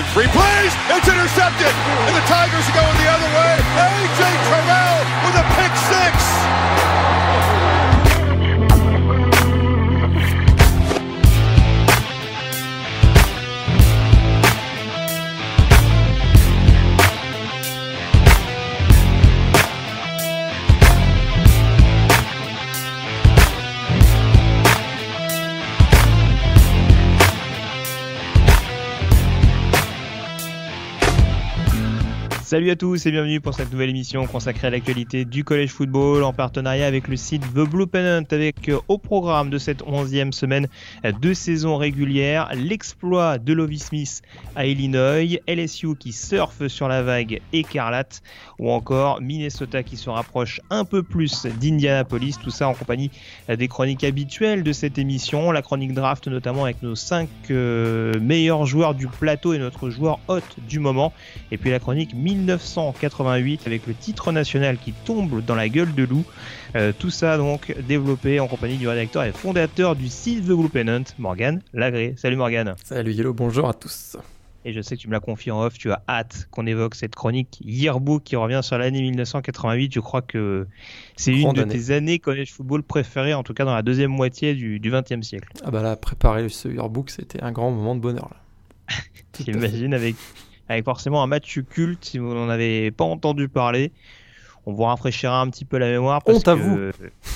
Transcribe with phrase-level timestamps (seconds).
[0.00, 0.72] in three plays.
[0.96, 1.72] It's intercepted.
[2.08, 3.52] And the Tigers are going the other way.
[3.60, 4.20] A.J.
[4.48, 4.79] Terrell
[32.50, 36.24] Salut à tous et bienvenue pour cette nouvelle émission consacrée à l'actualité du collège football
[36.24, 40.32] en partenariat avec le site The Blue Pennant avec euh, au programme de cette onzième
[40.32, 40.66] semaine
[41.04, 44.22] de saison régulière l'exploit de Lovie Smith
[44.56, 48.20] à Illinois, LSU qui surfe sur la vague écarlate
[48.58, 53.12] ou encore Minnesota qui se rapproche un peu plus d'Indianapolis, tout ça en compagnie
[53.48, 58.66] des chroniques habituelles de cette émission, la chronique draft notamment avec nos 5 euh, meilleurs
[58.66, 61.12] joueurs du plateau et notre joueur hôte du moment.
[61.52, 66.04] Et puis la chronique 1988 avec le titre national qui tombe dans la gueule de
[66.04, 66.24] loup.
[66.76, 70.68] Euh, tout ça donc développé en compagnie du rédacteur et fondateur du site The Blue
[70.68, 72.14] Pennant, Morgan Lagré.
[72.16, 72.74] Salut Morgan.
[72.84, 74.16] Salut Yellow, bonjour à tous.
[74.64, 76.94] Et je sais que tu me l'as confié en off, tu as hâte qu'on évoque
[76.94, 79.94] cette chronique Yearbook qui revient sur l'année 1988.
[79.94, 80.66] Je crois que
[81.16, 84.54] c'est une de tes années college football préférées, en tout cas dans la deuxième moitié
[84.54, 85.48] du, 20e siècle.
[85.64, 88.30] Ah bah là, préparer ce Yearbook, c'était un grand moment de bonheur.
[89.40, 90.16] J'imagine avec
[90.70, 93.92] avec forcément un match culte si vous n'en avez pas entendu parler.
[94.66, 96.22] On vous rafraîchira un petit peu la mémoire.
[96.22, 96.90] Parce Honte vous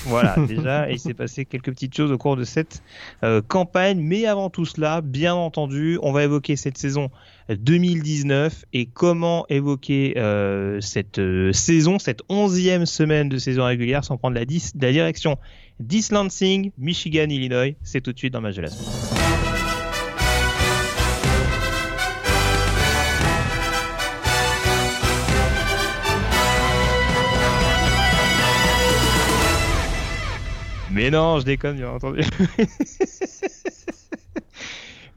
[0.05, 2.83] Voilà, déjà, il s'est passé quelques petites choses au cours de cette
[3.23, 3.99] euh, campagne.
[3.99, 7.09] Mais avant tout cela, bien entendu, on va évoquer cette saison
[7.49, 14.17] 2019 et comment évoquer euh, cette euh, saison, cette onzième semaine de saison régulière sans
[14.17, 15.37] prendre la, la direction
[15.79, 17.75] d'East Lansing, Michigan, Illinois.
[17.83, 19.14] C'est tout de suite dans match de la semaine.
[30.95, 32.21] Mais non, je déconne, bien entendu.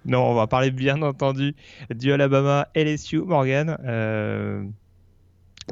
[0.05, 1.55] non, on va parler bien entendu
[1.95, 3.79] du Alabama LSU Morgan.
[3.85, 4.65] Euh...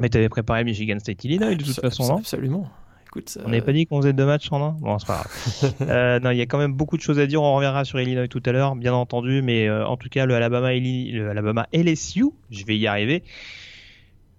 [0.01, 2.17] Mais tu avais préparé Michigan State Illinois de toute façon, non?
[2.19, 2.69] Absolument.
[3.07, 4.71] Écoute, On n'avait pas dit qu'on faisait deux matchs en un?
[4.79, 5.73] Bon, c'est pas grave.
[5.89, 7.41] euh, non, il y a quand même beaucoup de choses à dire.
[7.41, 9.41] On reviendra sur Illinois tout à l'heure, bien entendu.
[9.41, 13.23] Mais euh, en tout cas, le Alabama, le Alabama LSU, je vais y arriver.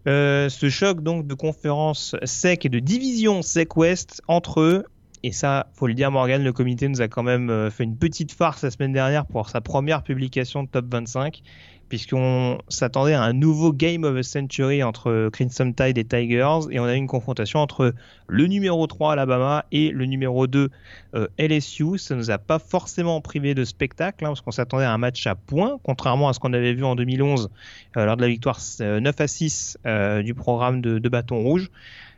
[0.06, 4.85] Euh, ce choc donc de conférence sec et de division sec ouest entre eux
[5.23, 7.97] et ça, faut le dire, Morgan, le comité nous a quand même euh, fait une
[7.97, 11.43] petite farce la semaine dernière pour sa première publication de Top 25,
[11.89, 16.79] puisqu'on s'attendait à un nouveau Game of a Century entre Crimson Tide et Tigers, et
[16.79, 17.95] on a eu une confrontation entre
[18.27, 20.71] le numéro 3 Alabama et le numéro 2
[21.15, 21.99] euh, LSU.
[21.99, 25.27] Ça nous a pas forcément privé de spectacle, hein, parce qu'on s'attendait à un match
[25.27, 27.50] à points, contrairement à ce qu'on avait vu en 2011
[27.97, 31.71] euh, lors de la victoire 9 à 6 euh, du programme de, de bâton rouge.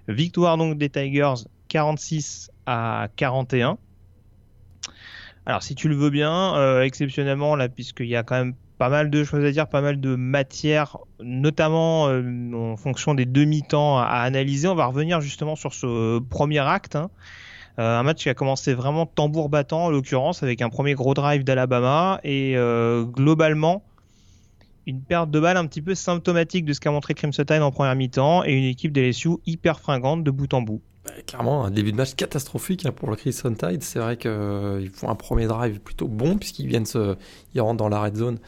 [0.08, 3.78] Victoire donc des Tigers 46 à 41.
[5.46, 8.88] Alors si tu le veux bien, euh, exceptionnellement là, puisqu'il y a quand même pas
[8.88, 13.98] mal de choses à dire, pas mal de matière, notamment euh, en fonction des demi-temps
[13.98, 14.68] à, analyser.
[14.68, 16.96] On va revenir justement sur ce premier acte.
[16.96, 17.10] Hein.
[17.78, 21.14] Euh, un match qui a commencé vraiment tambour battant, en l'occurrence, avec un premier gros
[21.14, 22.56] drive d'Alabama et
[23.14, 23.84] globalement
[24.86, 27.70] une perte de balle un petit peu symptomatique de ce qu'a montré Crimson Tide en
[27.70, 30.80] première mi-temps et une équipe des LSU hyper fringante de bout en bout.
[31.04, 33.82] Bah, clairement, un début de match catastrophique hein, pour le Crimson Tide.
[33.82, 37.16] C'est vrai qu'ils euh, font un premier drive plutôt bon puisqu'ils viennent se,
[37.54, 38.38] ils rentrent dans la red zone.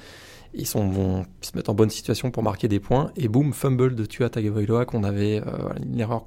[0.54, 3.10] Ils, sont, ils se mettent en bonne situation pour marquer des points.
[3.16, 6.26] Et boum, fumble de Tua Tagovailoa qu'on avait euh, une erreur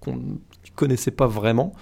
[0.00, 0.36] qu'on ne
[0.74, 1.72] connaissait pas vraiment.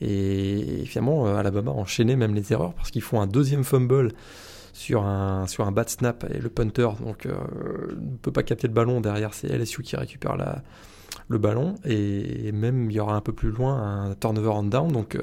[0.00, 3.64] Et, et finalement, euh, Alabama a enchaîné même les erreurs parce qu'ils font un deuxième
[3.64, 4.12] fumble
[4.72, 7.32] sur un, sur un bad snap et le punter donc euh,
[7.98, 10.62] ne peut pas capter le ballon derrière c'est LSU qui récupère la,
[11.28, 14.90] le ballon et, même il y aura un peu plus loin un turnover on down.
[14.92, 15.22] Donc euh,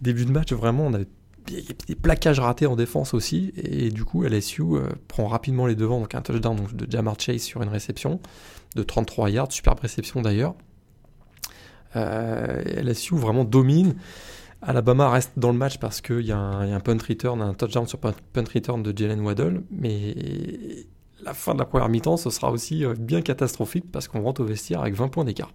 [0.00, 1.08] début de match vraiment on avait
[1.46, 3.52] des plaquages ratés en défense aussi.
[3.56, 7.18] Et du coup LSU euh, prend rapidement les devants donc un touchdown donc, de Jamar
[7.18, 8.20] Chase sur une réception
[8.76, 9.52] de 33 yards.
[9.52, 10.54] Superbe réception d'ailleurs.
[11.96, 13.94] Euh, LSU vraiment domine.
[14.62, 17.86] Alabama reste dans le match parce qu'il y, y, a un punt return, un touchdown
[17.86, 18.14] sur punt
[18.54, 20.14] return de Jalen Waddle, mais
[21.22, 24.42] la fin de la première mi-temps, ce sera aussi euh, bien catastrophique parce qu'on rentre
[24.42, 25.52] au vestiaire avec 20 points d'écart.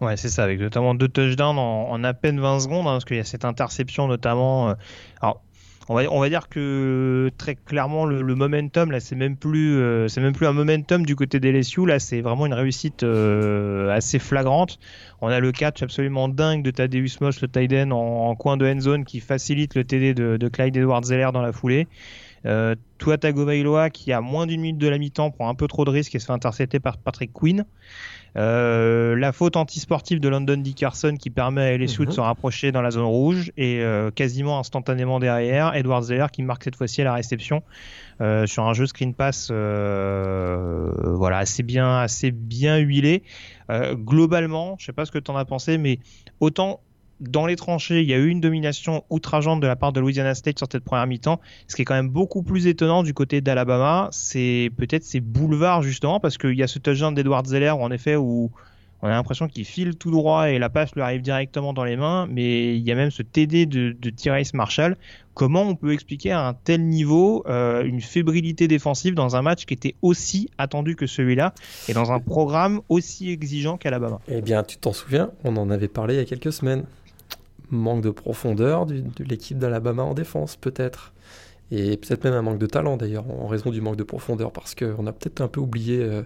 [0.00, 3.16] Ouais, c'est ça, avec notamment deux touchdowns en, à peine 20 secondes, hein, parce qu'il
[3.16, 4.70] y a cette interception notamment.
[4.70, 4.74] Euh,
[5.20, 5.40] alors,
[5.88, 10.46] on va, dire que très clairement le, momentum là c'est même plus euh, même plus
[10.46, 14.78] un momentum du côté des LSU là c'est vraiment une réussite assez flagrante
[15.20, 18.56] on a le catch absolument dingue de Tadeusz Moss le tight end en, en, coin
[18.56, 21.86] de end zone qui facilite le TD de, de Clyde Edwards Zeller dans la foulée
[22.46, 25.84] Euh, Tua Tagovailoa qui a moins d'une minute de la mi-temps prend un peu trop
[25.84, 27.64] de risques et se fait intercepter par Patrick Quinn.
[28.36, 32.12] Euh, la faute antisportive de London Dickerson qui permet à LSU de Mhm.
[32.12, 36.64] se rapprocher dans la zone rouge et euh, quasiment instantanément derrière Edward Zeller qui marque
[36.64, 37.62] cette fois-ci à la réception
[38.20, 43.22] euh, sur un jeu screen pass voilà assez bien assez bien huilé
[43.92, 45.98] globalement je sais pas ce que tu en as pensé mais
[46.40, 46.80] autant
[47.20, 50.34] dans les tranchées, il y a eu une domination outrageante de la part de Louisiana
[50.34, 51.40] State sur cette première mi-temps.
[51.68, 55.82] Ce qui est quand même beaucoup plus étonnant du côté d'Alabama, c'est peut-être ces boulevards
[55.82, 58.50] justement, parce qu'il y a ce touchdown d'Edward Zeller en effet où
[59.04, 61.94] on a l'impression qu'il file tout droit et la passe lui arrive directement dans les
[61.94, 64.96] mains, mais il y a même ce TD de, de Tyrese Marshall.
[65.34, 69.66] Comment on peut expliquer à un tel niveau euh, une fébrilité défensive dans un match
[69.66, 71.52] qui était aussi attendu que celui-là
[71.86, 74.20] et dans un programme aussi exigeant qu'Alabama?
[74.26, 76.84] Eh bien, tu t'en souviens, on en avait parlé il y a quelques semaines.
[77.76, 81.12] Manque de profondeur de l'équipe d'Alabama en défense, peut-être.
[81.70, 84.74] Et peut-être même un manque de talent, d'ailleurs, en raison du manque de profondeur, parce
[84.74, 86.22] qu'on a peut-être un peu oublié, euh,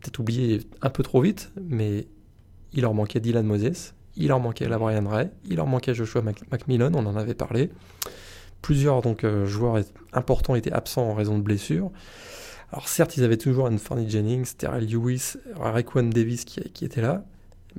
[0.00, 2.06] peut-être oublié un peu trop vite, mais
[2.72, 6.20] il leur manquait Dylan Moses, il leur manquait la Brian Ray, il leur manquait Joshua
[6.22, 7.70] Mac- Macmillan, on en avait parlé.
[8.60, 11.90] Plusieurs donc, euh, joueurs importants étaient absents en raison de blessures.
[12.72, 17.24] Alors certes, ils avaient toujours Anthony Jennings, Terrell Lewis, Raekwon Davis qui, qui étaient là,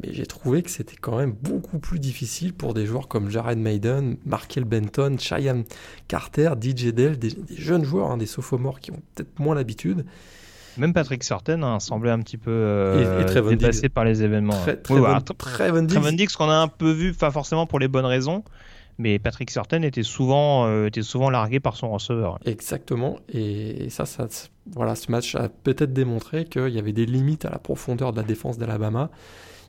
[0.01, 3.57] mais j'ai trouvé que c'était quand même beaucoup plus difficile pour des joueurs comme Jared
[3.59, 5.63] Maiden, Markel Benton, Cheyenne
[6.07, 10.05] Carter, DJ Dell, des, des jeunes joueurs, hein, des sophomores qui ont peut-être moins l'habitude.
[10.77, 13.25] Même Patrick Sorten hein, semblait un petit peu euh, Et- et
[13.57, 14.59] dépassé par les événements.
[14.61, 15.53] Très, Oui, très, voilà, bonne, très.
[16.15, 18.43] Diggs qu'on a un peu vu, pas forcément pour les bonnes raisons,
[18.97, 22.39] mais Patrick Sorten était souvent, euh, était souvent largué par son receveur.
[22.45, 23.19] Exactement.
[23.31, 24.27] Et ça, ça,
[24.71, 28.17] voilà, ce match a peut-être démontré qu'il y avait des limites à la profondeur de
[28.21, 29.11] la défense d'Alabama.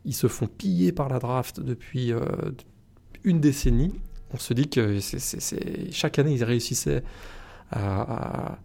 [0.05, 2.21] Ils se font piller par la draft depuis euh,
[3.25, 3.93] une décennie.
[4.33, 4.99] On se dit que
[5.91, 7.03] chaque année, ils réussissaient
[7.71, 8.59] à,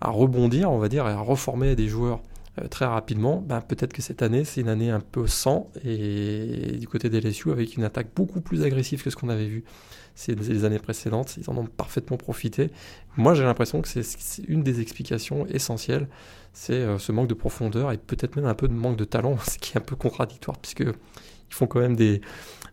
[0.00, 2.20] à- rebondir, on va dire, et à reformer des joueurs
[2.60, 3.40] euh, très rapidement.
[3.40, 7.20] Ben, peut-être que cette année, c'est une année un peu sans, et du côté des
[7.20, 9.64] LSU, avec une attaque beaucoup plus agressive que ce qu'on avait vu
[10.14, 11.36] ces les années précédentes.
[11.38, 12.70] Ils en ont parfaitement profité.
[13.16, 16.08] Moi, j'ai l'impression que c'est- c'est une des explications essentielles,
[16.52, 19.36] c'est euh, ce manque de profondeur et peut-être même un peu de manque de talent,
[19.42, 22.20] ce qui est un peu contradictoire, puisque ils font quand même des,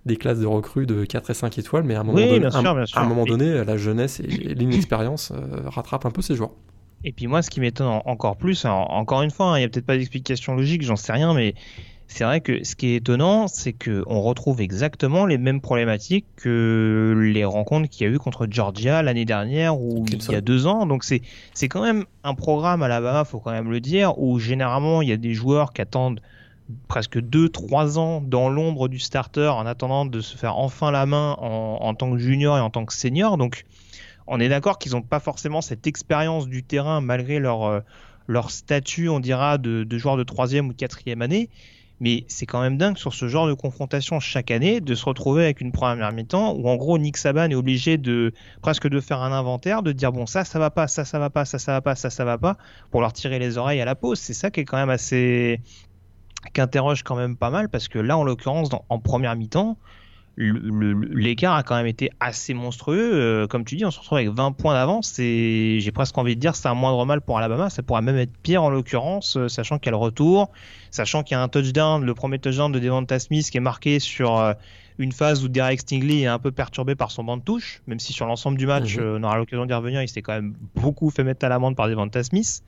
[0.05, 2.39] des classes de recrues de 4 et 5 étoiles, mais à un moment, Oui, donné,
[2.39, 2.97] bien sûr, un- bien sûr.
[2.97, 6.51] à un moment donné, la jeunesse et l'inexpérience euh, rattrapent un peu ces joueurs.
[7.03, 9.61] Et puis moi, ce qui m'étonne en- encore plus, alors, encore une fois, hein, il
[9.61, 11.55] n'y a peut-être pas d'explication logique, j'en sais rien, mais
[12.11, 17.15] c'est vrai que ce qui est étonnant, c'est qu'on retrouve exactement les mêmes problématiques que
[17.15, 20.65] les rencontres qu'il y a eu contre Georgia l'année dernière ou il y a deux
[20.65, 20.87] ans.
[20.87, 21.21] Donc c'est
[21.53, 25.09] c'est quand même un programme à Alabama, faut quand même le dire, où généralement il
[25.09, 26.19] y a des joueurs qui attendent
[26.87, 31.35] presque 2-3 ans dans l'ombre du starter en attendant de se faire enfin la main
[31.39, 33.37] en, en tant que junior et en tant que senior.
[33.37, 33.65] Donc
[34.25, 37.79] on est d'accord qu'ils n'ont pas forcément cette expérience du terrain malgré leur, euh,
[38.25, 41.49] leur statut, on dira, de, de joueur de troisième ou quatrième année.
[41.99, 45.43] Mais c'est quand même dingue sur ce genre de confrontation chaque année de se retrouver
[45.43, 49.21] avec une première mi-temps où en gros Nick Saban est obligé de presque de faire
[49.21, 51.73] un inventaire, de dire bon ça ça va pas, ça ça va pas, ça ça
[51.73, 52.57] va pas, ça ça va pas,
[52.91, 54.19] pour leur tirer les oreilles à la pause.
[54.19, 55.61] C'est ça qui est quand même assez
[56.53, 59.77] qui interroge quand même pas mal parce que là en l'occurrence en première mi-temps
[60.39, 63.11] l'écart a quand même été assez monstrueux.
[63.13, 66.35] Euh, comme tu dis, on se retrouve avec 20 points d'avance et j'ai presque envie
[66.35, 67.69] de dire c'est un moindre mal pour Alabama.
[67.69, 70.49] Ça pourrait même être pire en l'occurrence, euh, sachant qu'il y a le retour,
[70.91, 73.99] sachant qu'il y a un touchdown, le premier touchdown de Devonta Smith qui est marqué
[73.99, 74.53] sur euh,
[74.97, 77.99] une phase où Derek Stingley est un peu perturbé par son banc de touche, même
[77.99, 79.03] si sur l'ensemble du match, Mhm.
[79.03, 81.75] euh, on aura l'occasion d'y revenir, il s'est quand même beaucoup fait mettre à l'amende
[81.75, 82.63] par Devonta Smith.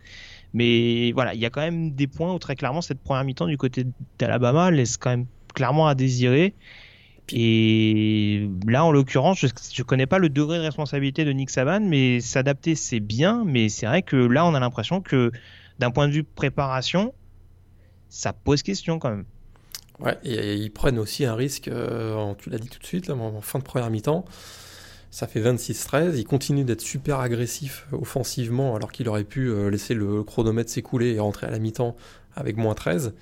[0.53, 3.47] Mais voilà, il y a quand même des points où très clairement cette première mi-temps
[3.47, 3.85] du côté
[4.19, 6.53] d'Alabama laisse quand même clairement à désirer.
[7.33, 11.81] Et là, en l'occurrence, je ne connais pas le degré de responsabilité de Nick Saban,
[11.81, 13.43] mais s'adapter, c'est bien.
[13.45, 15.31] Mais c'est vrai que là, on a l'impression que
[15.79, 17.13] d'un point de vue préparation,
[18.09, 19.25] ça pose question quand même.
[20.00, 23.41] Ouais, et ils prennent aussi un risque, euh, tu l'as dit tout de suite, en
[23.41, 24.25] fin de première mi-temps.
[25.11, 26.17] Ça fait 26-13.
[26.17, 31.13] Ils continuent d'être super agressifs offensivement, alors qu'il aurait pu euh, laisser le chronomètre s'écouler
[31.13, 31.95] et rentrer à la mi-temps
[32.35, 33.13] avec moins 13.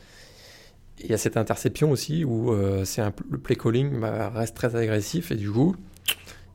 [1.02, 4.76] Il y a cette interception aussi où euh, c'est le play calling bah, reste très
[4.76, 5.76] agressif et du coup,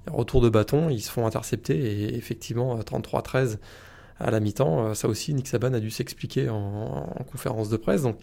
[0.07, 3.59] retour de bâton, ils se font intercepter et effectivement, euh, 33-13
[4.21, 6.57] à la mi-temps, euh, ça aussi, Nick Saban a dû s'expliquer en,
[7.19, 8.03] en conférence de presse.
[8.03, 8.19] Donc,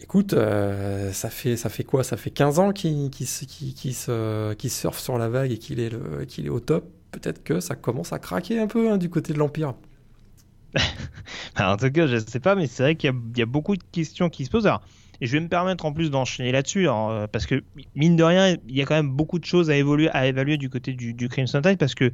[0.00, 2.02] Écoute, euh, ça, fait, ça fait quoi?
[2.02, 3.08] Ça fait 15 ans qu'il
[3.94, 6.90] se- surfe sur la vague et qu'il est, le- est au top.
[7.12, 9.74] Peut-être que ça commence à craquer un peu hein, du côté de l'Empire.
[11.54, 13.82] Alors, en tout cas, je sais pas, mais c'est vrai qu'il y, a- beaucoup de
[13.92, 14.70] questions qui se posent.
[15.20, 17.64] Et je vais me permettre en plus d'enchaîner là-dessus, alors, euh, parce que
[17.94, 20.56] mine de rien, il y a quand même beaucoup de choses à évoluer, à évaluer
[20.56, 22.12] du côté du, du Crimson Tide, parce que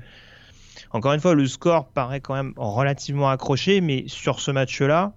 [0.90, 5.14] Encore une fois, le score paraît quand même relativement accroché, mais sur ce match-là,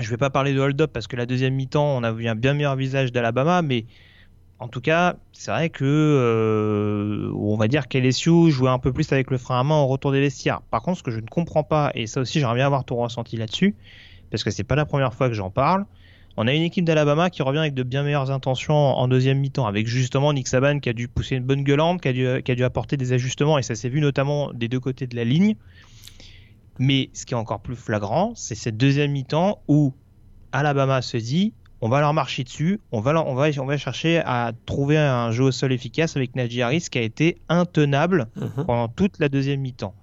[0.00, 2.34] je vais pas parler de hold-up parce que la deuxième mi-temps, on a vu un
[2.34, 3.86] bien meilleur visage d'Alabama, mais
[4.58, 9.12] en tout cas, c'est vrai que euh, on va dire qu'LSU jouait un peu plus
[9.12, 10.62] avec le frein à main au retour des vestiaires.
[10.70, 12.96] Par contre, ce que je ne comprends pas, et ça aussi j'aimerais bien avoir ton
[12.96, 13.74] ressenti là-dessus,
[14.30, 15.84] parce que c'est pas la première fois que j'en parle.
[16.38, 19.66] On a une équipe d'Alabama qui revient avec de bien meilleures intentions en deuxième mi-temps,
[19.66, 22.52] avec justement Nick Saban qui a dû pousser une bonne gueulante, qui a dû, qui
[22.52, 25.24] a dû apporter des ajustements, et ça s'est vu notamment des deux côtés de la
[25.24, 25.56] ligne.
[26.78, 29.94] Mais ce qui est encore plus flagrant, c'est cette deuxième mi-temps où
[30.52, 34.18] Alabama se dit on va leur marcher dessus, on va, on va, on va chercher
[34.18, 38.64] à trouver un jeu au sol efficace avec Najee Harris qui a été intenable mhm.
[38.66, 39.94] pendant toute la deuxième mi-temps.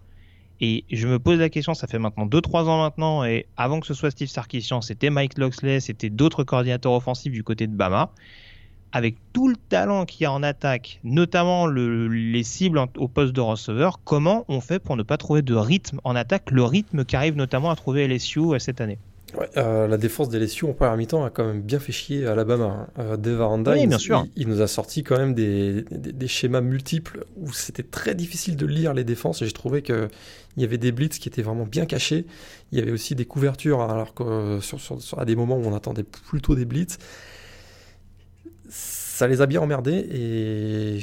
[0.62, 3.88] Et je me pose la question, ça fait maintenant 2-3 ans maintenant, et avant que
[3.88, 8.12] ce soit Steve Sarkisian, c'était Mike Loxley, c'était d'autres coordinateurs offensifs du côté de Bama.
[8.94, 13.42] Avec tout le talent qu'il y a en attaque, notamment les cibles au poste de
[13.42, 17.36] receveur, comment on fait pour ne pas trouver de rythme en attaque, le rythme qu'arrive
[17.36, 19.00] notamment à trouver LSU euh, cette année?
[19.58, 22.34] Euh, la défense des LSU en première mi-temps a quand même bien fait chier à
[22.34, 22.66] Alabama.
[22.66, 22.88] Hein.
[23.00, 23.90] Euh, Dave Aranda, il,
[24.36, 25.86] Il, nous a sorti quand même des,
[26.28, 30.10] schémas multiples où c'était très difficile de lire les défenses et j'ai trouvé qu'il
[30.58, 32.26] y avait des blitz qui étaient vraiment bien cachés.
[32.72, 34.80] Il y avait aussi des couvertures alors que euh, sur,
[35.18, 36.98] à des moments où on attendait plutôt des blitz
[39.14, 40.98] ça les a bien emmerdés et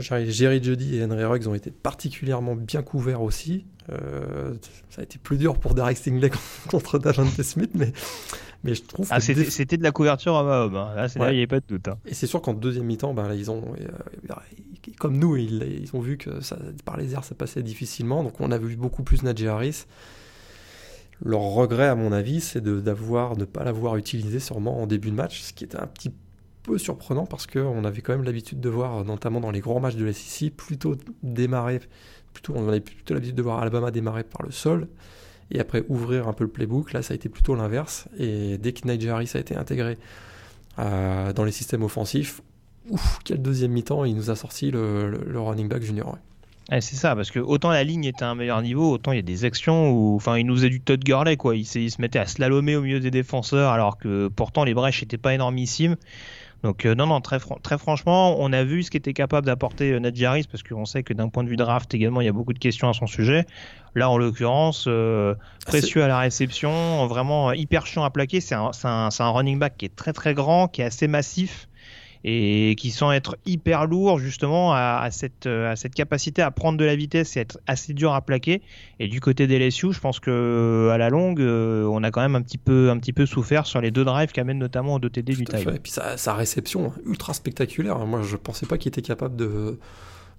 [0.00, 3.66] Jerry Jody et Henry Ruggs ont été particulièrement bien couverts aussi.
[3.92, 4.54] Euh,
[4.88, 6.30] ça a été plus dur pour Derek Stingley
[6.70, 7.92] contre Davante Smith, mais,
[8.64, 10.74] mais je trouve ah, c'était, de la couverture à homme.
[10.74, 10.94] Hein.
[10.96, 11.86] Là, il n'y avait pas de doute.
[11.88, 11.98] Hein.
[12.06, 14.34] Et c'est sûr qu'en deuxième mi-temps, ben, ils ont, euh,
[14.98, 18.22] comme nous, ils, ont vu que ça, par les airs, ça passait difficilement.
[18.22, 19.84] Donc on a vu beaucoup plus Najee Harris.
[21.22, 24.86] Leur regret, à mon avis, c'est de, d'avoir, de ne pas l'avoir utilisé sûrement en
[24.86, 26.23] début de match, ce qui était un petit peu
[26.78, 30.04] surprenant parce qu'on avait quand même l'habitude de voir, notamment dans les grands matchs de
[30.04, 31.80] la SEC, plutôt démarrer,
[32.32, 34.88] plutôt, on avait plutôt l'habitude de voir Alabama démarrer par le sol
[35.50, 36.92] et après ouvrir un peu le playbook.
[36.92, 38.08] Là, ça a été plutôt l'inverse.
[38.18, 39.98] Et dès que Nigel Harris a été intégré
[40.78, 42.40] euh, dans les systèmes offensifs,
[43.24, 46.18] quel deuxième mi-temps, il nous a sorti le, running back junior.
[46.70, 49.20] c'est ça, parce que autant la ligne était à un meilleur niveau, autant il y
[49.20, 51.56] a des actions où, enfin, il nous faisait du Todd Gurley, quoi.
[51.56, 55.18] Il, se mettait à slalomer au milieu des défenseurs, alors que pourtant les brèches n'étaient
[55.18, 55.96] pas énormissimes.
[56.64, 60.00] Donc euh, non, non, très, très franchement, on a vu ce qu'était capable d'apporter euh,
[60.00, 62.54] Nadjaris parce qu'on sait que d'un point de vue draft également, il y a beaucoup
[62.54, 63.44] de questions à son sujet.
[63.94, 65.34] Là, en l'occurrence, euh,
[65.66, 68.40] précieux à la réception, vraiment hyper chiant à plaquer.
[68.40, 71.68] C'est un, un, un, running back qui est très très grand, qui est assez massif
[72.24, 76.84] et qui sent être hyper lourd justement à, cette, à cette capacité à prendre de
[76.84, 78.62] la vitesse et être assez dur à plaquer.
[78.98, 82.22] Et du côté des LSU, je pense que à la longue, euh, on a quand
[82.22, 84.94] même un petit peu, un petit peu souffert sur les deux drives qui amènent notamment
[84.94, 85.68] au 2TD du time.
[85.74, 87.98] Et puis sa, réception ultra spectaculaire.
[88.06, 89.78] Moi, je pensais pas qu'il était capable de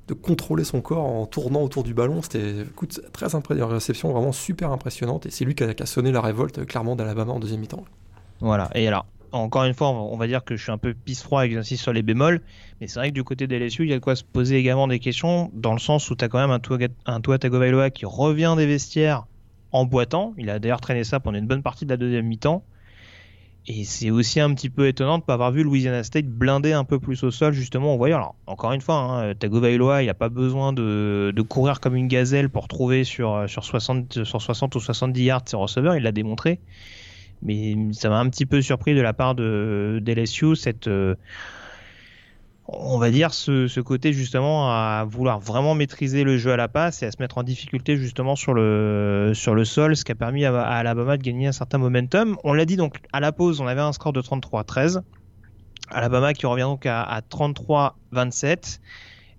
[0.08, 2.22] de contrôler son corps en tournant autour du ballon.
[2.22, 2.66] C'était
[3.12, 5.26] très impressionnant, réception vraiment super impressionnante.
[5.26, 7.84] Et c'est lui qui a, qui a, sonné la révolte clairement d'Alabama en deuxième mi-temps.
[8.40, 8.70] Voilà.
[8.76, 11.50] Et alors, encore une fois, on va dire que je suis un peu pisse-froid et
[11.50, 12.42] que j'insiste sur les bémols,
[12.80, 14.58] mais c'est vrai que du côté des LSU, il y a de quoi se poser
[14.58, 17.90] également des questions, dans le sens où tu as quand même un Tua, un Tagovailoa
[17.90, 19.26] qui revient des vestiaires
[19.72, 20.34] en boitant.
[20.38, 22.64] Il a d'ailleurs traîné ça pendant une bonne partie de la deuxième mi-temps.
[23.68, 26.74] Et c'est aussi un petit peu étonnant de ne pas avoir vu Louisiana State blinder
[26.74, 28.18] un peu plus au sol, justement, en voyant.
[28.18, 32.50] Alors, encore une fois, hein, Tagovailoa, il n'a pas besoin de, courir comme une gazelle
[32.50, 36.60] pour trouver sur, sur, 60, sur 60 ou 70 yards ses receveurs, il l'a démontré
[37.42, 41.16] mais ça m'a un petit peu surpris de la part de d'LSU cette euh,
[42.68, 47.04] on va dire ce, côté justement à vouloir vraiment maîtriser le jeu à la passe
[47.04, 50.64] et à se mettre en difficulté justement sur le sol, ce qui a permis à,
[50.64, 52.38] Alabama de gagner un certain momentum.
[52.44, 55.02] On l'a dit donc à la pause, on avait un score de 33-13.
[55.92, 58.80] Alabama qui revient donc à, à 33-27.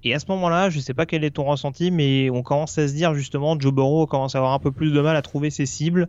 [0.04, 2.78] Et à ce moment-là, je ne sais pas quel est ton ressenti, mais on commence
[2.78, 5.22] à se dire justement, Joe Burrow commence à avoir un peu plus de mal à
[5.22, 6.08] trouver ses cibles.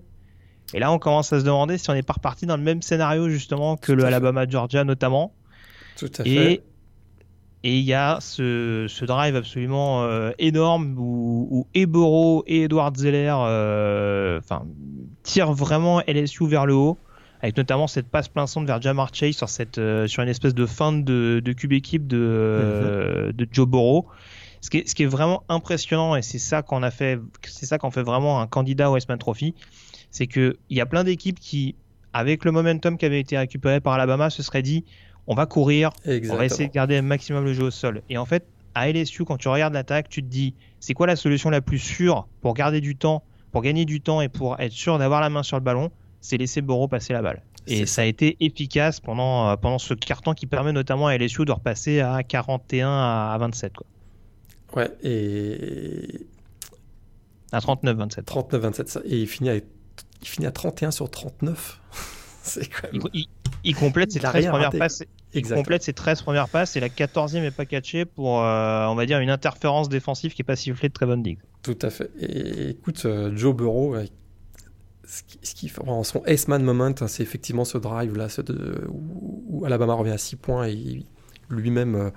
[0.74, 2.82] Et là, on commence à se demander si on n'est pas reparti dans le même
[2.82, 5.34] scénario justement que le Alabama-Georgia notamment.
[5.98, 6.62] Tout à fait.
[7.64, 12.96] Et il y a ce, ce, drive absolument euh, énorme où, où Eboro et Edward
[12.96, 14.40] Zeller euh,
[15.24, 16.98] tirent vraiment LSU vers le haut,
[17.42, 20.54] avec notamment cette passe plein centre vers Jamar Chase sur, cette, euh, sur une espèce
[20.54, 23.34] de fin de, de cube équipe de, mhm.
[23.34, 24.06] de Joe Burrow.
[24.62, 27.66] Ce qui, est, ce qui est vraiment impressionnant, et c'est ça qu'on a fait, c'est
[27.66, 29.54] ça qu'on fait vraiment un candidat au Westman Trophy,
[30.10, 31.76] c'est qu'il y a plein d'équipes qui,
[32.14, 34.84] avec le momentum qui avait été récupéré par Alabama, se seraient dit
[35.28, 38.02] on va courir, on va essayer de garder un maximum le jeu au sol.
[38.10, 41.16] Et en fait, à LSU, quand tu regardes l'attaque, tu te dis c'est quoi la
[41.16, 44.72] solution la plus sûre pour garder du temps, pour gagner du temps et pour être
[44.72, 45.92] sûr d'avoir la main sur le ballon?
[46.22, 47.44] C'est laisser Borough passer la balle.
[47.68, 48.04] Et ça.
[48.04, 52.00] a été efficace pendant, euh, pendant ce carton qui permet notamment à LSU de repasser
[52.00, 53.74] à 41 à 27.
[53.76, 53.86] Quoi.
[54.78, 56.28] Ouais, et
[57.52, 58.24] À 39-27.
[58.26, 61.82] 39-27, et il finit, à, il finit à 31 sur 39.
[62.44, 63.02] c'est quand même...
[63.64, 65.04] il, complète ses 13 premières passes.
[65.34, 68.96] Il complète ses 13 premières passes et la 14e n'est pas catchée pour, euh, on
[68.96, 71.40] va dire, une interférence défensive qui n'est pas sifflée de très bonne digue.
[71.64, 72.12] Tout à fait.
[72.20, 73.96] Et écoute, euh, Joe Burrow,
[75.08, 78.86] ce qui, ce qui son ace-man moment, hein, c'est effectivement ce drive là, ce de,
[78.90, 81.04] où, Alabama revient à 6 points et
[81.50, 82.10] lui-même euh,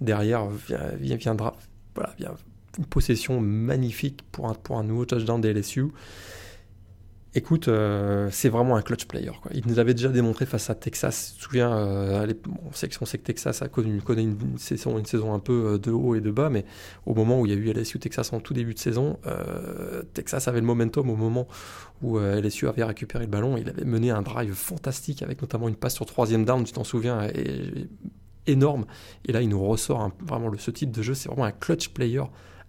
[0.00, 1.54] derrière vient, viendra,
[1.98, 2.34] voilà, vient
[2.78, 5.86] une possession magnifique pour un, pour un nouveau touchdown des LSU.
[7.34, 9.32] Écoute, euh, c'est vraiment un clutch player.
[9.52, 11.34] Il nous avait déjà démontré face à Texas.
[11.38, 12.26] Souviens, euh,
[12.66, 16.14] on, sait, que Texas a connu, une, saison, une saison un peu euh, de haut
[16.14, 16.64] et de bas, mais
[17.04, 19.18] au moment où il y a eu LSU Texas en tout début de saison,
[20.14, 21.46] Texas avait le momentum au moment
[22.02, 23.56] où LSU avait récupéré le ballon.
[23.58, 26.84] Il avait mené un drive fantastique avec notamment une passe sur troisième down, tu t'en
[26.84, 27.28] souviens,
[28.48, 28.86] énorme.
[29.24, 31.14] Et là, il nous ressort vraiment le, ce type de jeu.
[31.14, 32.22] C'est vraiment un clutch player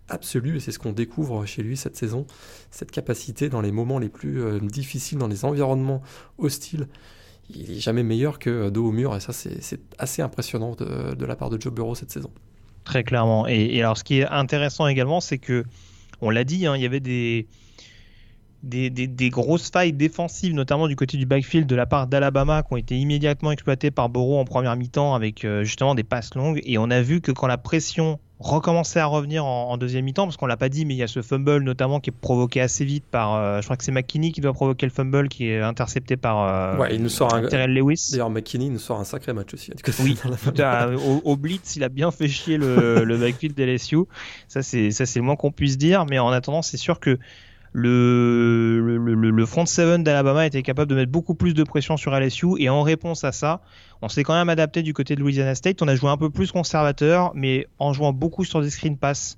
[0.10, 2.26] absolu, et c'est ce qu'on découvre chez lui cette saison,
[2.72, 6.02] cette capacité dans les moments les plus euh, difficiles, dans les environnements
[6.38, 6.88] hostiles.
[7.50, 11.26] Il est jamais meilleur que euh, dos au mur, et ça c'est assez impressionnant de,
[11.26, 12.32] la part de Joe Burrow cette saison.
[12.84, 13.48] Très clairement.
[13.48, 15.64] Et, alors ce qui est intéressant également, c'est que,
[16.22, 17.48] on l'a dit, hein, il y avait des,
[18.64, 22.78] des, grosses failles défensives, notamment du côté du backfield de la part d'Alabama, qui ont
[22.78, 26.62] été immédiatement exploitées par Burrow en première mi-temps avec euh, justement des passes longues.
[26.66, 30.38] Et on a vu que quand la pression recommencer à revenir en, deuxième mi-temps parce
[30.38, 32.86] qu'on l'a pas dit mais il y a ce fumble notamment qui est provoqué assez
[32.86, 35.60] vite par euh, je crois que c'est McKinney qui doit provoquer le fumble qui est
[35.60, 38.12] intercepté par euh, ouais, il nous sort un Lewis.
[38.12, 40.18] D'ailleurs McKinney nous sort un sacré match aussi oui
[41.26, 43.98] au, blitz il a bien fait chier le, le backfield de LSU
[44.48, 47.20] ça c'est ça c'est le moins qu'on puisse dire mais en attendant c'est sûr que
[47.74, 52.70] le, front seven d'Alabama était capable de mettre beaucoup plus de pression sur LSU et
[52.70, 53.62] en réponse à ça,
[54.02, 55.82] on s'est quand même adapté du côté de Louisiana State.
[55.82, 59.38] On a joué un peu plus conservateur, mais en jouant beaucoup sur des screen pass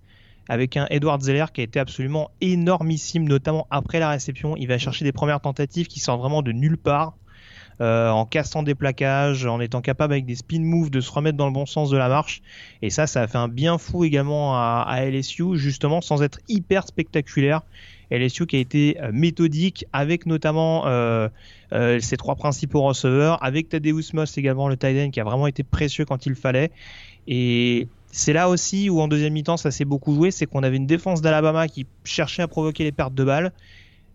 [0.50, 4.56] avec un Edward Zeller qui a été absolument énormissime, notamment après la réception.
[4.58, 7.16] Il va chercher des premières tentatives qui sortent vraiment de nulle part.
[7.80, 11.38] Euh, en cassant des plaquages, en étant capable avec des spin moves de se remettre
[11.38, 12.44] dans le bon sens de la marche.
[12.84, 16.86] Et ça, ça a fait un bien fou également à LSU, justement sans être hyper
[16.86, 17.62] spectaculaire.
[18.12, 21.30] LSU qui a été euh, méthodique avec notamment euh,
[21.74, 25.48] euh, ses trois principaux receveurs, avec Tadeus Moss également le tight end qui a vraiment
[25.48, 26.72] été précieux quand il fallait.
[27.28, 30.78] Et c'est là aussi où en deuxième mi-temps ça s'est beaucoup joué, c'est qu'on avait
[30.78, 33.54] une défense d'Alabama qui cherchait à provoquer les pertes de balles,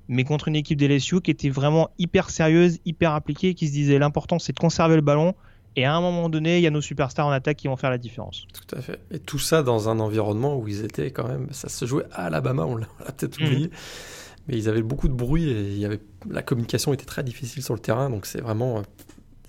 [0.09, 3.99] mais contre une équipe d'LSU qui était vraiment hyper sérieuse, hyper appliquée, qui se disait
[3.99, 5.35] l'important c'est de conserver le ballon,
[5.77, 7.91] et à un moment donné, il y a nos superstars en attaque qui vont faire
[7.91, 8.47] la différence.
[8.53, 8.99] Tout à fait.
[9.11, 11.49] Et tout ça dans un environnement où ils étaient quand même.
[11.51, 12.87] Ça se jouait à Alabama, on l'a
[13.17, 13.47] peut-être mhm.
[13.47, 13.71] oublié.
[14.49, 17.63] Mais ils avaient beaucoup de bruit et il y avait, la communication était très difficile
[17.63, 18.09] sur le terrain.
[18.09, 18.83] Donc c'est vraiment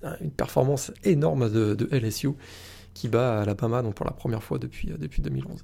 [0.04, 2.32] euh, une performance énorme de, LSU
[2.94, 5.64] qui bat Alabama donc pour la première fois depuis, euh, depuis 2011.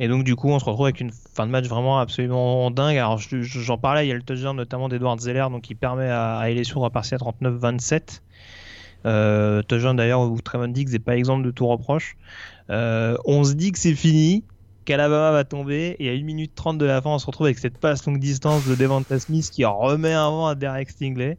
[0.00, 2.96] Et donc du coup, on se retrouve avec une fin de match vraiment absolument dingue.
[2.96, 6.50] Alors j'en parlais, il y a le touchdown notamment d'Edward Zeller, donc qui permet à,
[6.50, 8.20] LSU de repasser à 39-27.
[9.06, 9.62] Euh,
[9.94, 12.16] d'ailleurs où Trevon Diggs n'est pas exemple de tout reproche.
[12.70, 14.44] Euh, on se dit que c'est fini,
[14.84, 17.58] qu'Alabama va tomber et à 1 minute 30 de la fin on se retrouve avec
[17.58, 21.38] cette passe longue distance de Devonta Smith qui remet un vent à Derek Stingley.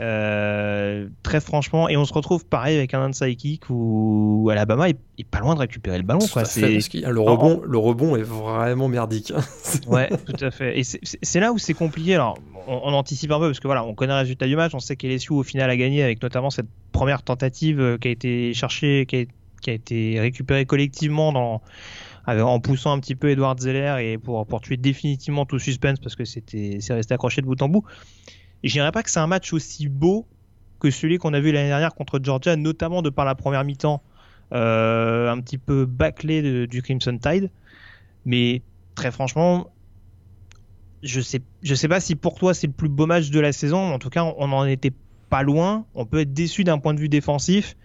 [0.00, 4.98] Euh, très franchement, et on se retrouve pareil avec un inside kick où Alabama est,
[5.30, 6.26] pas loin de récupérer le ballon.
[6.32, 6.44] Quoi.
[6.44, 9.32] C'est le rebond, le rebond est vraiment merdique.
[9.86, 10.78] ouais, tout à fait.
[10.78, 12.14] Et c'est là où c'est compliqué.
[12.14, 14.72] Alors, on, anticipe un peu parce que voilà, on connaît le résultat du match.
[14.74, 18.10] On sait qu'LSU au final a gagné avec notamment cette première tentative euh, qui a
[18.10, 19.28] été cherchée, qui
[19.68, 21.62] a, été récupérée collectivement dans
[22.26, 26.16] en poussant un petit peu Edward Zeller et pour, pour tuer définitivement tout suspense parce
[26.16, 27.84] que c'était c'est resté accroché de bout en bout.
[28.64, 30.26] Je dirais pas que c'est un match aussi beau
[30.80, 34.02] que celui qu'on a vu l'année dernière contre Georgia, notamment de par la première mi-temps
[34.52, 37.50] euh, un petit peu bâclé du Crimson Tide.
[38.24, 38.62] Mais
[38.94, 39.70] très franchement,
[41.02, 43.92] je sais, sais pas si pour toi c'est le plus beau match de la saison.
[43.92, 44.92] En tout cas, on n'en était
[45.28, 45.84] pas loin.
[45.94, 47.76] On peut être déçu d'un point de vue défensif.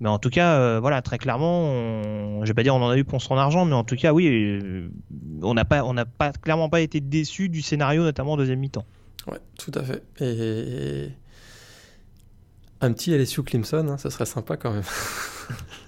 [0.00, 2.88] Mais en tout cas, euh, voilà, très clairement, on, je vais pas dire on en
[2.88, 4.88] a eu pour son argent, mais en tout cas, oui, euh,
[5.42, 8.58] on n'a pas, on n'a pas clairement pas été déçu du scénario, notamment en deuxième
[8.58, 8.84] mi-temps.
[9.26, 10.02] Ouais, tout à fait.
[10.20, 11.10] Et
[12.80, 14.84] un petit LSU Clemson, hein, ça serait sympa quand même.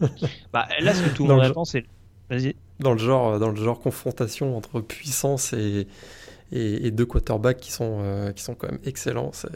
[0.52, 1.84] bah, là, ce que tout le monde attend, c'est.
[2.30, 2.54] Vas-y.
[2.80, 5.86] Dans le genre, dans le genre confrontation entre puissance et,
[6.52, 9.48] et, deux quarterbacks qui sont, euh, qui sont quand même excellents, ça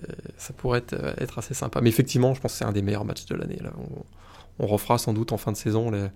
[0.57, 1.81] pourrait être, être, assez sympa.
[1.81, 3.59] Mais effectivement, je pense que c'est un des meilleurs matchs de l'année.
[3.79, 6.09] On, on, refera sans doute en fin de saison les,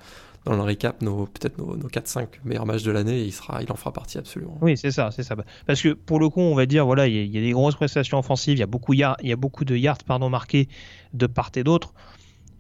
[0.45, 3.71] dans le recap nos peut-être nos, nos 4-5 meilleurs matchs de l'année il sera il
[3.71, 4.59] en fera partie absolument.
[4.61, 5.37] Oui, c'est ça, c'est ça.
[5.67, 8.19] Parce que pour le coup, on va dire voilà, il y, a des grosses prestations
[8.19, 10.69] offensives, il y a beaucoup il y a beaucoup de yards pardon marqués
[11.13, 11.95] de part et d'autre.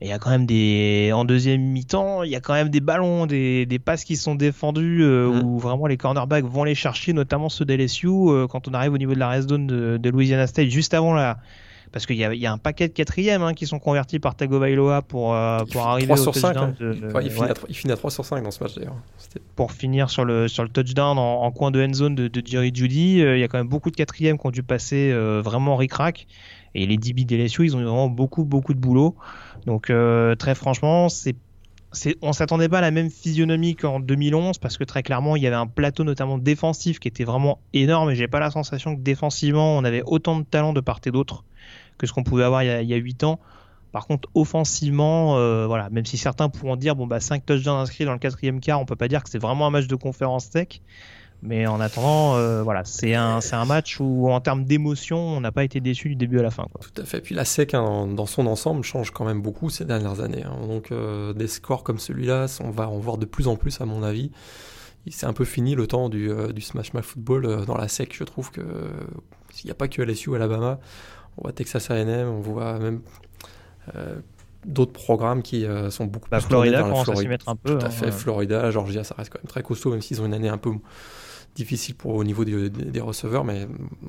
[0.03, 1.13] Il y a quand même des.
[1.15, 4.35] En deuxième mi-temps, il y a quand même des ballons, des, des passes qui sont
[4.35, 5.45] défendues euh, Mm.
[5.45, 8.99] où vraiment les cornerbacks vont les chercher, notamment ceux d'LSU, euh, quand on arrive au
[8.99, 11.39] niveau de la red zone de, de Louisiana State, juste avant la.
[11.93, 14.19] Parce qu'il y a, il y a un paquet de quatrièmes hein, qui sont convertis
[14.19, 16.49] par Tagovailoa pour, euh, pour arriver 3 au sur 5.
[16.55, 18.63] touchdown de- il, finit ouais, à, 3 il finit à 3 sur 5 dans ce
[18.65, 18.97] match d'ailleurs.
[19.57, 22.43] Pour finir sur le, sur le touchdown en, en coin de end zone de, de
[22.45, 23.21] Jerry Judy.
[23.23, 25.77] Euh, Il y a quand même beaucoup de quatrièmes qui ont dû passer euh, vraiment
[25.77, 26.27] ric-rac.
[26.75, 29.15] Et les DB d'LSU, ils ont eu vraiment beaucoup, beaucoup de boulot.
[29.67, 31.37] Donc, euh, très franchement, c'est,
[31.93, 35.43] c'est, on s'attendait pas à la même physionomie qu'en 2011 parce que très clairement, il
[35.43, 38.97] y avait un plateau notamment défensif qui était vraiment énorme et j'ai pas la sensation
[38.97, 41.45] que défensivement, on avait autant de talent de part et d'autre
[41.99, 43.41] que ce qu'on pouvait avoir il y a, il y a 8 ans.
[43.93, 48.07] Par contre, offensivement, euh, voilà, même si certains pourront dire bon bah 5 touchdowns inscrits
[48.07, 50.49] dans le quatrième quart, on peut pas dire que c'est vraiment un match de conférence
[50.51, 50.81] tech.
[51.45, 55.51] Mais en attendant, euh, voilà, c'est un, un match où en termes d'émotion, on n'a
[55.51, 56.69] pas été déçu du début à la fin.
[56.81, 57.21] Tout à fait.
[57.21, 60.45] Puis la SEC, hein, dans son ensemble, change quand même beaucoup ces dernières années.
[60.45, 60.67] hein.
[60.69, 63.87] Donc euh, des scores comme celui-là, on va en voir de plus en plus à
[63.87, 64.31] mon avis.
[65.11, 68.15] C'est un peu fini le temps du, Smash Mouth Football dans la SEC.
[68.15, 68.63] Je trouve que
[69.51, 70.79] s'il n'y a pas que LSU, Alabama,
[71.39, 73.01] on voit Texas A&M, on voit même
[73.97, 74.17] euh,
[74.67, 77.29] d'autres programmes qui euh, sont beaucoup Bah, plus Florida commence à s'y Floride.
[77.29, 77.79] mettre un peu.
[77.79, 78.07] Tout à hein, fait.
[78.07, 78.13] ouais.
[78.13, 80.71] Florida, Georgia, ça reste quand même très costaud, même s'ils ont une année un peu
[81.55, 83.45] difficile pour, au niveau des, des- des receveurs.
[83.45, 83.67] Mais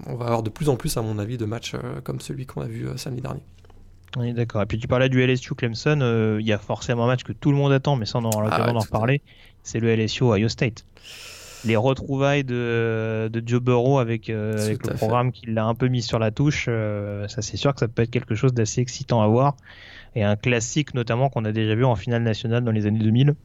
[0.08, 2.46] on va avoir de plus en plus, à mon avis, de matchs euh, comme celui
[2.46, 3.42] qu'on a vu samedi dernier.
[4.16, 4.62] Oui, d'accord.
[4.62, 7.50] Et puis tu parlais du LSU Clemson, il y a forcément un match que tout
[7.50, 9.22] le monde attend, mais ça on aura l'occasion Ah d'en reparler.
[9.64, 10.86] C'est le LSU Ohio State.
[11.66, 15.88] Les retrouvailles de, de Joe Burrow avec, euh, avec le programme qui l'a un peu
[15.88, 18.82] mis sur la touche, euh, ça c'est sûr que ça peut être quelque chose d'assez
[18.82, 19.56] excitant à voir.
[20.16, 23.36] Et un classique notamment qu'on a déjà vu en finale nationale dans les années 2000.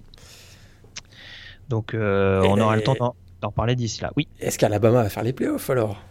[1.69, 3.15] Donc euh, on aura le temps d'en
[3.49, 4.11] reparler d'ici là.
[4.17, 4.27] Oui.
[4.41, 6.03] Est-ce qu'Alabama va faire les playoffs alors?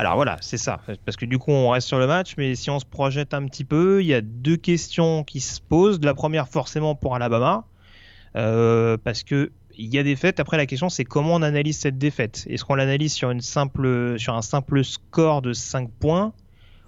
[0.00, 0.80] Alors voilà, c'est ça.
[1.04, 3.44] Parce que du coup, on reste sur le match, mais si on se projette un
[3.46, 6.00] petit peu, il y a deux questions qui se posent.
[6.00, 7.66] La première, forcément, pour Alabama,
[8.34, 10.40] euh, parce que il y a des défaite.
[10.40, 12.44] Après, la question, c'est comment on analyse cette défaite?
[12.48, 16.32] Est-ce qu'on l'analyse sur une simple, sur un simple score de 5 points,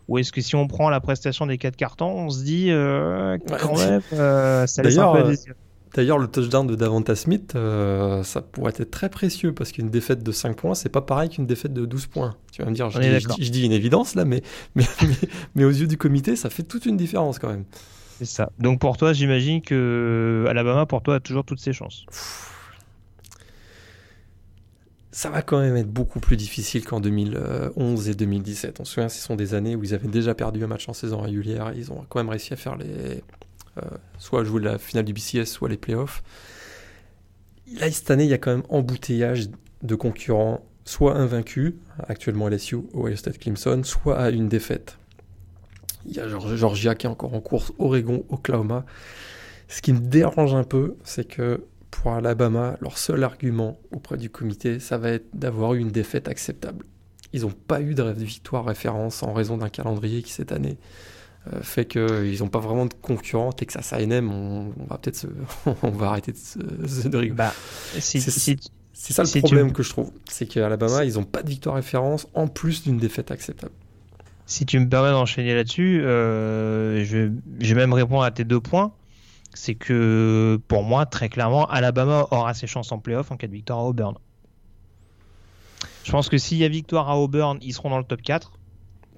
[0.09, 3.39] ou est-ce que si on prend la prestation des quatre cartons, on se dit euh,
[3.47, 3.91] quand Ouais.
[3.91, 5.55] même, euh, ça laisse un peu euh, désirer.
[5.95, 10.23] D'ailleurs, le touchdown de Davanta Smith, euh, ça pourrait être très précieux parce qu'une défaite
[10.23, 12.35] de 5 points, c'est pas pareil qu'une défaite de 12 points.
[12.51, 13.37] Tu vas me dire, je, dis, je d'accord.
[13.37, 14.43] dis- je dis une évidence là, mais,
[14.75, 17.65] mais, mais, mais aux yeux du comité, ça fait toute une différence quand même.
[18.19, 18.51] C'est ça.
[18.59, 22.07] Donc pour toi, j'imagine que Alabama, pour toi, a toujours toutes ses chances.
[25.15, 28.81] Ça va quand même être beaucoup plus difficile qu'en 2011 et 2017.
[28.81, 30.95] On se souvient, ce sont des années où ils avaient déjà perdu un match en
[30.95, 33.23] saison régulière ils ont quand même réussi à faire les.
[33.77, 33.83] euh,
[34.19, 36.23] soit jouer la finale du BCS, soit les playoffs.
[37.79, 39.49] Là, cette année, il y a quand même embouteillage
[39.83, 41.75] de concurrents, soit invaincus,
[42.09, 44.99] actuellement LSU, Ohio State Clemson, soit à une défaite.
[46.07, 48.85] Il y a Geor- Georgia qui est encore en course, Oregon, Oklahoma.
[49.69, 51.65] Ce qui me dérange un peu, c'est que
[52.03, 56.27] pour Alabama, leur seul argument auprès du comité, ça va être d'avoir eu une défaite
[56.27, 56.85] acceptable.
[57.33, 60.79] Ils n'ont pas eu de victoire référence en raison d'un calendrier qui cette année
[61.53, 63.53] euh, fait qu'ils n'ont pas vraiment de concurrents.
[63.53, 65.27] Texas A&M, on, on va peut-être se-
[65.83, 66.59] on va arrêter de, se,
[67.09, 67.31] de rigoler.
[67.37, 67.55] Bah,
[67.99, 68.57] si, C'est- si-
[68.93, 71.43] C'est ça le si tu- problème que je trouve, c'est qu'à Alabama, ils n'ont pas
[71.45, 73.73] de victoire référence en plus d'une défaite acceptable.
[74.47, 78.61] Si tu me permets d'enchaîner là-dessus, euh, je, je vais même répondre à tes deux
[78.61, 78.93] points.
[79.55, 83.53] C'est que pour moi, très clairement, Alabama aura ses chances en playoff en cas de
[83.53, 84.15] victoire à Auburn.
[86.05, 88.53] Je pense que s'il y a victoire à Auburn, ils seront dans le top 4.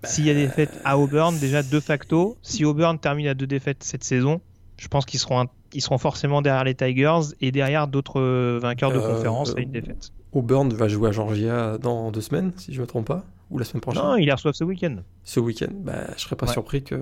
[0.05, 3.83] S'il y a défaite à Auburn, déjà de facto, si Auburn termine à deux défaites
[3.83, 4.41] cette saison,
[4.77, 8.59] je pense qu'ils seront, un- ils seront forcément derrière les Tigers et derrière d'autres euh,
[8.61, 10.11] vainqueurs de Euh, conférence à euh, une défaite.
[10.33, 13.57] Auburn va jouer à Georgia dans deux semaines, si je ne me trompe pas, ou
[13.59, 14.03] la semaine prochaine.
[14.03, 14.97] Non, ils les reçoivent ce week-end.
[15.23, 16.53] Ce week-end, bah, je serais pas Ouais.
[16.53, 16.97] surpris que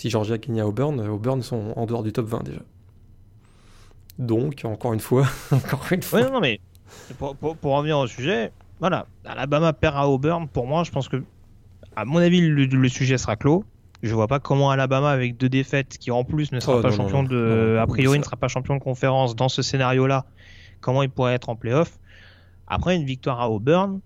[0.00, 2.60] si Georgia gagne à Auburn, euh, Auburn sont en dehors du top 20 déjà.
[4.18, 6.58] Donc, encore une fois, encore une fois, Ouais, non, non, mais
[7.18, 10.48] pour, pour, pour revenir au sujet, voilà, Alabama perd à Auburn.
[10.48, 11.22] Pour moi, je pense que,
[11.96, 13.62] à mon avis, le, le sujet sera clos.
[14.02, 16.88] Je vois pas comment Alabama, avec deux défaites, qui en plus ne sera Oh, pas
[16.88, 19.60] non, champion non, de, non, a priori, ne sera pas champion de conférence dans ce
[19.60, 20.24] scénario-là,
[20.80, 21.98] comment il pourrait être en playoff.
[22.66, 24.00] Après, une victoire à Auburn,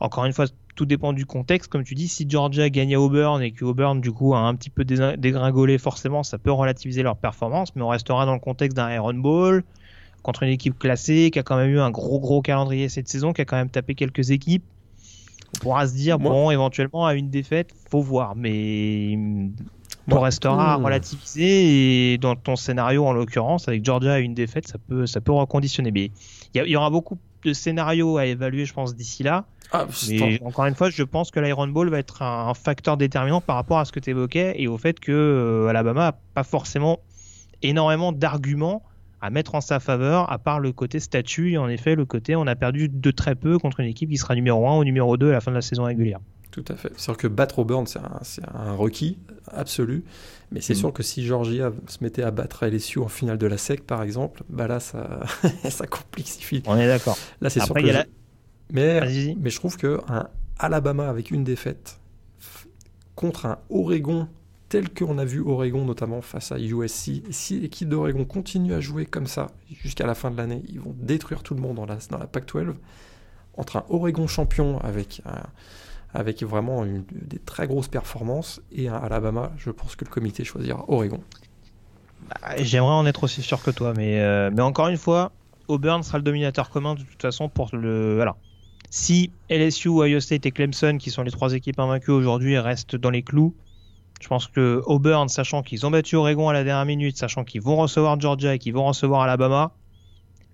[0.00, 1.70] encore une fois, tout dépend du contexte.
[1.70, 4.54] Comme tu dis, si Georgia gagne à Auburn et que Auburn, du coup, a un
[4.54, 8.76] petit peu dégringolé, forcément, ça peut relativiser leur performance, mais on restera dans le contexte
[8.76, 9.64] d'un Iron Bowl
[10.22, 13.32] contre une équipe classée qui a quand même eu un gros, gros calendrier cette saison,
[13.32, 14.62] qui a quand même tapé quelques équipes.
[15.56, 19.14] On pourra se dire, Moi- bon, éventuellement, à une défaite, faut voir, mais
[20.06, 20.84] Moi- on restera Hmm.
[20.84, 25.20] relativisé et dans ton scénario, en l'occurrence, avec Georgia à une défaite, ça peut, ça
[25.20, 25.90] peut reconditionner.
[25.90, 26.10] Mais
[26.54, 29.44] il y, a- il y aura beaucoup de scénarios à évaluer, je pense, d'ici là.
[29.72, 33.40] Ah, mais encore une fois, je pense que l'Iron Ball va être un, facteur déterminant
[33.40, 36.44] par rapport à ce que tu évoquais et au fait que euh, Alabama n'a pas
[36.44, 37.00] forcément
[37.62, 38.82] énormément d'arguments
[39.22, 42.34] à mettre en sa faveur, à part le côté statut et en effet le côté
[42.34, 45.16] on a perdu de très peu contre une équipe qui sera numéro 1 ou numéro
[45.16, 46.18] 2 à la fin de la saison régulière.
[46.50, 46.90] Tout à fait.
[46.96, 50.04] C'est sûr que battre Auburn, c'est un, requis absolu.
[50.50, 50.76] Mais c'est mm.
[50.76, 54.02] sûr que si Georgia se mettait à battre LSU en finale de la SEC, par
[54.02, 55.20] exemple, bah là, ça,
[55.70, 56.62] ça complexifie.
[56.66, 57.16] On est d'accord.
[57.40, 58.04] Là, c'est sûr que.
[58.72, 62.00] Mais, mais je trouve que un Alabama avec une défaite
[63.14, 64.28] contre un Oregon
[64.68, 69.04] tel qu'on a vu Oregon notamment face à USC, si l'équipe d'Oregon continue à jouer
[69.04, 71.98] comme ça jusqu'à la fin de l'année, ils vont détruire tout le monde dans la,
[72.08, 72.74] dans la Pac-12.
[73.58, 75.42] Entre un Oregon champion avec un
[76.14, 78.60] avec vraiment des très grosses performances.
[78.70, 81.20] Et à Alabama, je pense que le comité choisira Oregon.
[82.28, 85.32] Bah, j'aimerais en être aussi sûr que toi, mais, euh, mais encore une fois,
[85.68, 88.16] Auburn sera le dominateur commun de toute façon pour le.
[88.16, 88.36] Voilà.
[88.94, 93.08] Si LSU, Ohio State et Clemson, qui sont les trois équipes invaincues aujourd'hui, restent dans
[93.08, 93.54] les clous,
[94.20, 97.62] je pense que Auburn, sachant qu'ils ont battu Oregon à la dernière minute, sachant qu'ils
[97.62, 99.72] vont recevoir Georgia et qu'ils vont recevoir Alabama,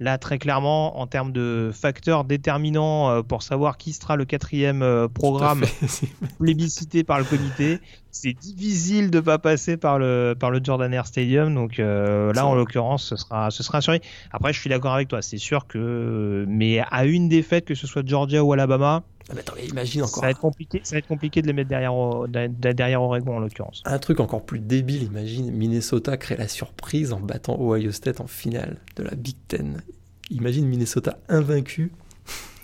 [0.01, 4.83] Là, très clairement, en termes de facteurs déterminants euh, pour savoir qui sera le quatrième
[4.83, 5.65] euh, programme
[6.39, 11.07] plébiscité par le comité, c'est difficile de pas passer par le par le Jordan Air
[11.07, 11.55] Stadium.
[11.55, 14.01] Donc euh, là, en l'occurrence, ce sera ce sera assuré.
[14.33, 15.23] Après, je suis d'accord avec toi.
[15.23, 19.57] C'est sûr que, mais à une défaite, que ce soit Georgia ou Alabama, ah, attends,
[19.57, 20.17] imagine encore.
[20.17, 21.93] Ça va être compliqué, ça va être compliqué de les mettre derrière,
[22.29, 23.83] derrière Oregon en l'occurrence.
[23.85, 28.27] Un truc encore plus débile, imagine Minnesota crée la surprise en battant Ohio State en
[28.27, 29.83] finale de la Big Ten.
[30.31, 31.93] Imagine Minnesota invaincu.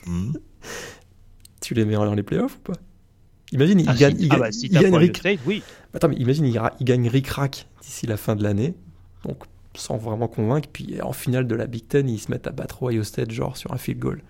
[0.07, 0.33] Hmm.
[1.61, 2.79] tu les mets dans les playoffs ou pas?
[3.55, 5.17] Imagine, il ah, gagne, il, ah bah, Rick...
[5.17, 5.63] State, oui.
[5.95, 8.75] Attends, mais imagine, il, il gagne Rick Rack d'ici la fin de l'année.
[9.25, 9.45] Donc,
[9.77, 10.69] sans vraiment convaincre.
[10.73, 13.57] Puis en finale de la Big Ten, ils se mettent à battre Ohio State, genre
[13.57, 14.23] sur un field goal.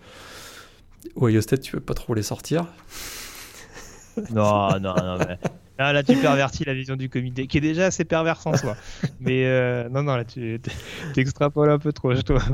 [1.17, 2.67] Ohio State, tu veux pas trop les sortir?
[4.31, 5.39] Non, non, non, mais.
[5.79, 8.77] Là, tu pervertis la vision du comité, qui est déjà assez perverse en soi.
[9.21, 10.61] mais euh, non, non, là, tu
[11.17, 12.45] extrapoles un peu trop, je trouve.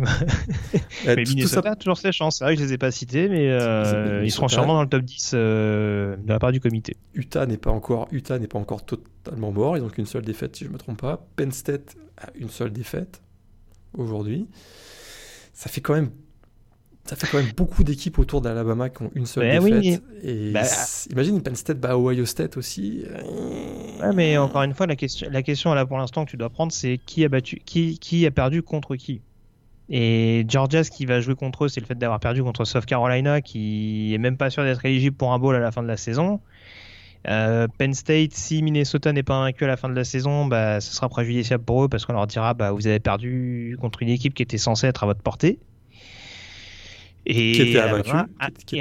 [1.07, 2.39] mais Minnesota a toujours ses chances.
[2.39, 4.89] C'est vrai que je les ai pas cités, mais euh, ils seront sûrement dans le
[4.89, 6.97] top 10 euh, de la part du comité.
[7.15, 9.77] Utah n'est pas encore, Utah n'est pas encore totalement mort.
[9.77, 11.27] Ils n'ont qu'une seule défaite, si je me trompe pas.
[11.37, 13.21] Penn State a une seule défaite
[13.93, 14.49] aujourd'hui.
[15.53, 16.11] Ça fait quand même
[17.11, 20.01] ça fait quand même beaucoup d'équipes autour d'Alabama qui ont une seule ben défaite.
[20.23, 20.63] Et bah,
[21.11, 23.03] imagine Penn State bat Ohio State aussi.
[24.01, 26.51] Ouais, mais encore une fois, la question, la question là pour l'instant que tu dois
[26.51, 29.23] prendre, c'est qui a battu, qui, qui a perdu contre qui?
[29.89, 32.87] Et Georgia, ce qui va jouer contre eux, c'est le fait d'avoir perdu contre South
[32.87, 35.89] Carolina, qui est même pas sûr d'être éligible pour un bowl à la fin de
[35.89, 36.41] la saison.
[37.27, 40.81] Euh, Penn State, si Minnesota n'est pas vaincu à la fin de la saison, bah,
[40.81, 44.11] ce sera préjudiciable pour eux parce qu'on leur dira bah, vous avez perdu contre une
[44.11, 45.59] équipe qui était censée être à votre portée.
[47.27, 47.81] Et qui était
[48.67, 48.81] qui,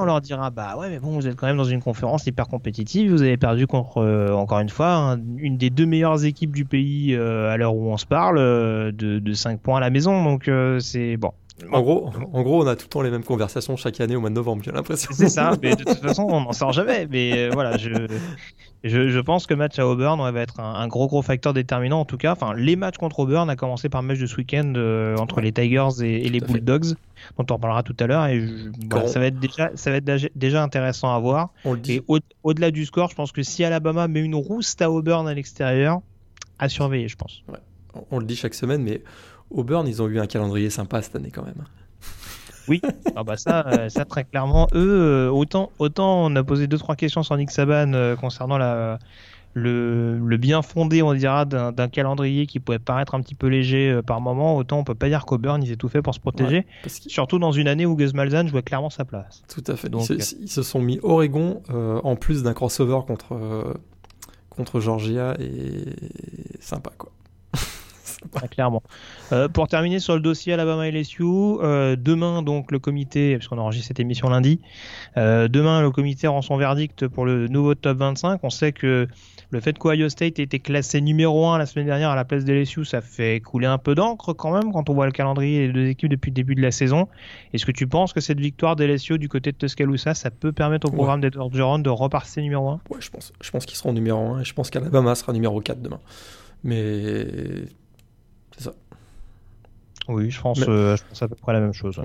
[0.00, 2.46] on leur dira bah ouais, mais bon, vous êtes quand même dans une conférence hyper
[2.46, 3.10] compétitive.
[3.10, 7.14] Vous avez perdu contre, euh, encore une fois, une des deux meilleures équipes du pays
[7.14, 10.22] euh, à l'heure où on se parle, euh, de, de 5 points à la maison.
[10.22, 10.48] Donc
[10.80, 11.32] c'est bon.
[11.72, 14.20] En gros, en gros, on a tout le temps les mêmes conversations chaque année au
[14.20, 15.10] mois de novembre, j'ai l'impression.
[15.12, 17.06] C'est ça, mais de toute façon, on n'en sort jamais.
[17.10, 18.06] Mais voilà, je,
[18.82, 22.04] je, pense que le match à Auburn va être un, gros gros facteur déterminant en
[22.04, 22.32] tout cas.
[22.32, 25.40] Enfin, les matchs contre Auburn, a commencé par le match de ce week-end euh, entre
[25.40, 26.94] les Tigers et, les Bulldogs,
[27.36, 28.26] dont on reparlera tout à l'heure.
[28.26, 28.42] Et
[29.06, 31.50] ça va être déjà, ça va être déjà intéressant à voir.
[31.88, 35.28] Et au, delà du score, je pense que si Alabama met une rouste à Auburn
[35.28, 36.00] à l'extérieur,
[36.58, 37.42] à surveiller, je pense.
[38.10, 39.02] On le dit chaque semaine, mais
[39.50, 41.64] Auburn, ils ont eu un calendrier sympa cette année quand même.
[42.68, 42.80] Oui,
[43.16, 44.68] ah bah ça, euh, ça très clairement.
[44.74, 48.58] Eux, euh, autant, autant on a posé deux trois questions sur Nick Saban euh, concernant
[48.58, 48.98] la,
[49.54, 54.00] le, le, bien fondé, on dira, d'un calendrier qui pouvait paraître un petit peu léger
[54.06, 54.56] par moment.
[54.56, 57.52] Autant on peut pas dire qu'Auburn ils aient tout fait pour se protéger, surtout dans
[57.52, 59.42] une année où Gus Malzahn jouait clairement sa place.
[59.52, 59.88] Tout à fait.
[59.88, 63.74] Donc, ils, se sont mis Oregon en plus d'un crossover contre
[64.48, 65.86] contre Georgia et
[66.60, 67.10] sympa quoi.
[68.50, 68.82] clairement.
[69.32, 73.88] Euh, pour terminer sur le dossier Alabama LSU, euh, demain donc le comité, puisqu'on enregistre
[73.88, 74.60] cette émission lundi,
[75.16, 78.40] euh, demain le comité rend son verdict pour le nouveau top 25.
[78.42, 79.08] On sait que
[79.50, 82.44] le fait qu'Ohio State ait été classé numéro 1 la semaine dernière à la place
[82.44, 85.66] de LSU, ça fait couler un peu d'encre quand même quand on voit le calendrier
[85.66, 87.08] des deux équipes depuis le début de la saison.
[87.52, 90.88] Est-ce que tu penses que cette victoire d'LSU du côté de Tuscaloosa, ça peut permettre
[90.88, 91.30] au programme ouais.
[91.30, 94.44] d'Edward de repasser numéro 1 Ouais, je pense, je pense qu'ils seront numéro 1 et
[94.44, 96.00] je pense qu'Alabama sera numéro 4 demain.
[96.62, 97.26] Mais
[100.08, 102.00] oui, je pense, euh, je pense à peu près la même chose.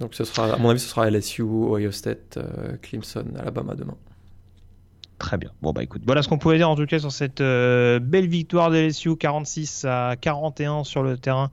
[0.00, 3.96] Donc ce sera, à mon avis, ce sera LSU, Ohio State, euh, Clemson, Alabama demain.
[5.18, 5.50] Très bien.
[5.60, 8.26] Bon bah écoute, voilà ce qu'on pouvait dire en tout cas sur cette euh, belle
[8.26, 11.50] victoire de LSU 46 à 41 sur le terrain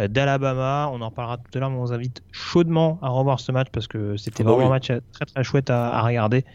[0.00, 0.88] euh, d'Alabama.
[0.90, 3.68] On en parlera tout à l'heure, mais on vous invite chaudement à revoir ce match
[3.70, 4.66] parce que c'était Ah bah vraiment oui.
[4.68, 6.46] un match très très chouette à, à regarder.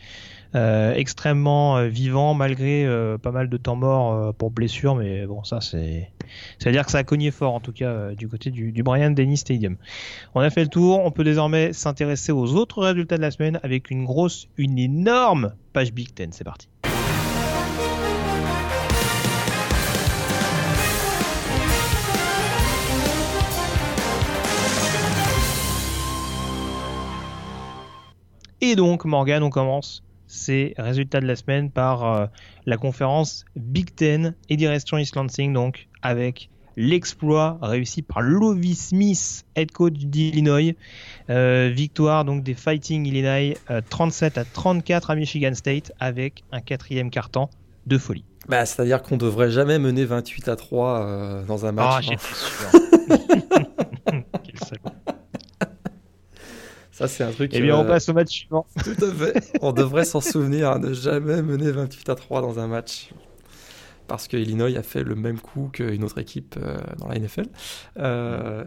[0.56, 5.44] Euh, extrêmement euh, vivant malgré euh, pas mal de temps mort pour blessure, mais bon
[5.44, 6.10] ça c'est,
[6.60, 8.82] ça veut dire que ça a cogné fort en tout cas du côté du, du
[8.82, 9.76] Brian Denny Stadium.
[10.34, 13.60] On a fait le tour, on peut désormais s'intéresser aux autres résultats de la semaine
[13.64, 16.32] avec une grosse, une énorme page Big Ten.
[16.32, 16.70] C'est parti.
[28.62, 32.26] Et donc, Morgan, on commence ces résultats de la semaine par euh,
[32.66, 39.46] la conférence Big Ten et direction East Lansing, donc avec l'exploit réussi par Lovie Smith,
[39.56, 40.74] head coach d'Illinois.
[41.30, 46.60] Euh, victoire donc des Fighting Illinois euh, 37 à 34 à Michigan State avec un
[46.60, 47.48] quatrième carton
[47.86, 48.26] de folie.
[48.50, 52.10] Bah, C'est-à-dire qu'on devrait jamais mener 28 à 3 euh, dans un Ah, match.
[52.10, 52.16] hein.
[52.20, 53.52] j'étais sûr.
[54.44, 55.15] Quel salaud.
[56.96, 57.52] Ça, c'est un truc.
[57.54, 58.66] Eh bien, on euh, passe au match suivant.
[58.84, 59.52] Tout à fait.
[59.62, 63.10] On devrait s'en souvenir, hein, ne jamais mener 28 à 3 dans un match.
[64.08, 67.48] Parce que Illinois a fait le même coup qu'une autre équipe euh, dans la NFL.
[67.98, 68.64] Euh,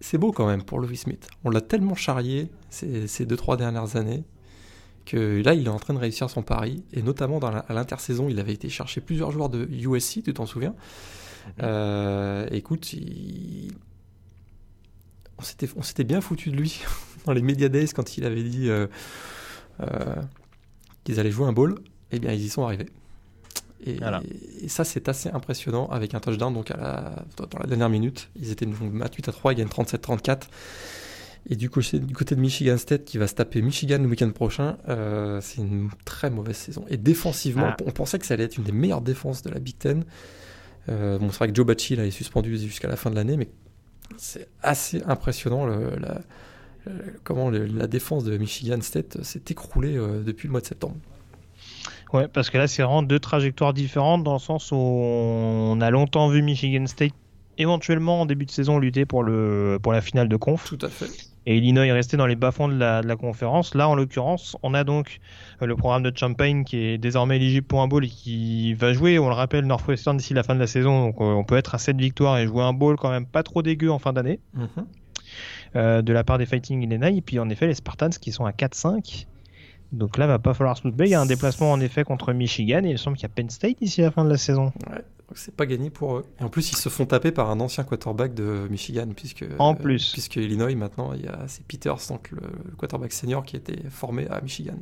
[0.00, 1.28] c'est beau quand même pour Louis Smith.
[1.44, 4.24] On l'a tellement charrié ces, ces deux, trois dernières années
[5.06, 6.82] que là, il est en train de réussir son pari.
[6.92, 10.34] Et notamment dans la- à l'intersaison, il avait été chercher plusieurs joueurs de USC, tu
[10.34, 10.74] t'en souviens?
[11.62, 13.70] Euh, Écoute, il-
[15.38, 16.80] on s'était bien foutu de lui
[17.26, 18.86] dans les Media Days quand il avait dit euh,
[19.80, 20.14] euh,
[21.04, 21.76] qu'ils allaient jouer un ball.
[22.10, 22.86] Eh bien, ils y sont arrivés.
[23.86, 24.22] Et, Voilà.
[24.60, 28.28] et ça, c'est assez impressionnant avec un touchdown donc à la, dans la dernière minute.
[28.36, 30.42] Ils étaient donc 28 à 3, ils gagnent 37-34.
[31.50, 34.30] Et du côté, du côté de Michigan State, qui va se taper Michigan le week-end
[34.30, 36.84] prochain, euh, c'est une très mauvaise saison.
[36.88, 37.76] Et défensivement, Ah.
[37.86, 40.04] on pensait que ça allait être une des meilleures défenses de la Big Ten.
[40.88, 43.48] Bon, c'est vrai que Joe Bacci là, est suspendu jusqu'à la fin de l'année, mais
[44.16, 46.20] c'est assez impressionnant le- la,
[46.86, 50.66] le- comment le- la défense de Michigan State s'est écroulée euh, depuis le mois de
[50.66, 50.96] septembre.
[52.12, 55.90] Ouais, parce que là, c'est vraiment deux trajectoires différentes dans le sens où on a
[55.90, 57.12] longtemps vu Michigan State
[57.58, 60.64] éventuellement en début de saison lutter pour, le, pour la finale de conf.
[60.64, 61.10] Tout à fait.
[61.50, 63.74] Et Illinois est resté dans les bas-fonds de la, de la conférence.
[63.74, 65.18] Là, en l'occurrence, on a donc
[65.62, 68.92] euh, le programme de Champagne qui est désormais éligible pour un bowl et qui va
[68.92, 71.06] jouer, on le rappelle, Northwestern d'ici la fin de la saison.
[71.06, 73.42] Donc, euh, on peut être à 7 victoires et jouer un bowl quand même pas
[73.42, 74.68] trop dégueu en fin d'année Mhm.
[75.76, 77.10] euh, de la part des Fighting Illinois.
[77.10, 79.26] Et puis, en effet, les Spartans qui sont à 4-5.
[79.92, 81.04] Donc là, va pas falloir se louper.
[81.04, 83.34] Il y a un déplacement en effet contre Michigan et il semble qu'il y a
[83.34, 84.66] Penn State d'ici la fin de la saison.
[84.90, 84.98] Ouais,
[85.34, 86.24] c'est pas gagné pour eux.
[86.40, 89.74] Et en plus, ils se font taper par un ancien quarterback de Michigan, puisque En
[89.74, 90.12] plus.
[90.12, 93.78] puisque Illinois maintenant, il y a c'est Peters, donc le, le quarterback senior qui était
[93.90, 94.78] formé à Michigan.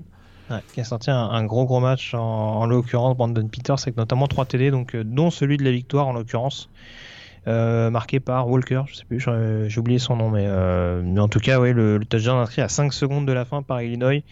[0.48, 3.96] Ouais, qui a sorti un, un gros gros match en, en l'occurrence Brandon Peters avec
[3.96, 6.70] notamment 3 TD, donc euh, dont celui de la victoire en l'occurrence.
[7.48, 11.28] euh, marqué par Walker, je sais plus, j'ai oublié son nom, mais, euh, mais en
[11.28, 14.22] tout cas, ouais, le, le touchdown inscrit à 5 secondes de la fin par Illinois.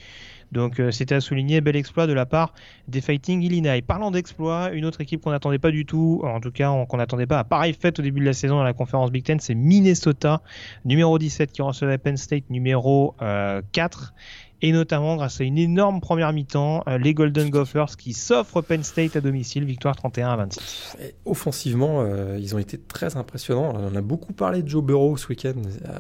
[0.55, 2.55] Donc euh, c'était à souligner, bel exploit de la part
[2.89, 3.83] des Fighting Illinois.
[3.87, 6.97] Parlant d'exploit, une autre équipe qu'on n'attendait pas du tout, en tout cas on- qu'on
[6.97, 9.39] n'attendait pas à pareille fête au début de la saison dans la conférence Big Ten,
[9.41, 10.41] c'est Minnesota,
[10.87, 14.15] numéro 17 qui recevait Penn State, numéro euh, 4.
[14.63, 18.83] Et notamment grâce à une énorme première mi-temps, euh, les Golden Gophers qui s'offrent Penn
[18.83, 20.97] State à domicile, victoire 31 à 26.
[21.03, 23.75] Et offensivement, euh, ils ont été très impressionnants.
[23.77, 25.53] On a beaucoup parlé de Joe Burrow ce week-end,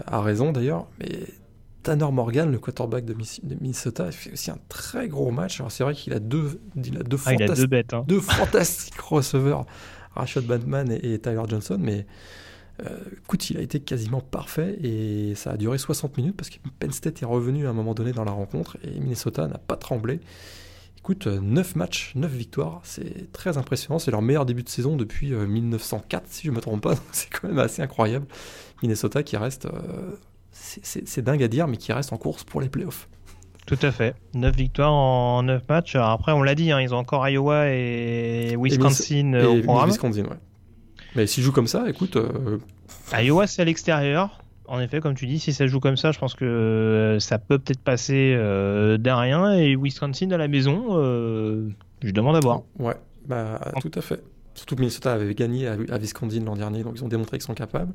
[0.07, 1.09] à raison d'ailleurs, mais
[1.85, 3.14] Tanner Morgan, le quarterback de,
[3.61, 5.61] Minnesota, fait aussi un très gros match.
[5.61, 7.94] Alors c'est vrai qu'il a deux, il a deux, Ah, il a fantas- deux bêtes.
[7.94, 8.05] Hein.
[8.09, 9.66] deux fantastiques receveurs,
[10.14, 12.07] Rashad Batman et, et Tyler Johnson, mais
[12.85, 16.57] euh, écoute, il a été quasiment parfait et ça a duré 60 minutes parce que
[16.81, 19.77] Penn State est revenu à un moment donné dans la rencontre et Minnesota n'a pas
[19.77, 20.18] tremblé.
[20.99, 23.99] Écoute, 9 matchs, 9 victoires, c'est très impressionnant.
[23.99, 26.94] C'est leur meilleur début de saison depuis euh, 1904, si je ne me trompe pas.
[27.12, 28.27] C'est quand même assez incroyable.
[28.83, 30.16] Minnesota qui reste, euh,
[30.55, 33.09] c'est- dingue à dire, mais qui reste en course pour les playoffs.
[33.67, 34.14] Tout à fait.
[34.35, 35.97] 9 victoires en 9 matchs.
[35.97, 39.57] Alors après, on l'a dit, hein, ils ont encore Iowa et Wisconsin Et, euh, au
[39.57, 39.88] et programme.
[39.88, 40.37] Wisconsin, ouais.
[41.17, 42.59] Mais s'ils jouent comme ça, écoute, euh,
[43.19, 44.40] Iowa, c'est à l'extérieur.
[44.67, 47.38] En effet, comme tu dis, si ça joue comme ça, je pense que euh, ça
[47.38, 49.51] peut peut-être passer euh, derrière.
[49.53, 51.68] Et Wisconsin à la maison, euh,
[52.03, 52.62] je demande à voir.
[52.78, 54.22] Ouais, bah, tout à fait.
[54.55, 57.44] Surtout que Minnesota avait gagné à, à Wisconsin l'an dernier, donc ils ont démontré qu'ils
[57.46, 57.92] sont capables.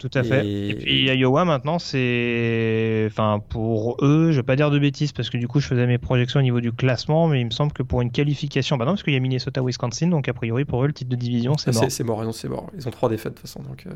[0.00, 0.44] Tout à fait.
[0.46, 5.12] Et- Et, puis Iowa maintenant, c'est, enfin pour eux, je vais pas dire de bêtises
[5.12, 7.50] parce que du coup je faisais mes projections au niveau du classement, mais il me
[7.50, 10.32] semble que pour une qualification, bah non parce qu'il y a Minnesota, Wisconsin, donc a
[10.34, 11.84] priori pour eux le titre de division c'est Ah, mort.
[11.90, 12.70] c'est mort, c'est mort.
[12.76, 13.62] Ils ont trois défaites de toute façon.
[13.62, 13.90] Donc, euh,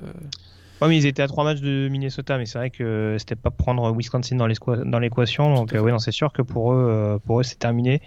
[0.82, 3.50] Ouais, mais ils étaient à trois matchs de Minnesota, mais c'est vrai que c'était pas
[3.50, 7.40] prendre Wisconsin dans l'équation, donc euh, ouais non c'est sûr que pour eux, euh, pour
[7.40, 8.02] eux c'est terminé.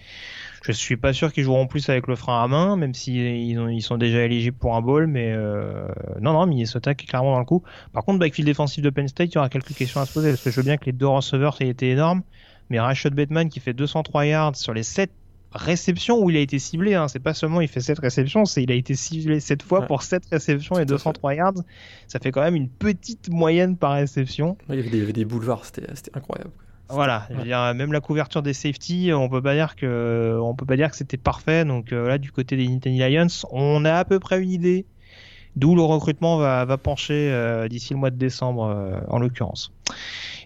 [0.62, 3.60] Je suis pas sûr qu'ils joueront plus avec le frein à main, même s'ils ils,
[3.72, 5.88] ils sont déjà éligibles pour un ball, mais euh,
[6.20, 7.64] non, non, Minnesota qui est clairement dans le coup.
[7.93, 10.32] Par contre, backfield défensif de Penn State, il y aura quelques questions à se poser,
[10.32, 12.24] parce que je veux bien que les deux receveurs aient été énormes,
[12.70, 15.10] mais Rashad Bateman qui fait 203 yards sur les 7
[15.51, 17.07] réceptions où il a été ciblé, hein.
[17.07, 19.88] c'est pas seulement il fait 7 réceptions, c'est il a été ciblé 7 fois Ouais.
[19.88, 21.53] pour 7 réceptions et Tout à 203 yards,
[22.07, 24.57] ça fait quand même une petite moyenne par réception.
[24.70, 26.51] Il y avait des, il y avait des boulevards, c'était incroyable.
[26.89, 30.75] Voilà, dire, même la couverture des safety, on peut pas dire que on peut pas
[30.75, 31.63] dire que c'était parfait.
[31.63, 34.85] Donc euh, là, du côté des Nittany Lions, on a à peu près une idée
[35.55, 39.71] d'où le recrutement va, va pencher euh, d'ici le mois de décembre, euh, en l'occurrence.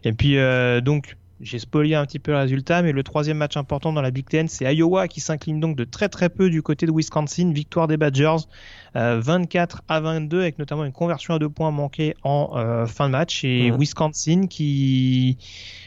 [0.03, 3.57] Et puis euh, donc, j'ai spoilé un petit peu le résultat, mais le troisième match
[3.57, 6.61] important dans la Big Ten, c'est Iowa qui s'incline donc de très très peu du
[6.61, 7.51] côté de Wisconsin.
[7.53, 8.37] Victoire des Badgers,
[8.95, 13.07] euh, 24 à 22, avec notamment une conversion à deux points manquée en euh, fin
[13.07, 13.43] de match.
[13.43, 13.71] Et.
[13.71, 15.37] Wisconsin qui,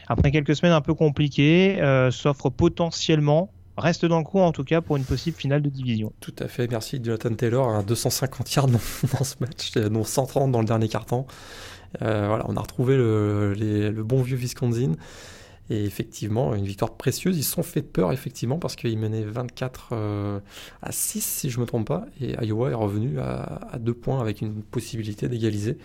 [0.08, 4.64] après quelques semaines un peu compliquées, euh, s'offre potentiellement, reste dans le coup en tout
[4.64, 6.12] cas, pour une possible finale de division.
[6.20, 8.72] Tout à fait, merci Jonathan Taylor, un 250 yards dans,
[9.18, 11.26] dans ce match, euh, dont 130 dans le dernier quart-temps.
[12.02, 14.92] Euh, voilà, on a retrouvé le, les- le bon vieux Wisconsin.
[15.68, 17.36] Et effectivement, une victoire précieuse.
[17.36, 20.40] Ils se sont fait peur, effectivement, parce qu'ils menaient 24 euh,
[20.80, 22.06] à 6, si je ne me trompe pas.
[22.20, 25.78] Et Iowa est revenu à, à 2 points avec une possibilité d'égaliser.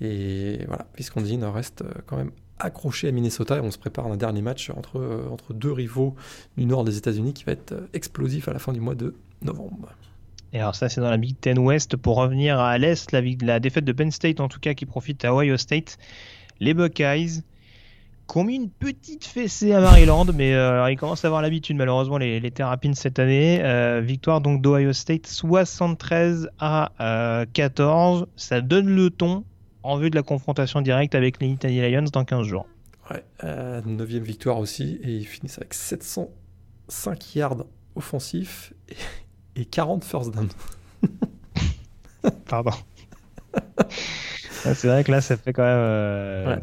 [0.00, 3.58] Et voilà, Wisconsin reste euh, quand même accroché à Minnesota.
[3.58, 6.16] Et on se prépare à un dernier match entre, euh, entre deux rivaux
[6.56, 9.90] du nord des États-Unis qui va être explosif à la fin du mois de novembre.
[10.52, 11.96] Et alors ça c'est dans la Big Ten West.
[11.96, 15.34] Pour revenir à l'Est, la défaite de Penn State en tout cas qui profite à
[15.34, 15.98] Ohio State.
[16.60, 17.42] Les Buckeyes
[18.28, 21.76] qui ont mis une petite fessée à Maryland, mais euh, ils commencent à avoir l'habitude
[21.76, 23.60] malheureusement les, les Terrapins cette année.
[23.62, 28.26] Euh, victoire donc d'Ohio State 73 à euh, 14.
[28.36, 29.44] Ça donne le ton
[29.82, 32.66] en vue de la confrontation directe avec les Nittany Lions dans 15 jours.
[33.10, 40.02] Ouais, euh, neuvième victoire aussi, et ils finissent avec 705 yards offensifs et, et 40
[40.02, 40.48] first down.
[42.48, 42.72] Pardon.
[44.74, 45.72] C'est vrai que là, ça fait quand même.
[45.78, 46.60] euh, Ouais.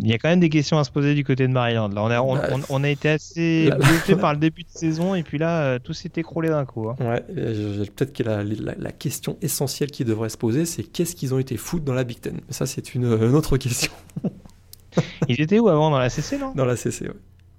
[0.00, 1.88] Il y a quand même des questions à se poser du côté de Maryland.
[1.88, 4.68] Là, on a, on, Bah, on- on a été assez bluffé par le début de
[4.68, 6.90] saison et puis là, euh, tout s'est écroulé d'un coup.
[6.90, 6.96] hein.
[7.00, 11.16] Ouais, je- peut-être que la, la- la question essentielle qui devrait se poser, c'est qu'est-ce
[11.16, 12.34] qu'ils ont été foutre dans la Big Ten?
[12.34, 13.92] Mais ça, c'est une, une autre question
[15.28, 15.90] Ils étaient où avant?
[15.90, 16.52] Dans la CC, non?
[16.54, 17.06] Dans la CC.
[17.08, 17.14] ouais.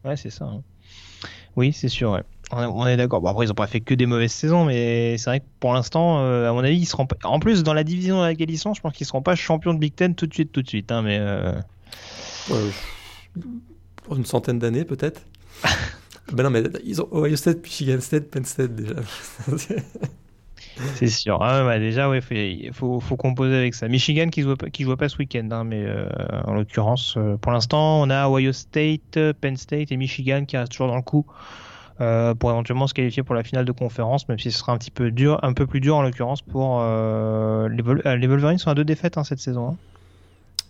[0.06, 0.46] Ouais, c'est ça.
[0.46, 0.62] hein.
[1.56, 2.12] Oui, c'est sûr.
[2.12, 2.24] ouais.
[2.52, 3.22] On est, d'accord.
[3.22, 5.74] Bon, après, ils ont pas fait que des mauvaises saisons, mais c'est vrai que pour
[5.74, 7.18] l'instant, euh, à mon avis, ils seront pas...
[7.26, 9.74] En plus, dans la division dans laquelle ils sont, je pense qu'ils seront pas champions
[9.74, 10.90] de Big Ten tout de suite, tout de suite.
[10.92, 11.52] hein, mais euh,
[14.04, 15.22] pour une centaine d'années, peut-être
[16.32, 18.96] Ben non, mais ils ont Ohio State, Michigan State, Penn State déjà.
[20.96, 21.42] C'est sûr.
[21.42, 23.88] Ah, bah, déjà, ouais, il faut, faut composer avec ça.
[23.88, 26.08] Michigan qui joue pas, qui joue pas ce week-end, hein, mais euh,
[26.46, 30.88] en l'occurrence, pour l'instant, on a Ohio State, Penn State et Michigan qui restent toujours
[30.88, 31.26] dans le coup
[32.02, 34.78] euh, pour éventuellement se qualifier pour la finale de conférence, même si ce sera un
[34.78, 38.28] petit peu dur, un peu plus dur en l'occurrence pour euh, les, Vol- euh, les
[38.28, 39.70] Wolverines sont à deux défaites hein, cette saison.
[39.70, 39.76] hein.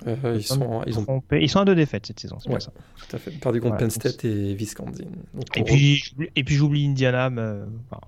[0.06, 1.24] Euh, ils, sont, ils ont.
[1.32, 2.60] Ils sont à deux défaites cette saison, c'est Ouais.
[2.60, 2.72] ça.
[3.10, 5.06] tout à fait perdu contre Voilà, Penn State et Wisconsin.
[5.34, 7.42] Donc, Et puis, j'oublie- et puis j'oublie Indiana, mais,
[7.90, 8.00] enfin,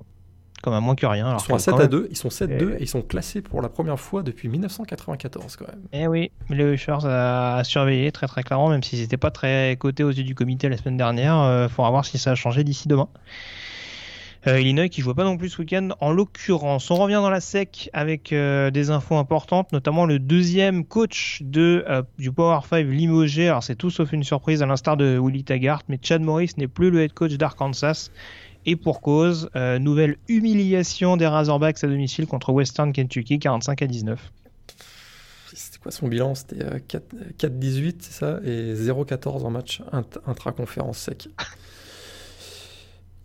[0.61, 1.27] comme un moins que rien.
[1.27, 2.81] Alors ils sont à que 7 quand à même- 2, ils sont 7-2 Et- et
[2.83, 5.81] ils sont classés pour la première fois depuis 1994 quand même.
[5.93, 9.75] Eh oui, les Ushers à, à surveiller très très clairement, même s'ils n'étaient pas très
[9.79, 11.63] cotés aux yeux du comité la semaine dernière.
[11.63, 13.07] Il faudra voir si ça a changé d'ici demain.
[14.47, 16.89] Euh, Illinois qui joue pas non plus ce week-end en l'occurrence.
[16.91, 21.83] On revient dans la sec avec euh, des infos importantes, notamment le deuxième coach de,
[21.89, 23.49] euh, du Power 5 limogé.
[23.49, 26.69] Alors c'est tout sauf une surprise à l'instar de Willie Taggart, mais Chad Morris n'est
[26.69, 28.11] plus le head coach d'Arkansas.
[28.65, 33.87] Et pour cause, euh, nouvelle humiliation des Razorbacks à domicile contre Western Kentucky, 45 à
[33.87, 34.31] 19.
[35.53, 36.35] C'était quoi son bilan?
[36.35, 37.03] C'était euh, 4
[37.37, 38.39] 4-18, c'est ça?
[38.43, 41.29] Et 0-14 en match int- intra-conférence sec.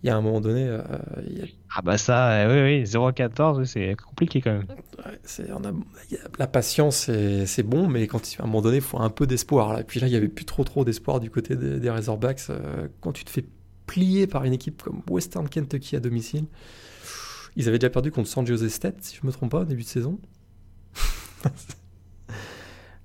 [0.03, 0.83] Il y a un moment donné, euh,
[1.27, 4.67] il y a- Ah bah ça, euh, oui, oui, 0-14, oui, c'est compliqué quand même.
[4.99, 5.73] ouais, c'est- on a-
[6.11, 8.77] il y a- la patience, c'est c'est bon, mais quand il- à un moment donné,
[8.77, 9.73] il faut un peu d'espoir.
[9.73, 9.81] là.
[9.81, 12.41] Et puis là, il n'y avait plus trop trop d'espoir du côté des, des Razorbacks.
[12.51, 13.45] euh, quand tu te fais
[13.87, 16.47] plier par une équipe comme Western Kentucky à domicile,
[17.57, 19.65] ils avaient déjà perdu contre San Jose State, si je ne me trompe pas, au
[19.65, 20.19] début de saison.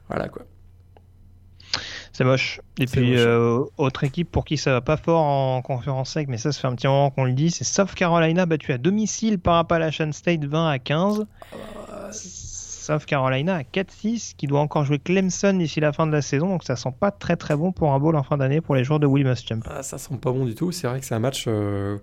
[0.08, 0.46] voilà quoi.
[2.14, 2.60] C'est moche.
[2.78, 3.20] Et puis, moche.
[3.20, 6.62] euh, autre équipe pour qui ça va pas fort en conférence sec, mais ça, ça
[6.62, 10.12] fait un petit moment qu'on le dit, c'est South Carolina battu à domicile par Appalachian
[10.12, 11.26] State 20 à 15.
[12.90, 16.50] South Carolina à 4-6, qui doit encore jouer Clemson d'ici la fin de la saison,
[16.50, 18.84] donc ça sent pas très très bon pour un bowl en fin d'année pour les
[18.84, 19.60] joueurs de Will Muschamp.
[19.70, 20.72] Ah, ça sent pas bon du tout.
[20.72, 21.46] C'est vrai que c'est un match.
[21.48, 21.98] euh,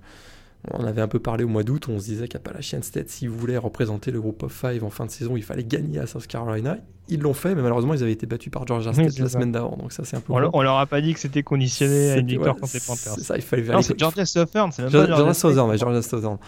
[0.73, 3.57] on avait un peu parlé au mois d'août, on se disait qu'Appalachian State, s'ils voulaient
[3.57, 6.79] représenter le groupe of five en fin de saison, il fallait gagner à South Carolina.
[7.09, 9.77] Ils l'ont fait, mais malheureusement, ils avaient été battus par Georgia State la semaine d'avant.
[9.77, 10.33] Donc ça, c'est un peu.
[10.33, 13.15] On, on, leur a pas dit que c'était conditionné à une victoire contre les Panthers.
[13.17, 15.79] C'est ça, il fallait Non, c'est Georgia Southern, c'est même Georgia, pas Georgia Southern, mais
[15.79, 16.39] Georgia Southern.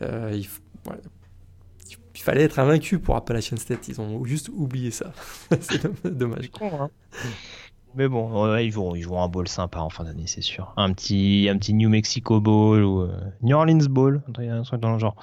[0.00, 0.48] Euh, il,
[0.90, 0.96] ouais.
[2.22, 3.88] Il, fallait être invaincu pour Appalachian State.
[3.88, 5.12] Ils ont juste oublié ça.
[5.60, 6.50] c'est dommage.
[6.50, 6.90] Con, hein.
[7.94, 10.72] Mais bon, ouais, ils, vont, ils joueront un bowl sympa en fin d'année, c'est sûr.
[10.78, 14.92] Un petit, un petit New Mexico Bowl ou euh, New Orleans Bowl, un truc dans
[14.92, 15.14] le genre.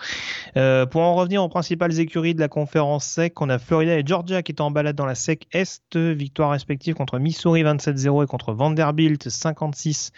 [0.55, 4.03] Euh, pour en revenir aux principales écuries de la conférence SEC, on a Florida et
[4.05, 8.27] Georgia qui étaient en balade dans la SEC Est, victoire respective contre Missouri 27-0 et
[8.27, 10.11] contre Vanderbilt 56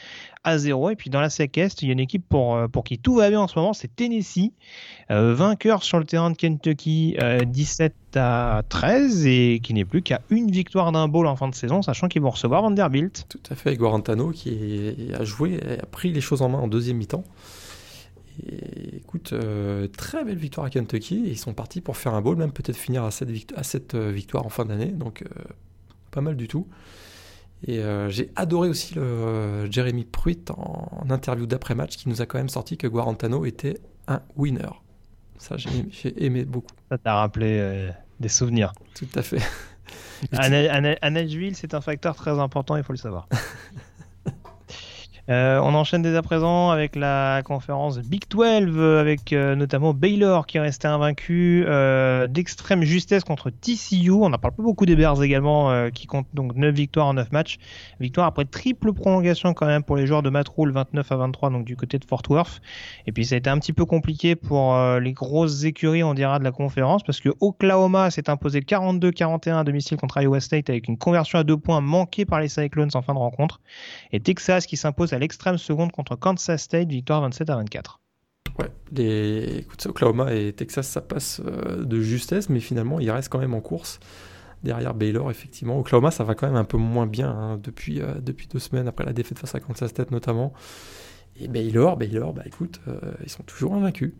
[0.44, 0.92] à 0.
[0.92, 3.16] Et puis dans la SEC Est, il y a une équipe pour, pour qui tout
[3.16, 4.52] va bien en ce moment, c'est Tennessee,
[5.10, 7.16] euh, vainqueur sur le terrain de Kentucky
[7.46, 11.56] 17 à 13 et qui n'est plus qu'à une victoire d'un bowl en fin de
[11.56, 13.26] saison, sachant qu'ils vont recevoir Vanderbilt.
[13.30, 16.98] Tout à fait, Guarantano qui a joué, a pris les choses en main en deuxième
[16.98, 17.24] mi-temps.
[18.94, 21.26] Écoute, euh, très belle victoire à Kentucky.
[21.26, 24.50] Et ils sont partis pour faire un bowl, même peut-être finir à cette, victoire, en
[24.50, 24.88] fin d'année.
[24.88, 25.44] Donc, euh,
[26.12, 26.68] pas mal du tout.
[27.68, 32.22] Et euh, j'ai adoré aussi le euh, Jeremy Pruitt en, en interview d'après-match qui nous
[32.22, 34.70] a quand même sorti que Guarantano était un winner.
[35.38, 36.74] Ça, j'ai aimé, aimé, beaucoup.
[36.90, 38.74] Ça t'a rappelé euh, des souvenirs.
[38.96, 39.42] Tout à fait.
[40.34, 43.28] à, à, à Nashville, c'est un facteur très important, il faut le savoir.
[45.32, 50.46] Euh, on enchaîne dès à présent avec la conférence Big 12, avec euh, notamment Baylor
[50.46, 54.12] qui est resté invaincu euh, d'extrême justesse contre TCU.
[54.12, 57.32] On n'en parle pas beaucoup des Bears également, qui comptent donc 9 victoires en 9
[57.32, 57.60] matchs.
[58.02, 61.50] Victoire après triple prolongation quand même pour les joueurs de Matt Rule, 29 à 23,
[61.52, 62.62] donc du côté de Fort Worth.
[63.08, 66.40] Et puis ça a été un petit peu compliqué pour les grosses écuries, on dira,
[66.40, 70.90] de la conférence, parce que Oklahoma s'est imposé 42-41 à domicile contre Iowa State avec
[70.90, 73.62] une conversion à deux points manquée par les Cyclones en fin de rencontre.
[74.12, 78.00] Et Texas qui s'impose à l'extrême seconde contre Kansas State, victoire 27 à 24.
[78.60, 78.70] Ouais.
[79.60, 83.54] Écoute, Oklahoma et Texas, ça passe euh, de justesse, mais finalement, ils restent quand même
[83.54, 84.00] en course.
[84.64, 85.80] Derrière Baylor, effectivement.
[85.80, 88.88] Oklahoma, ça va quand même un peu moins bien hein, depuis, euh, depuis deux semaines,
[88.88, 90.54] après la défaite face à Kansas State notamment.
[91.40, 94.12] Et Baylor, Baylor bah écoute, euh, ils sont toujours invaincus.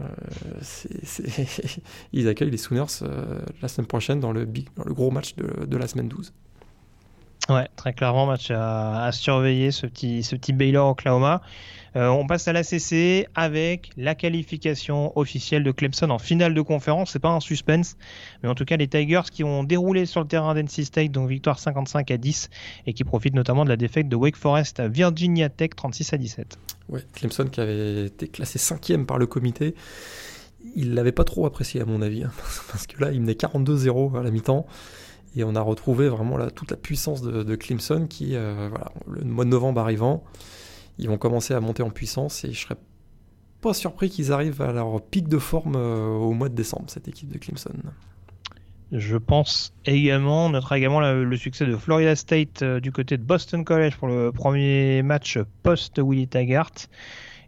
[2.12, 2.86] Ils accueillent les Sooners
[3.60, 4.46] la semaine prochaine dans le,
[4.88, 6.32] gros match de la semaine 12.
[7.48, 11.42] Ouais, très clairement, match à, surveiller, ce petit, ce petit Baylor Oklahoma.
[11.96, 17.10] Euh, on passe à l'ACC avec la qualification officielle de Clemson en finale de conférence.
[17.10, 17.96] C'est pas un suspense,
[18.42, 21.28] mais en tout cas les Tigers qui ont déroulé sur le terrain d'NC State, donc
[21.28, 22.48] victoire 55 à 10,
[22.86, 26.16] et qui profitent notamment de la défaite de Wake Forest à Virginia Tech 36 à
[26.16, 26.58] 17.
[26.88, 29.74] Ouais, Clemson qui avait été classé cinquième par le comité.
[30.76, 32.30] Il l'avait pas trop apprécié à mon avis, hein,
[32.70, 34.64] parce que là il menait 42-0 à la mi-temps.
[35.34, 39.24] Et on a retrouvé vraiment la, toute la puissance de, Clemson qui, euh, voilà, le
[39.24, 40.24] mois de novembre arrivant,
[40.98, 42.76] ils vont commencer à monter en puissance et je serais
[43.60, 47.08] pas surpris qu'ils arrivent à leur pic de forme euh, au mois de décembre, cette
[47.08, 47.72] équipe de Clemson.
[48.90, 53.16] Je pense également, on notera également le, le succès de Florida State euh, du côté
[53.16, 56.72] de Boston College pour le premier match post-Willie Taggart.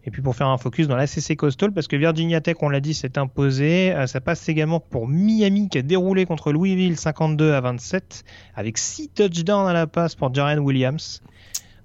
[0.05, 2.79] Et puis pour faire un focus dans l'ACC Coastal, parce que Virginia Tech, on l'a
[2.79, 3.91] dit, s'est imposé.
[3.93, 8.77] Euh, ça passe également pour Miami qui a déroulé contre Louisville 52 à 27, avec
[8.77, 11.21] 6 touchdowns à la passe pour Jaren Williams.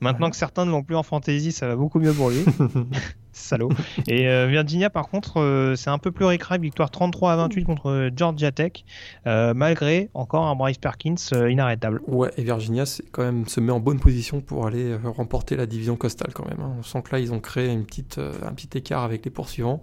[0.01, 0.31] Maintenant ouais.
[0.31, 2.45] que certains ne l'ont plus en fantasy, ça va beaucoup mieux pour lui.
[3.41, 3.71] Salaud.
[4.09, 6.65] Et euh, Virginia, par contre, euh, c'est un peu plus récrable.
[6.65, 8.73] Victoire 33 à 28 contre Georgia Tech,
[9.27, 12.01] euh, malgré encore un Bryce Perkins euh, inarrêtable.
[12.07, 15.67] Ouais, et Virginia quand même se met en bonne position pour aller euh, remporter la
[15.67, 16.61] division costale quand même.
[16.61, 16.77] Hein.
[16.79, 19.31] On sent que là, ils ont créé une petite, euh, un petit écart avec les
[19.31, 19.81] poursuivants,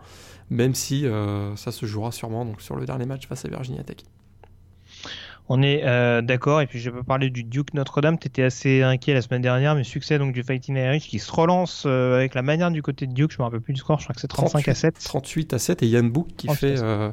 [0.50, 3.84] même si euh, ça se jouera sûrement donc, sur le dernier match face à Virginia
[3.84, 3.98] Tech.
[5.50, 8.20] On est euh, d'accord, et puis je peux parler du Duke Notre-Dame.
[8.20, 11.32] Tu étais assez inquiet la semaine dernière, mais succès donc du Fighting Irish qui se
[11.32, 13.32] relance euh, avec la manière du côté de Duke.
[13.32, 15.00] Je me rappelle plus du score, je crois que c'est 35 38, à 7.
[15.02, 17.12] 38 à 7, et Yann Book qui fait, euh,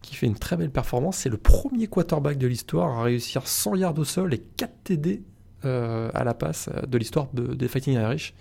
[0.00, 1.18] qui fait une très belle performance.
[1.18, 5.22] C'est le premier quarterback de l'histoire à réussir 100 yards au sol et 4 TD
[5.64, 8.34] à la passe de l'histoire de, des Fighting Irish.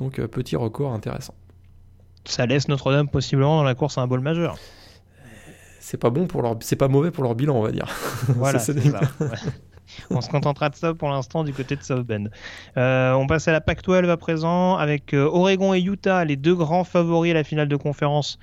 [0.00, 1.34] Donc petit record intéressant.
[2.24, 4.56] Ça laisse Notre-Dame possiblement dans la course à un bol majeur
[5.92, 7.86] c'est pas bon pour leur, c'est pas mauvais pour leur bilan, on va dire.
[8.28, 9.00] Voilà, c'est ça.
[9.20, 9.28] Ouais.
[10.08, 12.28] On se contentera de ça pour l'instant du côté de South Bend.
[12.78, 16.54] Euh, on passe à la Pac-12 à présent avec euh, Oregon et Utah, les deux
[16.54, 18.38] grands favoris à la finale de conférence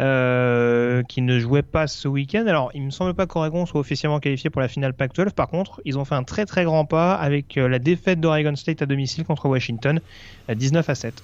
[0.00, 2.46] euh, qui ne jouaient pas ce week-end.
[2.46, 5.32] Alors, il me semble pas qu'Oregon soit officiellement qualifié pour la finale Pac-12.
[5.32, 8.80] Par contre, ils ont fait un très très grand pas avec la défaite d'Oregon State
[8.80, 10.00] à domicile contre Washington,
[10.48, 11.22] 19 à 7.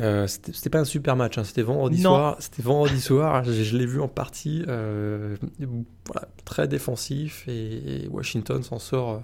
[0.00, 1.44] Euh, c'était pas un super match, hein.
[1.44, 2.10] c'était vendredi non.
[2.10, 2.36] soir.
[2.40, 3.44] C'était vendredi soir.
[3.44, 4.64] Je, je l'ai vu en partie.
[4.68, 5.36] Euh,
[6.06, 9.18] voilà, très défensif et, et Washington s'en sort euh,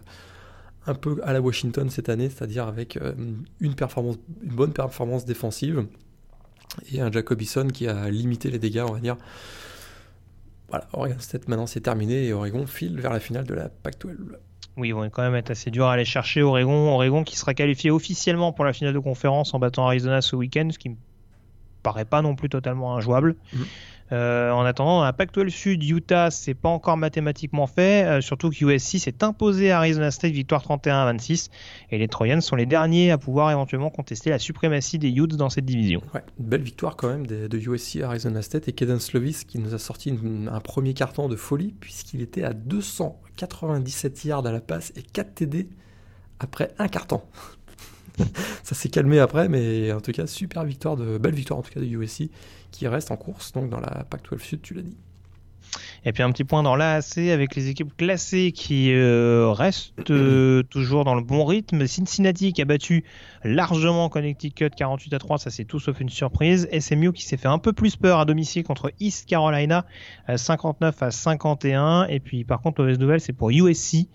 [0.87, 3.13] un peu à la Washington cette année, c'est-à-dire avec euh,
[3.61, 5.87] une performance, une bonne performance défensive.
[6.93, 9.17] et un Jacobison qui a limité les dégâts, on va dire.
[10.69, 14.17] Voilà, Oregon State maintenant c'est terminé et Oregon file vers la finale de la Pac-12.
[14.77, 16.93] Oui, ils vont quand même être assez dur à aller chercher Oregon.
[16.93, 20.69] Oregon qui sera qualifié officiellement pour la finale de conférence en battant Arizona ce week-end,
[20.71, 20.97] ce qui me
[21.83, 23.37] paraît pas non plus totalement injouable.
[23.53, 23.65] Mhm.
[24.13, 28.65] Euh, en attendant, la Pac-12 Sud, Utah, c'est pas encore mathématiquement fait, euh, surtout que
[28.65, 31.51] USC s'est imposé à Arizona State, victoire 31 à 26,
[31.91, 35.51] et les Trojans sont les derniers à pouvoir éventuellement contester la suprématie des Utes dans
[35.51, 36.03] cette division.
[36.15, 39.75] Ouais, belle victoire quand même de, USC à Arizona State, et Kaden Slovis qui nous
[39.75, 40.17] a sorti
[40.51, 45.35] un premier carton de folie, puisqu'il était à 297 yards à la passe et 4
[45.35, 45.69] TD
[46.39, 47.23] après un carton.
[48.63, 51.73] ça s'est calmé après, mais en tout cas, super victoire, de belle victoire en tout
[51.73, 52.31] cas de USC
[52.73, 54.97] qui reste en course donc dans la Pac-12 Sud, tu l'as dit.
[56.05, 60.63] Et puis un petit point dans l'AAC avec les équipes classées qui euh, restent euh,
[60.71, 61.87] toujours dans le bon rythme.
[61.87, 63.05] Cincinnati qui a battu
[63.43, 66.69] largement Connecticut 48 à 3, ça c'est tout sauf une surprise.
[66.79, 69.85] SMU qui s'est fait un peu plus peur à domicile contre East Carolina
[70.35, 72.07] 59 à 51.
[72.07, 74.07] Et puis par contre mauvaise nouvelle c'est pour USC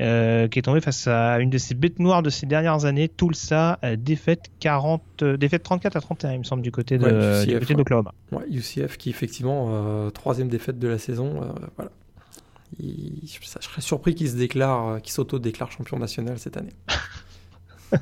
[0.00, 3.08] euh, qui est tombé face à une de ses bêtes noires de ces dernières années,
[3.08, 7.04] Tulsa, euh, défaite 40, euh, défaite 34 à 31, il me semble, du côté de
[7.04, 7.10] ouais,
[8.32, 8.46] ouais.
[8.50, 11.90] UCF qui effectivement troisième défaite de la saison, voilà.
[12.80, 16.72] je serais surpris qu'il se déclare, qu'il s'auto-déclare champion national cette année.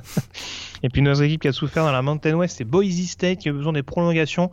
[0.84, 3.49] Et puis notre équipe qui a souffert dans la Mountain West, c'est Boise State qui
[3.49, 4.53] a besoin des prolongations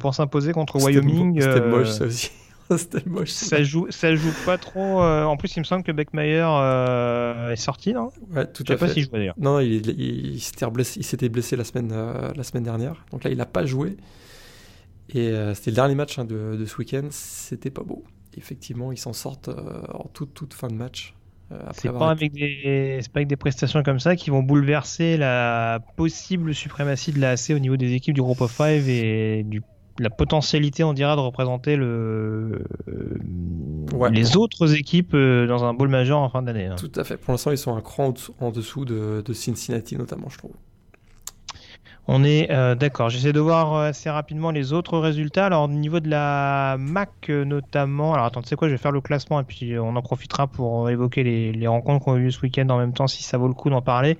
[0.00, 1.40] pour s'imposer contre Wyoming.
[1.40, 2.32] C'était moche ça aussi.
[2.76, 3.30] C'était moche.
[3.30, 5.02] Ça joue, ça joue pas trop.
[5.02, 8.10] Euh, en plus, il me semble que Beckmeyer euh, est sorti, non?
[8.30, 8.72] Ouais, tout à fait.
[8.74, 9.34] Je sais pas s'il joue d'ailleurs.
[9.38, 13.04] Non, il, il, s'était blessé, blessé, la semaine, euh, la semaine dernière.
[13.10, 13.96] Donc là, il n'a pas joué.
[15.14, 17.08] Et c'était le dernier match hein, de, de, ce week-end.
[17.10, 18.02] C'était pas beau.
[18.36, 19.50] Effectivement, ils s'en sortent
[19.92, 21.14] en toute, toute fin de match.
[21.74, 23.00] C'est pas, avec des...
[23.12, 27.50] pas avec des prestations comme ça qui vont bouleverser la possible suprématie de la AC
[27.50, 29.60] au niveau des équipes du groupe of 5 et du
[29.98, 32.64] la potentialité, on dira, de représenter le,
[34.10, 36.66] les autres équipes euh, dans un bowl majeur en fin d'année.
[36.66, 36.76] Hein.
[36.76, 37.16] Tout à fait.
[37.16, 40.52] Pour l'instant, ils sont un cran en dessous de, de Cincinnati, notamment, je trouve.
[42.08, 43.10] On est euh, d'accord.
[43.10, 45.46] J'essaie de voir euh, assez rapidement les autres résultats.
[45.46, 48.90] Alors, au niveau de la MAC notamment, alors attends, tu sais quoi, je vais faire
[48.90, 52.32] le classement et puis on en profitera pour évoquer les, les rencontres qu'on a eues
[52.32, 54.18] ce week-end en même temps si ça vaut le coup d'en parler.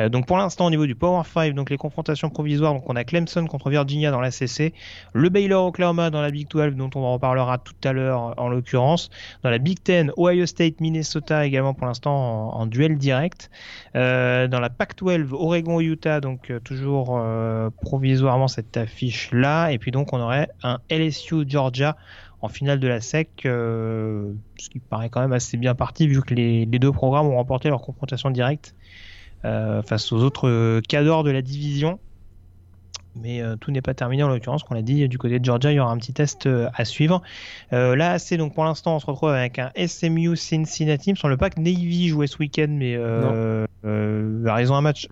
[0.00, 2.96] Euh, donc pour l'instant au niveau du Power 5, donc les confrontations provisoires, donc on
[2.96, 4.74] a Clemson contre Virginia dans la CC,
[5.12, 8.48] le Baylor Oklahoma dans la Big 12 dont on en reparlera tout à l'heure en
[8.48, 9.10] l'occurrence,
[9.42, 13.50] dans la Big 10 Ohio State Minnesota également pour l'instant en, duel direct,
[13.96, 17.20] euh, dans la Pac-12 Oregon Utah donc euh, toujours
[17.82, 21.96] provisoirement cette affiche là et puis donc on aurait un LSU Georgia
[22.40, 26.34] en finale de la SEC, ce qui paraît quand même assez bien parti vu que
[26.34, 28.76] les, les deux programmes ont remporté leur confrontation directe.
[28.76, 29.07] euh,
[29.42, 31.98] face aux autres euh, cadors de la division.
[33.14, 35.72] Mais euh, tout n'est pas terminé en l'occurrence, qu'on l'a dit, du côté de Georgia,
[35.72, 37.22] il y aura un petit test à suivre.
[37.72, 41.10] là, c'est donc pour l'instant, on se retrouve avec un SMU Cincinnati.
[41.10, 45.08] Il me semble pas que Navy jouait ce week-end, mais ils ont un match.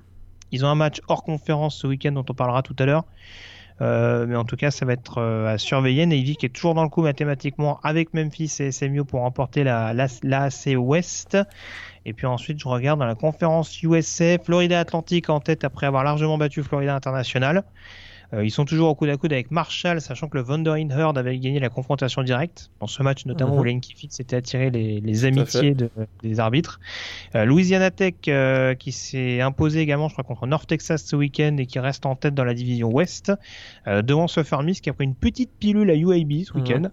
[0.52, 3.04] Ils ont un match hors conférence ce week-end dont on parlera tout à l'heure.
[3.80, 6.06] mais en tout cas, ça va être à surveiller.
[6.06, 9.92] Navy qui est toujours dans le coup mathématiquement avec Memphis et SMU pour remporter la,
[9.94, 11.36] la, la AC West.
[12.06, 16.04] Et puis ensuite, je regarde dans la conférence USA, Florida Atlantique en tête après avoir
[16.04, 17.64] largement battu Florida International.
[18.32, 21.18] Euh, ils sont toujours au coude à coude avec Marshall, sachant que le Wandering Herd
[21.18, 23.66] avait gagné la confrontation directe dans ce match, notamment où mhm.
[23.66, 25.76] Lane Kiffin s'était attiré les, amitiés
[26.22, 26.78] des arbitres.
[27.34, 31.56] Euh, Louisiana Tech euh, qui s'est imposé également, je crois, contre North Texas ce week-end
[31.58, 33.32] et qui reste en tête dans la division Ouest.
[33.86, 36.62] devant Suffer Miss qui a pris une petite pilule à UAB ce mhm.
[36.62, 36.90] week-end.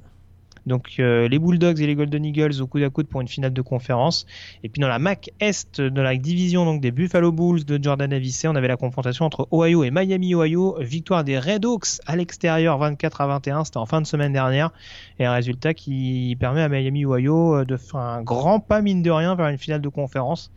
[0.65, 3.53] Donc euh, les Bulldogs et les Golden Eagles au coude à coude pour une finale
[3.53, 4.25] de conférence.
[4.63, 8.11] Et puis dans la MAC Est de la division donc des Buffalo Bulls de Jordan
[8.13, 10.77] Avicet, on avait la confrontation entre Ohio et Miami Ohio.
[10.79, 14.71] Victoire des Red Hawks à l'extérieur 24 à 21, c'était en fin de semaine dernière.
[15.19, 19.03] Et un résultat qui permet à Miami Ohio euh, de faire un grand pas mine
[19.03, 20.51] de rien vers une finale de conférence.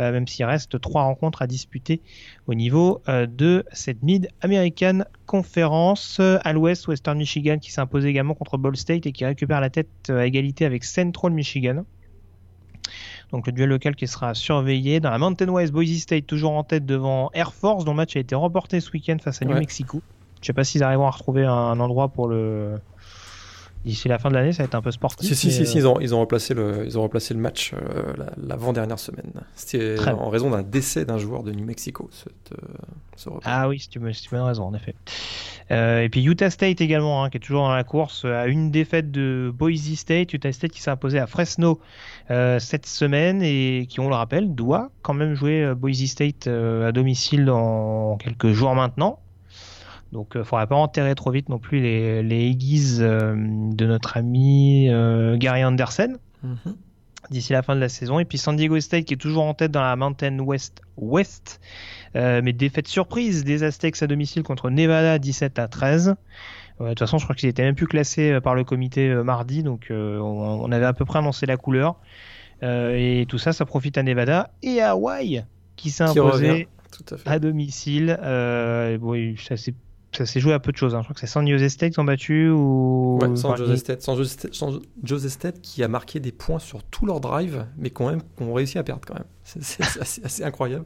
[0.00, 2.00] Euh, même s'il reste trois rencontres à disputer
[2.46, 6.20] au niveau euh, de cette Mid-American Conference.
[6.20, 9.88] À l'ouest, Western Michigan qui s'impose également contre Ball State et qui récupère la tête
[10.08, 11.84] à égalité avec Central Michigan.
[13.30, 15.00] Donc le duel local qui sera surveillé.
[15.00, 18.16] Dans la Mountain West, Boise State toujours en tête devant Air Force, dont le match
[18.16, 20.00] a été remporté ce week-end face à New Mexico.
[20.40, 22.80] Je sais pas s'ils arriveront à retrouver un endroit pour le,
[23.84, 25.26] d'ici la fin de l'année, ça va être un peu sportif.
[25.28, 28.12] Si, si, si, ils, ont, ils, ont replacé le, ils ont replacé le match euh,
[28.36, 29.32] l'avant-dernière semaine.
[29.54, 32.10] C'était en raison d'un décès d'un joueur de New Mexico.
[32.52, 32.56] Euh,
[33.44, 34.94] ah oui, tu me, tu raison, en effet.
[35.70, 38.70] Euh, et puis Utah State également, hein, qui est toujours dans la course, à une
[38.70, 40.32] défaite de Boise State.
[40.32, 41.80] Utah State qui s'est imposé à Fresno
[42.28, 47.44] cette semaine et qui, on le rappelle, doit quand même jouer Boise State à domicile
[47.46, 49.20] dans quelques jours maintenant.
[50.12, 54.88] Donc, il faudrait pas enterrer trop vite non plus les, les de notre ami
[55.36, 56.14] Gary Anderson.
[56.42, 56.76] Mhm.
[57.30, 58.18] D'ici la fin de la saison.
[58.18, 61.60] Et puis San Diego State qui est toujours en tête dans la Mountain West West.
[62.14, 66.16] mais défaite surprise des Aztecs à domicile contre Nevada 17 à 13.
[66.80, 69.88] de toute façon, je crois qu'ils étaient même plus classés par le comité mardi, donc
[69.92, 72.00] on, avait à peu près annoncé la couleur.
[72.62, 75.44] et tout ça, ça profite à Nevada et à Hawaï
[75.80, 76.68] qui s'est imposé
[77.24, 78.18] à, domicile.
[78.22, 79.74] Euh, bon, ça s'est
[80.12, 80.94] ça s'est joué à peu de choses.
[80.94, 81.00] Hein.
[81.00, 83.18] Je crois que c'est San Jose State qui ont battu ou.
[83.20, 84.02] Ouais, San Jose State.
[84.02, 88.20] San Jose State, qui a marqué des points sur tout leur drive, mais quand même
[88.20, 89.24] qui ont réussi à perdre quand même.
[89.44, 90.84] C'est assez, assez, incroyable.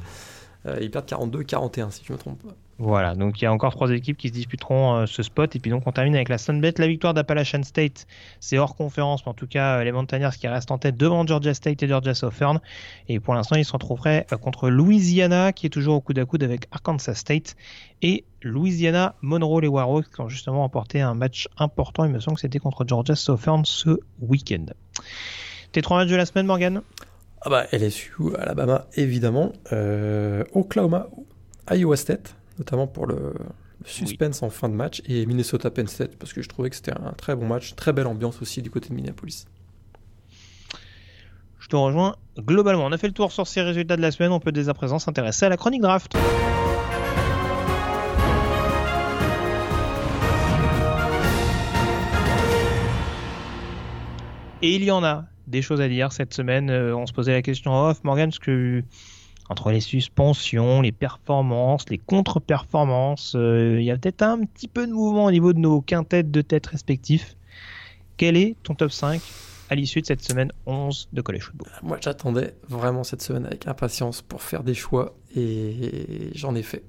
[0.66, 2.54] Euh, ils perdent 42-41 si je me trompe pas.
[2.78, 5.54] Voilà, donc il y a encore trois équipes qui se disputeront euh, ce spot.
[5.54, 6.74] Et puis donc on termine avec la Sunbet.
[6.78, 8.06] La victoire d'Appalachian State,
[8.40, 11.24] c'est hors conférence, mais en tout cas euh, les Mountaineers qui restent en tête devant
[11.24, 12.60] Georgia State et Georgia Southern.
[13.08, 16.42] Et pour l'instant ils se retrouveraient contre Louisiana qui est toujours au coude à coude
[16.42, 17.54] avec Arkansas State
[18.02, 22.04] et Louisiana Monroe les Warhawks qui ont justement remporté un match important.
[22.04, 24.66] Il me semble que c'était contre Georgia Southern ce week-end.
[25.70, 26.82] Tes trois matchs de la semaine, Morgan?
[27.46, 31.08] Ah bah LSU, Alabama évidemment, euh, Oklahoma,
[31.70, 33.34] Iowa State, notamment pour le,
[33.84, 36.92] suspense en fin de match, et Minnesota Penn State parce que je trouvais que c'était
[36.92, 39.44] un très bon match, très belle ambiance aussi du côté de Minneapolis.
[41.58, 42.84] Je te rejoins globalement.
[42.84, 44.32] On a fait le tour sur ces résultats de la semaine.
[44.32, 46.14] On peut dès à présent s'intéresser à la chronique draft.
[54.60, 56.70] Et il y en a des choses à dire cette semaine.
[56.70, 58.82] Euh, on se posait la question off, Morgan, parce que
[59.48, 64.86] entre les suspensions, les performances, les contre-performances, euh, il y a peut-être un petit peu
[64.86, 67.36] de mouvement au niveau de nos quintettes de tête respectifs.
[68.16, 69.20] Quel est ton top 5
[69.68, 71.68] à l'issue de cette semaine 11 de College Football?
[71.82, 76.84] Moi, j'attendais vraiment cette semaine avec impatience pour faire des choix et j'en ai fait.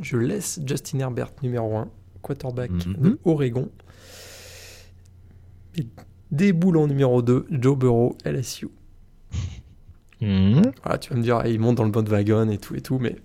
[0.00, 1.88] Je laisse Justin Herbert numéro 1,
[2.22, 2.94] quarterback mhm.
[2.98, 3.68] de Oregon.
[6.34, 8.68] Des en numéro 2, Joe Burrow, LSU.
[10.20, 10.62] Hmm.
[11.00, 13.16] tu vas me dire, il monte dans le bon wagon et tout et tout, mais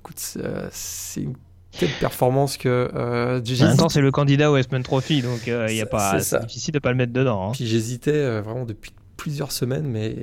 [0.00, 1.34] écoute, c'est une
[1.78, 2.90] telle performance que.
[2.94, 3.40] Euh,
[3.78, 6.74] en c'est le candidat au Westman Trophy, donc euh, il y a pas, c'est difficile
[6.74, 7.48] de pas le mettre dedans.
[7.48, 7.52] Hein.
[7.52, 10.14] Puis j'hésitais euh, vraiment depuis plusieurs semaines, mais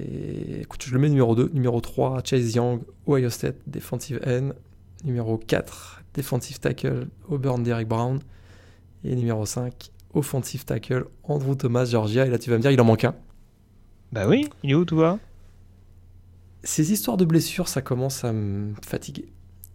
[0.61, 4.53] écoute, je le mets numéro 2, numéro 3, Chase Young, Ohio State, Defensive N,
[5.03, 8.19] numéro 4, Defensive Tackle, Auburn, Derek Brown,
[9.03, 12.25] et numéro 5, offensive tackle, Andrew Thomas, Georgia.
[12.25, 13.15] Et là, tu vas me dire, il en manque un.
[14.11, 15.19] Bah oui, il est où, toi?
[16.63, 19.25] Ces histoires de blessures, ça commence à me fatiguer.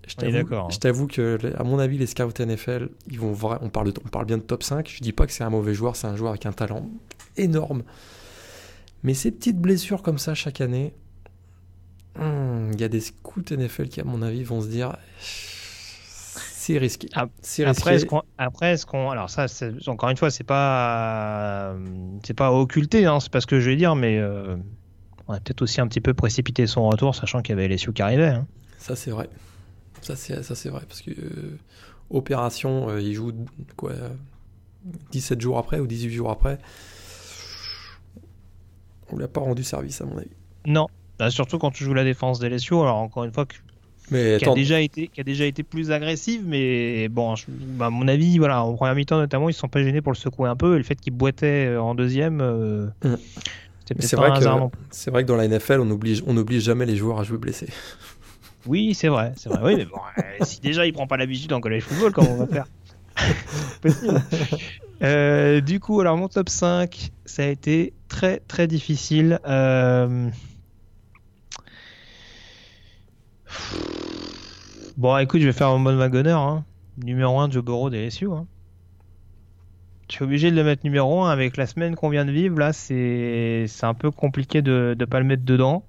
[0.07, 4.27] Je t'avoue que, à mon avis, les scouts NFL, ils vont on, parle on parle
[4.27, 4.89] bien de top 5.
[4.89, 6.89] Je dis pas que c'est un mauvais joueur, c'est un joueur avec un talent
[7.37, 7.83] énorme.
[9.05, 10.93] Mais ces petites blessures comme ça chaque année,
[12.17, 14.97] hmm, il y a des scouts NFL qui, à mon avis, vont se dire
[16.63, 17.09] c'est risqué.
[17.15, 19.47] après, est-ce qu'on, après, est-ce qu'on, alors ça,
[19.89, 21.75] encore une fois, c'est pas,
[22.25, 24.57] c'est pas occulté, hein, c'est pas ce que je vais dire, mais euh,
[25.27, 27.77] on a peut-être aussi un petit peu précipité son retour, sachant qu'il y avait les
[27.77, 28.29] qui arrivaient.
[28.29, 28.47] Hein.
[28.79, 29.29] Ça c'est vrai.
[30.03, 31.59] Ça c'est, ça c'est vrai parce que euh,
[32.11, 33.33] opération, euh, il joue
[33.77, 33.93] quoi,
[35.11, 36.59] 17 jours après ou 18 jours après.
[39.11, 40.31] On lui a pas rendu service à mon avis.
[40.65, 40.87] Non,
[41.19, 42.75] bah, surtout quand tu joues la défense des LSU.
[42.75, 43.47] Alors encore une fois,
[44.11, 47.91] mais qui, a déjà été, qui a déjà été plus agressive, mais bon, bah, à
[47.91, 50.49] mon avis, voilà, en première mi-temps notamment, ils ne sont pas gênés pour le secouer
[50.49, 53.15] un peu, et le fait qu'ils boitaient euh, en deuxième, euh, mm.
[54.01, 54.45] c'est vrai, que,
[54.91, 57.39] c'est vrai que dans la NFL, on n'oblige on oblige jamais les joueurs à jouer
[57.39, 57.69] blessés.
[58.65, 59.59] Oui, c'est vrai, c'est vrai.
[59.65, 62.45] Oui, mais bon, euh, si déjà il prend pas l'habitude en college football, comment on
[62.45, 62.67] va faire?
[65.65, 69.41] Du coup, alors mon top 5, ça a été très très difficile.
[69.49, 70.29] Euh,
[74.97, 76.41] Bon, écoute, je vais faire un bon wagonneur.
[76.41, 76.65] Hein.
[77.03, 78.31] Numéro 1, Joe Burrow des LSU.
[78.31, 78.47] Hein.
[80.09, 82.59] Je suis obligé de le mettre numéro 1 avec la semaine qu'on vient de vivre.
[82.59, 85.85] Là, c'est un peu compliqué de ne pas le mettre dedans.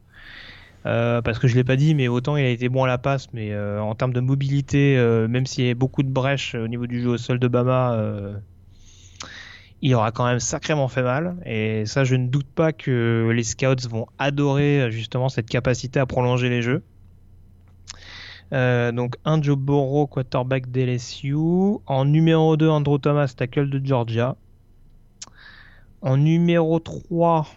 [0.86, 2.98] Euh, parce que je l'ai pas dit, mais autant il a été bon à la
[2.98, 6.56] passe, mais euh, en termes de mobilité, euh, même s'il y a beaucoup de brèches
[6.56, 7.98] au niveau du jeu au sol de Bama,
[9.82, 11.36] il aura quand même sacrément fait mal.
[11.46, 16.06] Et ça, je ne doute pas que les scouts vont adorer justement cette capacité à
[16.06, 16.84] prolonger les jeux.
[18.54, 21.36] Euh, donc un Joe Burrow, quarterback d'LSU.
[21.86, 24.36] En numéro 2, Andrew Thomas, tackle de Georgia.
[26.02, 27.48] En numéro 3,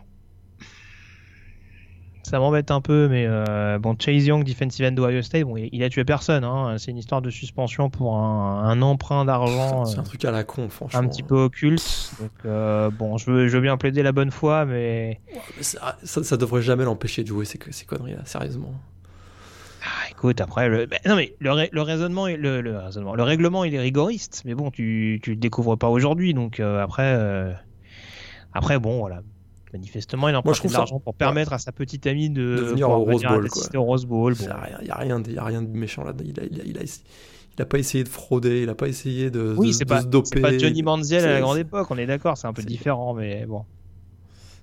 [2.23, 5.83] ça m'embête un peu, mais euh, bon, Chase Young, defensive end d'Ohio State, bon, il,
[5.85, 6.43] a tué personne.
[6.43, 6.77] Hein.
[6.79, 9.85] c'est une histoire de suspension pour un, emprunt d'argent.
[9.85, 10.99] C'est un truc à la con, franchement.
[10.99, 12.13] Un petit peu occulte.
[12.21, 15.21] Donc, euh, bon, je veux, je veux, bien plaider la bonne foi, mais.
[15.61, 18.73] ça, ça, devrait jamais l'empêcher de jouer ces, ces conneries-là, sérieusement.
[19.87, 23.63] Ah, écoute, après, le, ben, non mais le, le raisonnement, le, le, raisonnement, le règlement,
[23.65, 27.53] il est rigoriste, mais bon, tu, tu le découvres pas aujourd'hui, donc euh, après, euh,
[28.53, 29.23] après, bon, voilà.
[29.73, 32.89] Manifestement, il en prend de l'argent pour permettre à sa petite amie de, de venir
[32.89, 33.49] au Rose Bowl.
[33.75, 34.35] Au Rose Bowl.
[34.39, 36.13] Il n'y a, rien de, a rien de méchant là.
[36.25, 38.89] Il a, il a, il a, il a pas essayé de frauder, il a pas
[38.89, 40.29] essayé de, oui, de, pas, se doper.
[40.33, 43.15] C'est pas Johnny Manziel à la grande époque, on est d'accord, c'est un peu différent,
[43.15, 43.65] mais bon.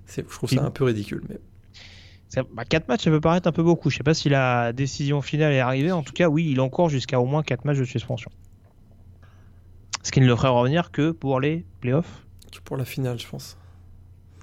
[0.07, 1.39] Je trouve ça un peu ridicule, mais.
[2.53, 3.89] Bah, 4 matchs, ça peut paraître un peu beaucoup.
[3.89, 5.91] Je sais pas si la décision finale est arrivée.
[5.91, 8.31] En tout cas, oui, il encourt jusqu'à au moins 4 matchs de suspension.
[10.01, 12.25] Ce qui ne le ferait revenir que pour les playoffs.
[12.51, 13.57] Que pour la finale, je pense.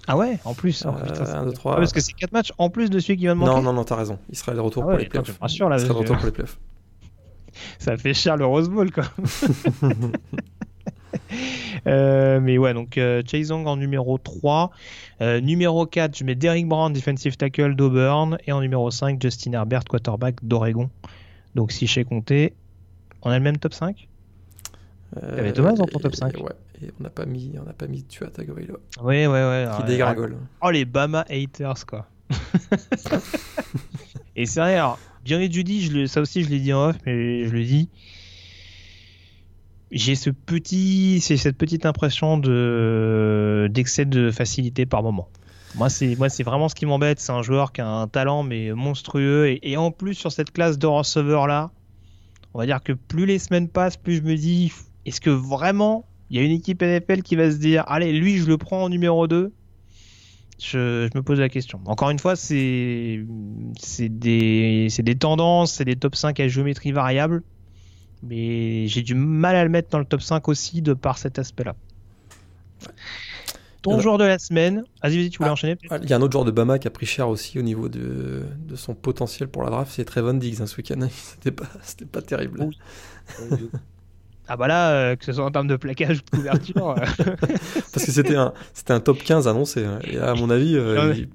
[0.07, 0.87] Ah ouais, en plus.
[0.87, 1.77] Euh, 1, 2, 3.
[1.77, 3.53] parce que c'est 4 matchs en plus de celui qui va de manquer.
[3.53, 4.19] Non, non, non, t'as raison.
[4.31, 5.39] Il sera de retour ah pour les playoffs.
[5.41, 6.59] Là, il retour pour les playoffs.
[7.79, 9.05] Ça fait cher le Rose Bowl, quoi.
[9.83, 9.91] Euh,
[11.87, 14.71] mais ouais, donc euh, Chase Young en numéro 3.
[15.21, 18.39] Euh, numéro 4, je mets Derrick Brown, defensive tackle d'Auburn.
[18.47, 20.91] Et en numéro 5, Justin Herbert, quarterback d'Oregon.
[21.55, 22.55] Donc si je sais compter,
[23.23, 24.09] on a le même top 5
[25.17, 26.53] euh, T'avais Thomas dans ton top 5 Ouais,
[26.83, 28.79] et on n'a pas mis, on n'a pas mis Tua Tagovailoa.
[29.03, 29.67] Oui, ouais, ouais.
[29.77, 30.37] Qui dégringole.
[30.63, 32.07] Oh les Bama haters quoi.
[34.37, 36.97] et c'est vrai, alors, Jerry Judy, je le, ça aussi je l'ai dit en off,
[37.07, 37.89] mais je le dis
[39.91, 45.29] j'ai ce petit, c'est cette petite impression de d'excès de facilité par moment.
[45.77, 47.21] Moi, c'est moi, c'est vraiment ce qui m'embête.
[47.21, 50.79] C'est un joueur qui a un talent mais monstrueux et, en plus sur cette classe
[50.79, 51.71] de receveur là,
[52.55, 54.73] on va dire que plus les semaines passent, plus je me dis,
[55.07, 58.39] est-ce que vraiment il y a une équipe NFL qui va se dire, allez, lui,
[58.39, 59.53] je le prends en numéro 2
[60.63, 61.81] je, me pose la question.
[61.87, 63.25] Encore une fois, c'est
[63.79, 67.43] c'est des, des tendances, c'est des top 5 à géométrie variable
[68.23, 71.39] mais j'ai du mal à le mettre dans le top 5 aussi de par cet
[71.39, 71.75] aspect-là.
[73.83, 76.21] Ton joueur de la semaine, vas-y, vas-y, tu voulais ah, enchaîner Il y a un
[76.21, 79.49] autre joueur de Bama qui a pris cher aussi au niveau de, de son potentiel
[79.49, 81.01] pour la draft, c'est Trevon Diggs hein, ce week-end.
[81.11, 82.61] C'était pas, c'était pas terrible.
[82.63, 83.71] Oui.
[84.49, 86.91] ah bah là, euh, que ce soit en termes de plaquage ou de couverture.
[86.91, 86.97] euh...
[87.93, 89.85] Parce que c'était un, c'était un top 15 annoncé.
[89.85, 89.99] Hein.
[90.05, 91.29] Et à mon avis, euh, il...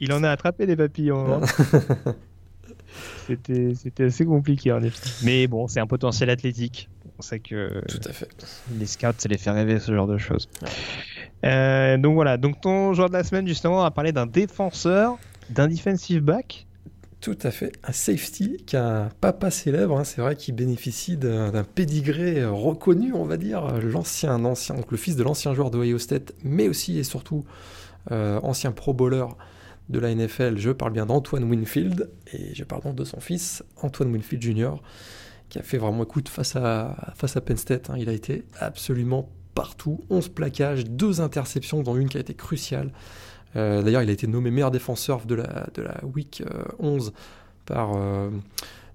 [0.00, 0.12] il...
[0.14, 1.42] en a attrapé des papillons.
[1.42, 2.14] Hein.
[3.26, 5.10] C'était, c'était assez compliqué en effet.
[5.24, 6.88] Mais bon, c'est un potentiel athlétique.
[7.18, 8.28] On sait que Tout à fait.
[8.78, 10.48] les scouts, ça les fait rêver ce genre de choses.
[11.44, 15.18] Euh, donc voilà, donc ton joueur de la semaine, justement, on va parler d'un défenseur,
[15.50, 16.66] d'un defensive back.
[17.20, 21.16] Tout à fait, un safety qui a un papa célèbre, hein, c'est vrai qu'il bénéficie
[21.16, 25.70] d'un, d'un pédigré reconnu, on va dire, l'ancien, ancien, donc le fils de l'ancien joueur
[25.70, 27.44] de Ohio State, mais aussi et surtout
[28.10, 29.26] euh, ancien pro bowler
[29.88, 33.62] de la NFL, je parle bien d'Antoine Winfield, et je parle donc de son fils,
[33.82, 34.74] Antoine Winfield Jr.,
[35.48, 37.90] qui a fait vraiment écoute face à, face à Penn State.
[37.90, 37.96] Hein.
[37.98, 42.90] Il a été absolument partout, 11 plaquages, 2 interceptions, dont une qui a été cruciale.
[43.54, 46.42] Euh, d'ailleurs, il a été nommé meilleur défenseur de la, de la Week
[46.78, 47.12] 11
[47.66, 48.30] par, euh,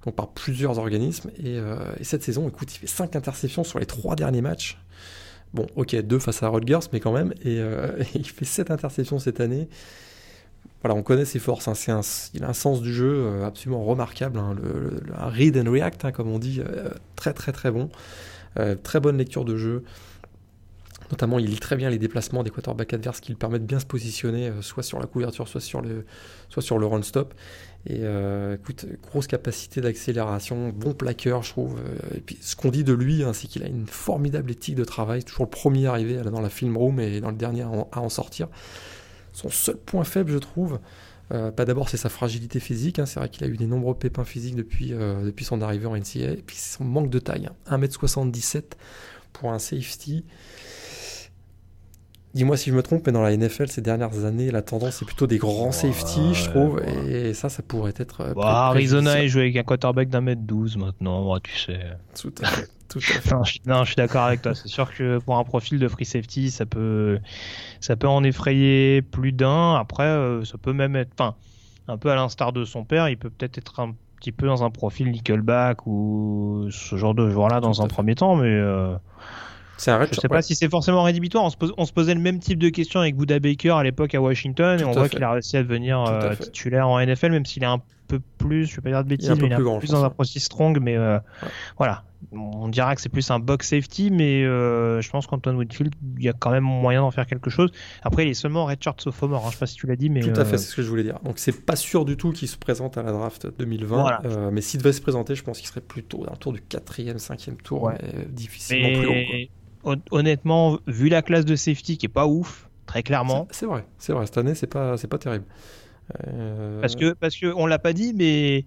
[0.04, 1.30] donc par plusieurs organismes.
[1.38, 4.80] Et, euh, et, cette saison, écoute, il fait 5 interceptions sur les 3 derniers matchs.
[5.54, 7.36] Bon, ok, 2 face à Rutgers, mais quand même.
[7.44, 9.70] Et, et il fait 7 interceptions cette année
[10.82, 11.68] voilà, on connaît ses forces.
[11.68, 12.02] Hein.
[12.34, 14.40] Il a un sens du jeu euh, absolument remarquable.
[14.40, 14.56] Hein.
[14.62, 17.90] Le, un read and react, hein, comme on dit, euh, très très très bon.
[18.60, 19.84] Euh, très bonne lecture de jeu.
[21.10, 23.86] Notamment, il lit très bien les déplacements des quarterbacks adverses qui lui permettent bien se
[23.86, 26.06] positionner, soit sur la couverture, soit sur le,
[26.50, 27.34] soit sur le run stop.
[27.86, 28.02] Et
[28.54, 31.80] écoute, grosse capacité d'accélération, bon plaqueur, je trouve.
[32.14, 35.24] Et puis, ce qu'on dit de lui, c'est qu'il a une formidable éthique de travail.
[35.24, 38.50] Toujours le premier arrivé dans la film room et dans le dernier à en sortir.
[39.38, 40.80] Son seul point faible, je trouve,
[41.32, 43.06] euh, d'abord c'est sa fragilité physique, hein.
[43.06, 46.32] c'est vrai qu'il a eu des nombreux pépins physiques depuis, euh, son arrivée en NCA,
[46.32, 47.78] et puis son manque de taille, hein.
[47.78, 48.64] 1m77
[49.34, 50.26] pour un safety.
[52.34, 55.06] Dis-moi si je me trompe, mais dans la NFL ces dernières années, la tendance est
[55.06, 58.34] plutôt des grands safety, je trouve, et ça, ça pourrait être.
[58.36, 61.80] Bah, Arizona, il joue avec un quarterback d'un mètre 12 maintenant, moi, tu sais.
[62.20, 62.70] Tout à fait.
[62.90, 63.34] Tout à fait.
[63.34, 64.54] non, je, non, je suis d'accord avec toi.
[64.54, 67.20] C'est sûr que pour un profil de free safety, ça peut,
[67.80, 69.76] ça peut en effrayer plus d'un.
[69.76, 71.36] Après, euh, ça peut même être, enfin,
[71.88, 74.64] un peu à l'instar de son père, il peut peut-être être un petit peu dans
[74.64, 78.48] un profil nickelback ou ce genre de joueur-là dans un premier temps, mais.
[78.48, 78.96] Euh...
[79.78, 80.42] C'est un Je sais pas ouais.
[80.42, 81.44] si c'est forcément rédhibitoire.
[81.44, 83.84] On se, pose, on se, posait le même type de questions avec Buda Baker à
[83.84, 87.00] l'époque à Washington Tout et on voit qu'il a réussi à devenir euh, titulaire en
[87.00, 89.48] NFL, même s'il est un peu plus, je vais pas dire de bêtises, il mais
[89.48, 90.80] il est un peu grand, plus dans un processus strong.
[90.82, 91.50] Mais euh, ouais.
[91.78, 95.94] voilà, on dira que c'est plus un box safety, mais euh, je pense qu'Antoine Whitfield,
[96.18, 97.72] il y a quand même moyen d'en faire quelque chose.
[98.02, 99.46] Après, il est seulement redshirt sophomore.
[99.46, 99.50] Hein.
[99.50, 100.90] Je sais pas si tu l'as dit, mais tout à fait, c'est ce que je
[100.90, 101.20] voulais dire.
[101.24, 104.22] Donc c'est pas sûr du tout qu'il se présente à la draft 2020, voilà.
[104.52, 107.20] mais s'il devait se présenter, je pense qu'il serait plutôt dans le tour du quatrième,
[107.20, 107.98] cinquième tour, ouais.
[108.30, 109.00] difficilement mais...
[109.00, 109.28] plus haut.
[109.30, 109.57] Quoi
[110.12, 113.48] honnêtement, vu la classe de safety qui est pas ouf, très clairement.
[113.52, 114.26] C'est vrai, c'est vrai.
[114.26, 115.46] Cette année, c'est pas, c'est pas terrible.
[116.28, 116.80] Euh...
[116.82, 118.66] Parce que, parce que on l'a pas dit, mais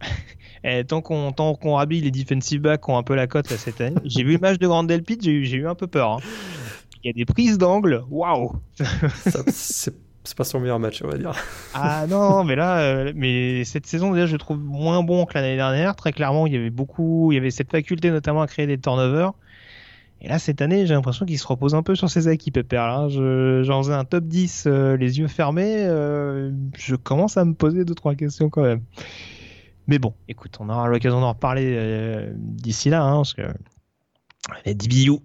[0.64, 3.50] Et tant qu'on tant qu'on habille les defensive backs qui ont un peu la cote
[3.50, 5.74] là, cette année, j'ai vu le match de Grand Delpit, j'ai eu, j'ai eu un
[5.74, 6.12] peu peur.
[6.12, 6.18] hein.
[7.04, 8.52] Il y a des prises d'angle, waouh
[9.48, 9.94] c'est
[10.26, 11.32] c'est pas son meilleur match, on va dire.
[11.72, 15.34] Ah non, mais là, euh, mais cette saison déjà, je le trouve moins bon que
[15.34, 15.94] l'année dernière.
[15.94, 18.76] Très clairement, il y avait beaucoup, il y avait cette faculté notamment à créer des
[18.76, 19.34] turnovers.
[20.20, 23.08] Et là, cette année, j'ai l'impression qu'il se repose un peu sur ses acquis, Pépère.
[23.10, 25.84] Je, j'en faisais un top 10, euh, les yeux fermés.
[25.86, 28.80] euh, je commence à me poser deux, trois questions quand même.
[29.86, 33.42] Mais bon, écoute, on aura l'occasion d'en reparler euh, d'ici là, hein, parce que
[34.64, 35.20] les DBU, on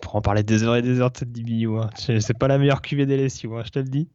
[0.00, 1.78] pourra en parler des heures et des heures de cette DBU.
[1.78, 1.90] Hein.
[1.96, 4.08] C'est pas la meilleure QV des hein, je te le dis.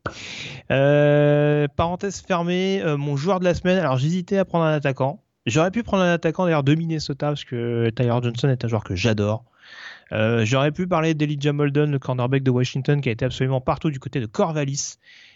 [1.76, 3.78] Parenthèse fermée, mon joueur de la semaine.
[3.78, 5.22] Alors j'hésitais à prendre un attaquant.
[5.46, 8.84] J'aurais pu prendre un attaquant d'ailleurs de Minnesota parce que Tyler Johnson est un joueur
[8.84, 9.46] que j'adore.
[10.12, 13.90] Euh, J'aurais pu parler d'Elijah Molden, le cornerback de Washington, qui a été absolument partout
[13.90, 14.96] du côté de Corvallis.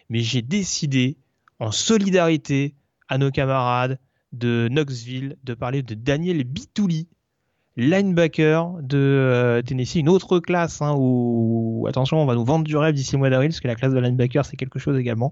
[0.10, 1.18] Mais j'ai décidé,
[1.60, 2.76] en solidarité
[3.08, 4.00] à nos camarades
[4.32, 7.08] de Knoxville, de parler de Daniel Bitouli,
[7.80, 12.76] linebacker de euh, Tennessee, une autre classe hein, où, attention, on va nous vendre du
[12.78, 15.32] rêve d'ici le mois d'avril, parce que la classe de linebacker, c'est quelque chose également.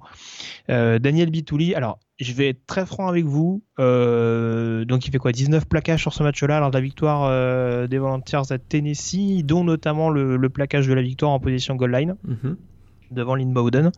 [0.70, 3.62] Euh, Daniel Bitouli, alors, je vais être très franc avec vous.
[3.80, 7.88] Euh, donc, il fait quoi 19 plaquages sur ce match-là lors de la victoire euh,
[7.88, 11.92] des Volunteers à Tennessee, dont notamment le, le plaquage de la victoire en position goal
[11.92, 12.56] line Mhm.
[13.12, 13.92] devant Lynn Bowden.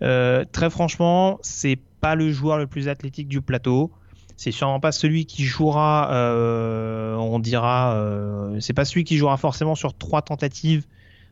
[0.00, 3.90] Très franchement, c'est pas le joueur le plus athlétique du plateau.
[4.36, 9.36] C'est sûrement pas celui qui jouera, euh, on dira, euh, c'est pas celui qui jouera
[9.36, 10.86] forcément sur trois tentatives.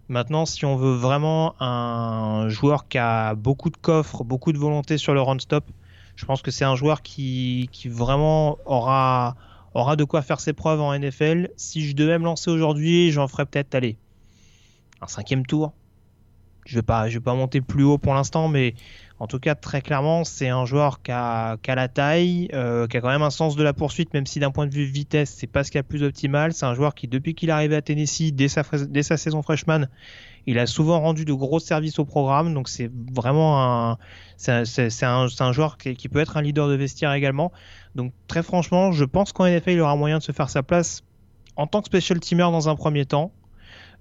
[0.08, 4.98] Maintenant, si on veut vraiment un joueur qui a beaucoup de coffres, beaucoup de volonté
[4.98, 5.64] sur le run-stop,
[6.16, 9.36] je pense que c'est un joueur qui, vraiment aura,
[9.74, 11.50] aura de quoi faire ses preuves en NFL.
[11.56, 13.96] Si je devais me lancer aujourd'hui, j'en ferais peut-être aller
[15.00, 15.72] un cinquième tour.
[16.64, 18.74] Je vais pas, je vais pas monter plus haut pour l'instant, mais
[19.22, 23.00] en tout cas très clairement, c'est un joueur qui a, la taille, euh, qui a
[23.00, 25.46] quand même un sens de la poursuite, même si d'un point de vue vitesse, c'est
[25.46, 26.52] pas ce qu'il y a de plus optimal.
[26.52, 28.64] C'est un joueur qui, depuis qu'il est arrivé à Tennessee, dès sa,
[29.16, 29.86] saison freshman,
[30.48, 32.52] il a souvent rendu de gros services au programme.
[32.52, 33.96] Donc c'est vraiment
[34.42, 37.52] un, joueur qui, peut être un leader de vestiaire également.
[37.94, 41.04] Donc très franchement, je pense qu'en NFL, il aura moyen de se faire sa place
[41.54, 43.30] en tant que special teamer dans un premier temps.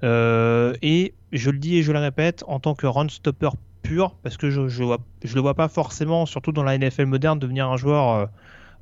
[0.04, 3.50] Euh, et je le dis et je le répète, en tant que run stopper
[3.82, 7.68] pur, parce que je je le vois pas forcément, surtout dans la NFL moderne, devenir
[7.68, 8.26] un joueur euh,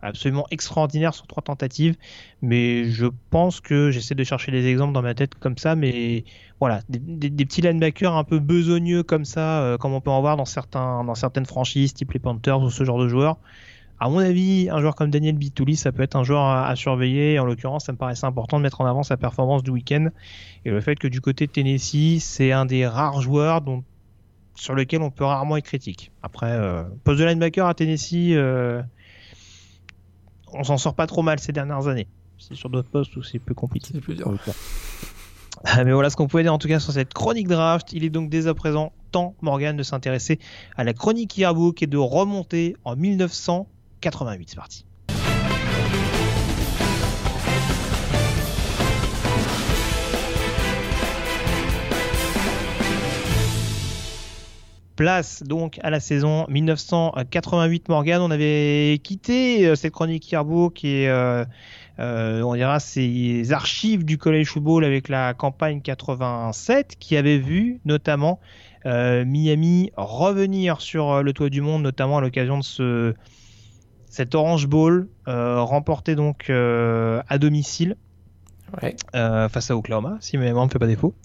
[0.02, 1.96] absolument extraordinaire sur trois tentatives.
[2.42, 6.24] Mais je pense que j'essaie de chercher des exemples dans ma tête comme ça, mais
[6.60, 10.38] voilà, des, petits linebackers un peu besogneux comme ça, euh, comme on peut en voir
[10.38, 13.38] dans, dans certaines franchises, type les Panthers ou ce genre de joueurs.
[14.00, 16.76] À mon avis, un joueur comme Daniel Bitouli, ça peut être un joueur à, à
[16.76, 17.38] surveiller.
[17.38, 20.08] En l'occurrence, ça me paraissait important de mettre en avant sa performance du week-end.
[20.64, 23.84] Et le fait que du côté de Tennessee, c'est un des rares joueurs dont,
[24.56, 26.12] sur lequel on peut rarement être critique.
[26.22, 28.82] Après, euh, poste de linebacker à Tennessee, euh,
[30.54, 32.08] on s'en sort pas trop mal ces dernières années.
[32.38, 33.90] C'est sur d'autres postes où c'est plus compliqué.
[33.94, 34.34] C'est plus dur.
[35.78, 37.92] Mais voilà ce qu'on pouvait dire en tout cas sur cette chronique draft.
[37.92, 40.40] Il est donc dès à présent temps, Morgan, de s'intéresser
[40.78, 42.96] à la chronique yearbook et de remonter en
[44.00, 44.50] 1988.
[44.50, 44.86] C'est parti.
[54.96, 58.22] Place donc à la saison 1988 Morgan.
[58.22, 61.46] On avait quitté euh, cette chronique yearbook et euh,
[62.00, 67.80] euh, on dira ces archives du College Football avec la campagne 87 qui avait vu
[67.86, 68.42] notamment
[68.86, 73.14] Miami revenir sur le toit du monde, notamment à l'occasion de ce
[74.10, 77.96] cet Orange Bowl euh, remporté donc euh, à domicile
[78.84, 78.96] Ouais.
[79.16, 81.16] euh, face à Oklahoma, si ma mémoire ne me fait pas défaut,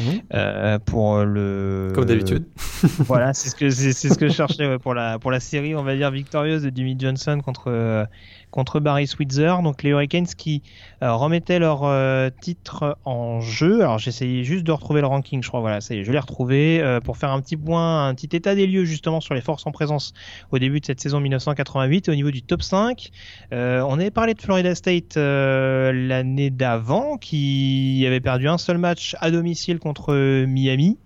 [0.00, 0.20] Mhm.
[0.32, 2.46] euh, pour le Comme d'habitude.
[3.00, 5.74] voilà, c'est ce que c'est ce que je cherchais ouais, pour la pour la série,
[5.74, 8.08] on va dire victorieuse de Jimmy Johnson contre
[8.54, 9.56] contre Barry Switzer.
[9.64, 10.62] Donc les Hurricanes qui
[11.02, 13.80] euh, remettaient leur euh, titre en jeu.
[13.80, 15.58] Alors j'essayais juste de retrouver le ranking, je crois.
[15.58, 18.36] Voilà, ça y est, je l'ai retrouvé euh, pour faire un petit point, un petit
[18.36, 20.14] état des lieux justement sur les forces en présence
[20.52, 23.10] au début de cette saison 1988 et au niveau du top 5.
[23.52, 29.16] Euh, on avait parlé de Florida State l'année d'avant qui avait perdu un seul match
[29.20, 30.14] à domicile contre
[30.46, 30.98] Miami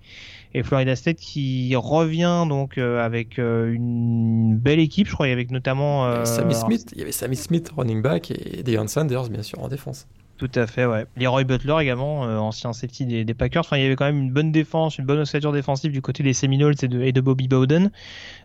[0.54, 5.50] et Florida State qui revient donc euh, avec euh, une belle équipe, je crois, avec
[5.50, 9.28] notamment euh, Sammy alors, Smith, il y avait Sammy Smith, running back, et Deion Sanders,
[9.28, 10.06] bien sûr, en défense.
[10.38, 11.04] Tout à fait, ouais.
[11.16, 13.62] Leroy Butler également, euh, ancien safety des, des Packers.
[13.62, 16.22] Enfin, il y avait quand même une bonne défense, une bonne ossature défensive du côté
[16.22, 17.90] des Seminoles et de, et de Bobby Bowden.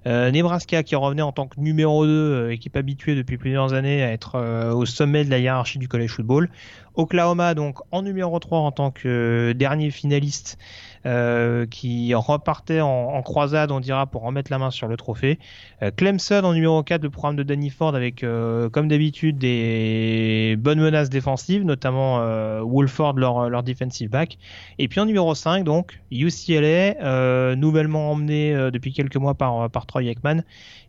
[0.08, 4.02] Euh, Nebraska qui revenait en tant que numéro 2, euh, équipe habituée depuis plusieurs années
[4.02, 6.50] à être euh, au sommet de la hiérarchie du college football.
[6.96, 10.58] Oklahoma donc en numéro 3 en tant que euh, dernier finaliste
[11.06, 15.38] euh, qui repartait en, croisade, on dira, pour remettre la main sur le trophée.
[15.82, 20.56] Euh, Clemson en numéro 4, le programme de Danny Ford avec, euh, comme d'habitude, des
[20.58, 22.20] bonnes menaces défensives, notamment
[22.64, 24.38] Wolford, leur, leur defensive back.
[24.80, 30.04] Et puis en numéro 5, donc, UCLA, nouvellement emmené depuis quelques mois par, par Troy
[30.04, 30.44] Ekman,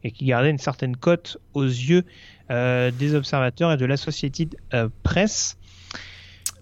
[0.04, 2.04] et qui gardait une certaine cote aux yeux
[2.50, 4.54] des observateurs et de l'Associated
[5.02, 5.58] Press.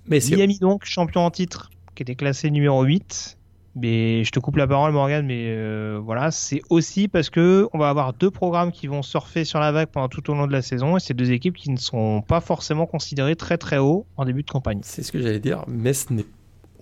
[0.07, 3.37] Mais Miami donc, champion en titre, qui était classé numéro 8.
[3.75, 7.79] Mais je te coupe la parole, Morgan, mais euh, voilà, c'est aussi parce que on
[7.79, 10.53] va avoir deux programmes qui vont surfer sur la vague pendant tout au long de
[10.53, 14.07] la saison, et c'est deux équipes qui ne sont pas forcément considérées très très haut
[14.19, 14.81] en début de campagne.
[14.83, 16.27] C'est ce que j'allais dire, mais ce n'est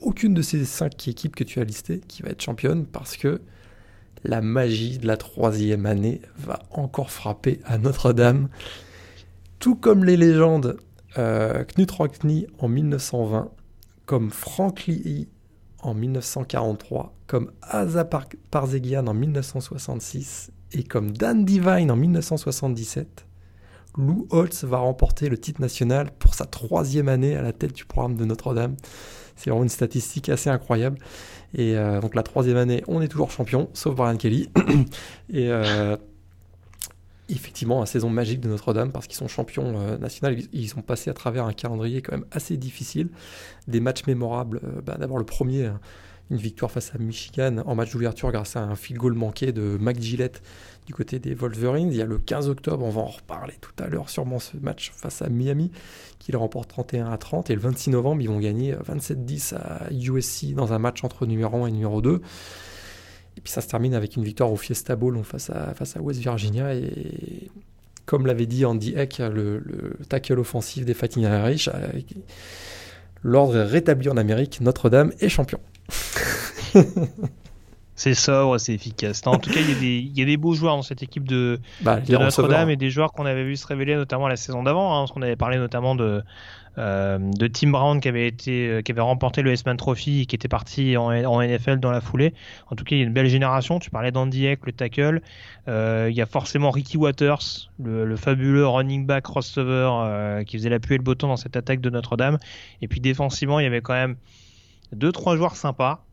[0.00, 3.40] aucune de ces cinq équipes que tu as listées qui va être championne parce que
[4.24, 8.48] la magie de la troisième année va encore frapper à Notre-Dame.
[9.58, 10.78] Tout comme les légendes
[11.18, 13.50] euh, Knut Rockne en 1920,
[14.06, 15.28] comme Frank Lee
[15.82, 18.04] en 1943, comme Asa
[18.50, 23.26] Parzegian en 1966 et comme Dan Divine en 1977,
[23.96, 27.84] Lou Holtz va remporter le titre national pour sa troisième année à la tête du
[27.84, 28.76] programme de Notre-Dame.
[29.36, 30.98] C'est vraiment une statistique assez incroyable.
[31.54, 34.50] Et euh, donc la troisième année, on est toujours champion, sauf Brian Kelly.
[35.30, 35.96] et euh,
[37.32, 40.36] effectivement, la saison magique de Notre-Dame parce qu'ils sont champions euh, nationaux.
[40.52, 43.08] Ils, sont passés à travers un calendrier quand même assez difficile.
[43.68, 44.60] Des matchs mémorables.
[44.64, 45.80] Euh, bah, d'abord le premier, hein,
[46.30, 49.76] une victoire face à Michigan en match d'ouverture grâce à un field goal manqué de
[49.80, 50.42] Mac Gillette
[50.86, 51.90] du côté des Wolverines.
[51.90, 54.56] Il y a le 15 octobre, on va en reparler tout à l'heure, sûrement ce
[54.56, 55.72] match face à Miami,
[56.18, 57.50] qui le remporte 31 à 30.
[57.50, 61.64] Et le 26 novembre, ils vont gagner 27-10 à USC dans un match entre numéro
[61.64, 62.22] 1 et numéro 2.
[63.36, 66.00] Et puis ça se termine avec une victoire au Fiesta Bowl face à, face à
[66.00, 66.74] West Virginia.
[66.74, 67.50] Et
[68.06, 72.00] comme l'avait dit Andy Eck, le, tackle offensif des Fighting Irish, euh,
[73.22, 75.60] l'ordre est rétabli en Amérique, Notre-Dame est champion.
[77.94, 79.22] c'est sobre, c'est efficace.
[79.26, 82.70] en tout cas, il y, a des beaux joueurs dans cette équipe de, bah, Notre-Dame
[82.70, 85.02] et des joueurs qu'on avait vu se révéler notamment la saison d'avant.
[85.02, 86.22] Hein, on avait parlé notamment de,
[86.78, 90.26] euh, de Tim Brown qui avait été euh, qui avait remporté le S-Man Trophy et
[90.26, 91.10] qui était parti en,
[91.42, 92.34] NFL dans la foulée.
[92.70, 93.78] En tout cas, il y a une belle génération.
[93.78, 95.22] Tu parlais d'Andy Eck, le tackle.
[95.68, 100.94] Euh, il y a forcément Ricky Waters, le, fabuleux running back crossover qui faisait l'appui
[100.94, 102.38] et le botton dans cette attaque de Notre-Dame.
[102.82, 104.16] Et puis défensivement, il y avait quand même
[104.92, 106.04] deux trois joueurs sympas.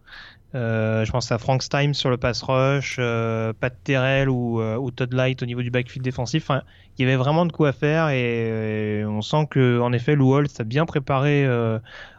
[0.56, 4.78] Euh, je pense à Frank Stein sur le pass rush, euh, Pat Terrell ou, euh,
[4.78, 6.50] ou, Todd Light au niveau du backfield défensif.
[6.98, 10.58] il y avait vraiment de quoi faire et, on sent que en effet Lou Holtz
[10.62, 11.46] a bien préparé,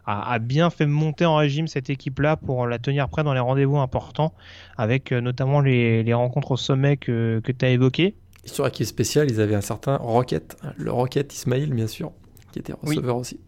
[0.06, 3.78] a, bien fait monter en régime cette équipe-là pour la tenir prête dans les rendez-vous
[3.78, 4.34] importants,
[4.76, 8.14] avec notamment les, les, rencontres au sommet que, que tu as évoquées.
[8.44, 12.12] Sur qui est spéciale, ils avaient un certain Rocket, le Rocket Ismail bien sûr,
[12.52, 13.40] qui était receveur aussi.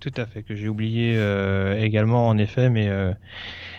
[0.00, 1.16] Tout à fait, que j'ai oublié
[1.78, 2.90] également en effet, mais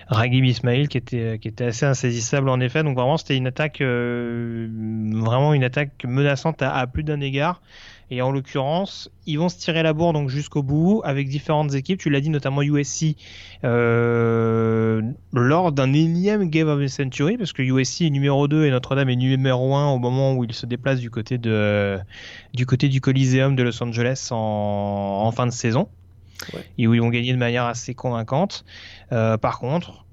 [0.10, 2.84] Ragib Ismail qui était qui était assez insaisissable en effet.
[2.84, 4.68] Donc vraiment c'était une attaque euh,
[5.14, 7.62] vraiment une attaque menaçante à, plus d'un égard.
[8.10, 12.00] Et en l'occurrence, ils vont se tirer la bourre donc jusqu'au bout avec différentes équipes.
[12.00, 13.18] Tu l'as dit notamment USC
[13.66, 15.02] euh,
[15.34, 19.10] lors d'un énième Game of the Century parce que USC est numéro 2 et Notre-Dame
[19.10, 23.64] est numéro 1 au moment où ils se déplacent du côté du côté Coliseum de
[23.64, 25.90] Los Angeles en fin de saison.
[26.78, 28.66] Et où ils ont gagné de manière assez convaincante.
[29.12, 30.06] Euh, par contre,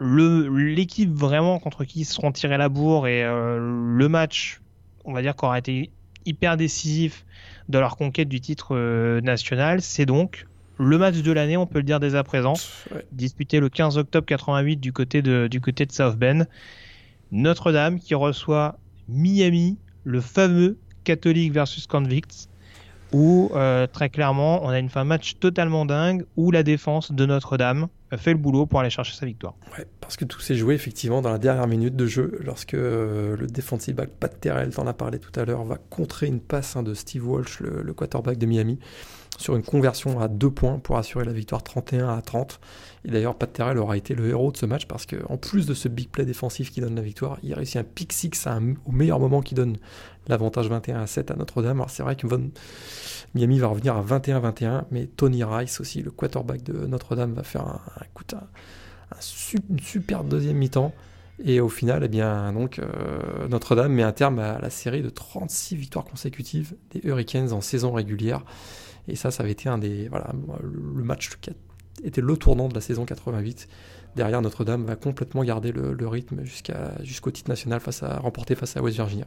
[0.00, 4.60] l'équipe vraiment contre qui ils seront tirés la bourre et euh, le match,
[5.04, 5.90] on va dire, qui aura été
[6.26, 7.24] hyper décisif
[7.68, 10.46] de leur conquête du titre euh, national, c'est donc
[10.78, 12.54] le match de l'année, on peut le dire dès à présent,
[13.12, 16.46] disputé le 15 octobre 88 du côté de, du côté de South Bend.
[17.32, 22.48] Notre-Dame qui reçoit Miami, le fameux catholique versus convicts
[23.12, 27.12] où euh, très clairement on a une fin de match totalement dingue où la défense
[27.12, 29.54] de Notre-Dame fait le boulot pour aller chercher sa victoire.
[29.76, 33.36] Ouais, parce que tout s'est joué effectivement dans la dernière minute de jeu lorsque euh,
[33.36, 36.76] le defensive back Pat Terrell, t'en as parlé tout à l'heure, va contrer une passe
[36.76, 38.78] hein, de Steve Walsh, le, quarterback de Miami,
[39.40, 42.60] sur une conversion à deux points pour assurer la victoire 31 à 30.
[43.06, 45.72] Et d'ailleurs, Pat Terrell aura été le héros de ce match parce qu'en plus de
[45.72, 48.30] ce big play défensif qui donne la victoire, il a réussi un pick six
[48.84, 49.78] au meilleur moment qui donne
[50.28, 51.78] l'avantage 21 à 7 à Notre-Dame.
[51.78, 52.26] Alors c'est vrai que
[53.34, 57.66] Miami va revenir à 21-21, mais Tony Rice aussi, le quarterback de Notre-Dame, va faire
[57.66, 57.80] un,
[59.68, 60.92] une super deuxième mi-temps.
[61.42, 65.08] Et au final, eh bien, donc, euh, Notre-Dame met un terme à la série de
[65.08, 68.44] 36 victoires consécutives des Hurricanes en saison régulière.
[69.10, 70.32] Et ça, ça avait été un des, voilà,
[70.62, 71.50] le match qui
[72.04, 73.68] était le tournant de la saison 88.
[74.16, 78.76] Derrière, Notre-Dame va complètement garder le, rythme jusqu'à, jusqu'au titre national face à, remporté face
[78.76, 79.26] à West Virginia.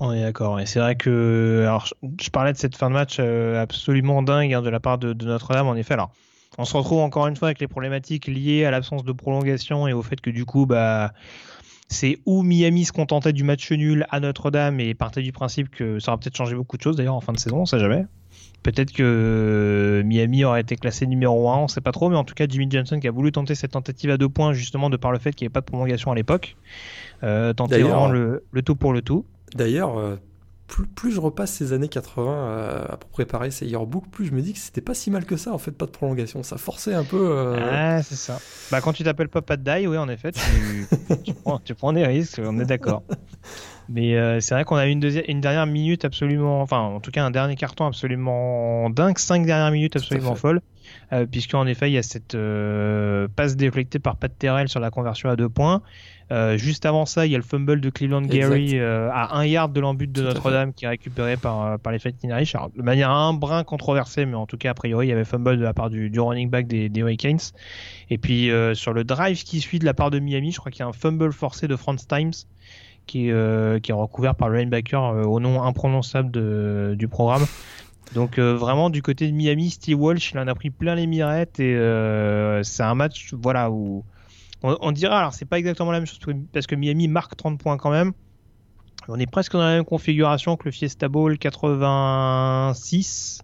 [0.00, 0.58] On est d'accord.
[0.58, 1.86] Et c'est vrai que, alors,
[2.20, 5.12] je, parlais de cette fin de match euh, absolument dingue hein, de la part de,
[5.24, 5.68] Notre-Dame.
[5.68, 6.10] En effet, alors,
[6.58, 9.92] on se retrouve encore une fois avec les problématiques liées à l'absence de prolongation et
[9.92, 11.12] au fait que du coup, bah,
[11.88, 16.00] c'est où Miami se contentait du match nul à Notre-Dame et partait du principe que
[16.00, 18.06] ça aurait peut-être changé beaucoup de choses d'ailleurs en fin de saison, on sait jamais.
[18.64, 22.34] Peut-être que Miami aurait été classé numéro 1, on sait pas trop, mais en tout
[22.34, 25.12] cas Jimmy Johnson qui a voulu tenter cette tentative à deux points justement de par
[25.12, 26.56] le fait qu'il n'y avait pas de prolongation à l'époque,
[27.22, 29.26] euh, tenter vraiment le, le, tout pour le tout.
[29.54, 30.16] D'ailleurs, euh,
[30.66, 34.54] plus, je repasse ces années 80 euh, pour préparer ces yearbooks, plus je me dis
[34.54, 36.42] que c'était pas si mal que ça, en fait, pas de prolongation.
[36.42, 37.30] Ça forçait un peu.
[37.30, 38.00] Euh...
[38.02, 38.40] c'est ça.
[38.70, 40.86] Bah, quand tu t'appelles pas Pat Die, oui, en effet, tu,
[41.22, 43.02] tu, prends, tu, prends, des risques, on est d'accord.
[43.88, 47.00] Mais euh, c'est vrai qu'on a eu une, deuxième, une dernière minute absolument, enfin, en
[47.00, 50.60] tout cas, un dernier carton absolument dingue, cinq dernières minutes absolument folles.
[51.12, 54.90] Euh, puisqu'en effet, il y a cette euh, passe déflectée par Pat Terrell sur la
[54.90, 55.82] conversion à deux points.
[56.32, 59.72] Euh, juste avant ça, il y a le fumble de Cleveland Gary à un yard
[59.72, 62.54] de l'embut de Notre-Dame qui est récupéré par, par les Fighting Irish.
[62.54, 65.24] Alors, de manière un brin controversée, mais en tout cas, a priori, il y avait
[65.24, 67.38] fumble de la part du, du running back des, des Hurricanes.
[68.10, 70.80] Et puis, sur le drive qui suit de la part de Miami, je crois qu'il
[70.80, 72.32] y a un fumble forcé de Franz Times
[73.06, 77.44] qui est, qui est recouvert par le linebacker au nom imprononçable du programme.
[78.14, 81.60] Donc vraiment du côté de Miami, Steve Walsh, il en a pris plein les mirettes
[81.60, 81.74] et
[82.62, 84.04] c'est un match voilà où
[84.62, 86.18] on, dira, alors c'est pas exactement la même chose
[86.52, 88.12] parce que Miami marque 30 points quand même.
[89.08, 93.42] On est presque dans la même configuration que le Fiesta Bowl 86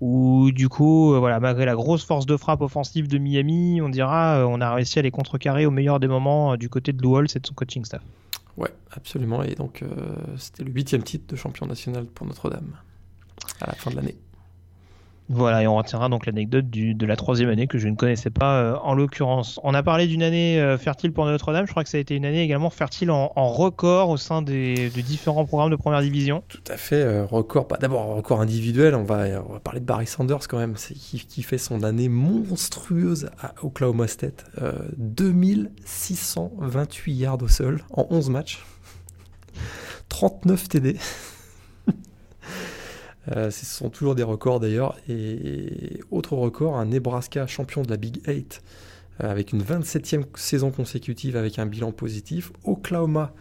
[0.00, 3.88] où du coup, euh, voilà, malgré la grosse force de frappe offensive de Miami, on
[3.88, 6.92] dira, euh, on a réussi à les contrecarrer au meilleur des moments euh, du côté
[6.92, 8.02] de Lou et de son coaching staff.
[8.56, 9.42] Ouais, absolument.
[9.42, 9.82] Et donc,
[10.38, 12.76] c'était le huitième titre de champion national pour Notre-Dame
[13.60, 14.16] à la fin de l'année.
[15.30, 18.60] Voilà, et on retiendra donc l'anecdote de la troisième année que je ne connaissais pas
[18.60, 19.58] euh, en l'occurrence.
[19.62, 22.14] On a parlé d'une année euh, fertile pour Notre-Dame, je crois que ça a été
[22.14, 26.44] une année également fertile en, record au sein des, de différents programmes de première division.
[26.48, 29.86] Tout à fait, euh, record, bah, d'abord record individuel, on va, on va parler de
[29.86, 34.44] Barry Sanders quand même, qui, qui, fait son année monstrueuse à Oklahoma State.
[34.98, 38.62] 2628 yards au sol en 11 matchs,
[40.08, 40.96] 39 TD.
[43.32, 44.96] Euh, ce sont toujours des records d'ailleurs.
[45.08, 48.62] Et, autre record, un Nebraska champion de la Big 8
[49.22, 52.52] euh, avec une 27e saison consécutive avec un bilan positif.
[52.64, 53.32] Oklahoma,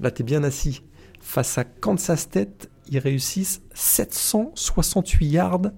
[0.00, 0.82] là t'es bien assis,
[1.20, 5.72] face à Kansas State, ils réussissent 768 yards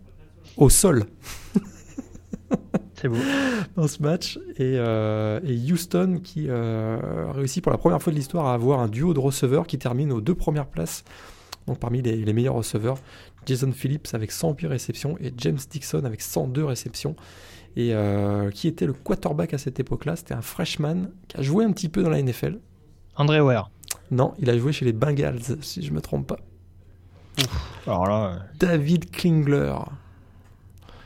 [0.57, 1.05] au sol.
[2.95, 3.17] C'est beau.
[3.77, 4.39] Dans ce match.
[4.57, 9.15] Et, euh, Houston qui réussit pour la première fois de l'histoire à avoir un duo
[9.15, 11.05] de receveurs qui termine aux deux premières places
[11.67, 12.99] donc parmi les, les, meilleurs receveurs.
[13.47, 17.17] Jason Phillips avec 108 réceptions et James Dixon avec 102 réceptions.
[17.77, 20.17] Et euh, qui était le quarterback à cette époque-là?
[20.17, 22.59] C'était un freshman qui a joué un petit peu dans la NFL.
[23.17, 23.71] André Ware.
[24.11, 26.39] Non, il a joué chez les Bengals, si je me trompe pas.
[27.87, 28.41] alors là.
[28.59, 29.75] David Klingler.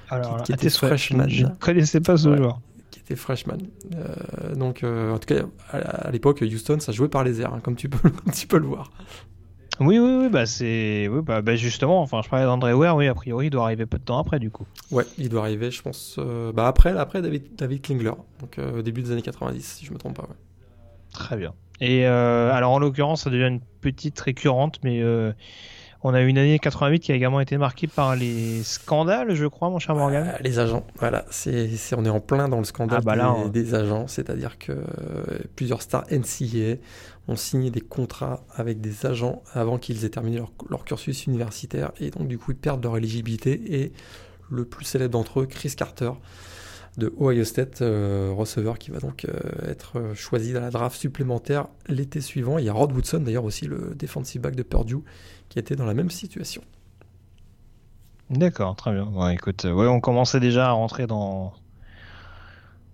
[0.08, 1.28] Alors qui, était freshman.
[1.28, 2.60] Je ne connaissais pas ce joueur.
[2.90, 3.58] Qui était freshman.
[3.94, 7.60] Euh, donc, euh, en tout cas, à, l'époque, Houston, ça jouait par les airs, hein,
[7.62, 8.90] comme, tu peux, comme tu peux le voir.
[9.80, 13.08] Oui, oui, oui, bah c'est, oui, bah, bah, justement, enfin, je parlais d'André Ware, oui,
[13.08, 14.66] a priori, il doit arriver peu de temps après, du coup.
[14.90, 18.78] Ouais, il doit arriver, je pense, euh, bah après, après David, David Klingler, donc euh,
[18.78, 20.22] au début des années 90, si je me trompe pas.
[20.22, 20.36] Ouais.
[21.12, 21.54] Très bien.
[21.80, 25.02] Et euh, alors, en l'occurrence, ça devient une petite récurrente, mais
[26.06, 29.70] on a une année 88 qui a également été marquée par les scandales, je crois,
[29.70, 30.28] mon cher Morgan.
[30.28, 31.24] Euh, les agents, voilà.
[31.30, 34.06] C'est, on est en plein dans le scandale ah, bah des, agents.
[34.06, 34.84] C'est-à-dire que
[35.56, 36.76] plusieurs stars NCA
[37.28, 41.92] ont signé des contrats avec des agents avant qu'ils aient terminé leur, cursus universitaire.
[41.98, 43.82] Et donc, du coup, ils perdent leur éligibilité.
[43.82, 43.92] Et
[44.50, 46.10] le plus célèbre d'entre eux, Chris Carter,
[46.98, 49.30] de Ohio State, euh, receveur, qui va donc euh,
[49.66, 52.58] être choisi dans la draft supplémentaire l'été suivant.
[52.58, 55.02] Il y a Rod Woodson, d'ailleurs, aussi le defensive back de Purdue
[55.48, 56.62] qui était dans la même situation.
[58.30, 59.30] D'accord, très bien.
[59.30, 61.52] Écoute, ouais, on commençait déjà à rentrer dans,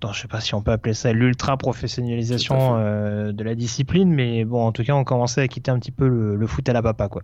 [0.00, 4.12] dans je sais pas si on peut appeler ça l'ultra professionnalisation euh, de la discipline,
[4.12, 6.72] mais bon, en tout cas, on commençait à quitter un petit peu le, foot à
[6.72, 7.22] la papa, quoi.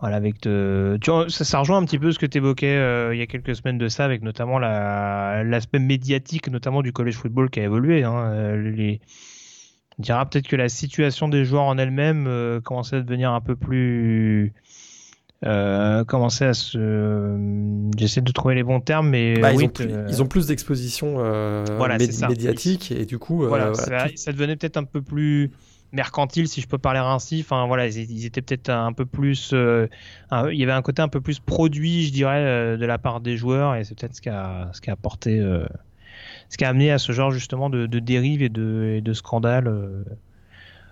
[0.00, 0.48] Voilà, avec tu
[1.28, 3.76] ça, rejoint un petit peu ce que tu évoquais euh, il y a quelques semaines
[3.76, 8.02] de ça, avec notamment l'aspect médiatique, notamment du college football qui a évolué.
[8.02, 8.30] Hein.
[8.32, 9.00] Euh, les,
[9.98, 13.42] on dira peut-être que la situation des joueurs en elle-même euh, commençait à devenir un
[13.42, 14.54] peu plus
[15.46, 19.64] euh, commençait à se j'essaie de trouver les bons termes mais bah, ils,
[20.22, 21.64] ont plus, d'exposition euh,
[22.28, 25.50] médiatique et du coup voilà, ça, devenait peut-être un peu plus
[25.92, 30.58] mercantile si je peux parler ainsi enfin voilà ils, étaient peut-être un peu plus il
[30.58, 33.76] y avait un côté un peu plus produit je dirais de la part des joueurs
[33.76, 35.40] et c'est peut-être ce qui a ce qui a apporté
[36.50, 39.72] ce qui a amené à ce genre justement de, de dérive et de, de scandale.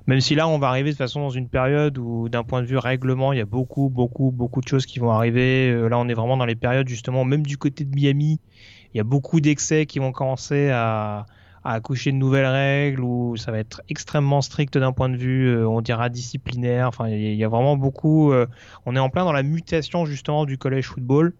[0.08, 2.62] Même si là, on va arriver de toute façon dans une période où, d'un point
[2.62, 5.70] de vue règlement, il y a beaucoup, beaucoup, beaucoup de choses qui vont arriver.
[5.70, 8.40] Euh, là, on est vraiment dans les périodes justement, même du côté de Miami,
[8.94, 11.26] il y a beaucoup d'excès qui vont commencer à,
[11.62, 15.48] à accoucher de nouvelles règles où ça va être extrêmement strict d'un point de vue,
[15.48, 16.88] euh, on dira disciplinaire.
[16.88, 18.32] Enfin, il y, a vraiment beaucoup.
[18.32, 18.46] Euh,
[18.86, 21.34] on est en plein dans la mutation justement du collège football.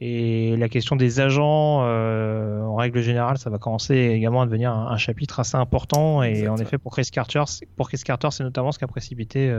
[0.00, 4.72] Et la question des agents, euh, en règle générale, ça va commencer également à devenir
[4.72, 6.22] un, chapitre assez important.
[6.22, 7.44] Et en effet, pour Chris Carter,
[7.76, 9.50] pour Chris Carter, c'est notamment ce qui a précipité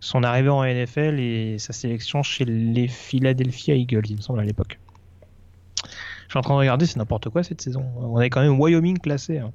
[0.00, 4.44] son arrivée en NFL et sa sélection chez les Philadelphia Eagles, il me semble à
[4.44, 4.78] l'époque.
[5.84, 7.84] Je suis en train de regarder, c'est n'importe quoi cette saison.
[7.96, 9.38] On est quand même Wyoming classé.
[9.38, 9.52] Hein.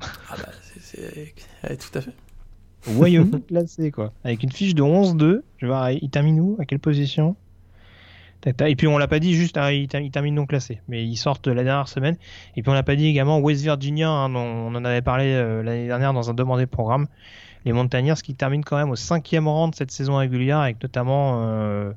[0.00, 0.48] Ah bah,
[0.80, 1.34] c'est
[1.78, 2.12] tout à fait.
[2.86, 4.12] Wyoming classé, quoi.
[4.22, 5.40] Avec une fiche de 11-2.
[5.56, 6.56] Je vais voir, il termine où?
[6.60, 7.34] À quelle position?
[8.46, 11.46] Et puis on l'a pas dit juste, hein, il, termine non classé, mais ils sortent
[11.46, 12.16] la dernière semaine.
[12.56, 15.62] Et puis on l'a pas dit également West Virginia, hein, on en avait parlé euh,
[15.62, 17.06] l'année dernière dans un demandé programme.
[17.64, 21.42] Les Montagnards qui terminent quand même au cinquième rang de cette saison régulière, avec notamment
[21.46, 21.92] euh,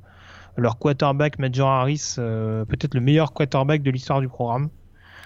[0.55, 4.69] leur quarterback Major Harris, euh, peut-être le meilleur quarterback de l'histoire du programme.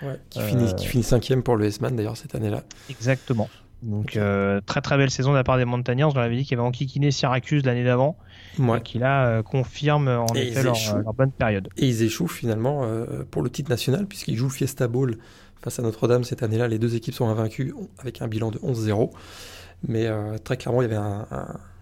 [0.02, 2.64] Ouais, qui, finit, qui finit cinquième pour le S-Man d'ailleurs cette année-là.
[2.90, 3.50] Exactement.
[3.84, 4.18] Donc
[4.66, 6.16] très très belle saison de la part des Montagnards.
[6.16, 8.18] On avait dit qu'il y avait enquiquiné Syracuse l'année d'avant.
[8.60, 10.76] Et qui là euh, confirme en effet leur,
[11.14, 11.70] bonne période.
[11.78, 12.86] Et ils échouent finalement
[13.32, 15.18] pour le titre national puisqu'ils jouent Fiesta Bowl
[15.62, 16.68] face à Notre-Dame cette année-là.
[16.68, 19.12] Les deux équipes sont invaincues avec un bilan de 11-0.
[19.88, 20.08] Mais
[20.44, 21.26] très clairement, il y avait un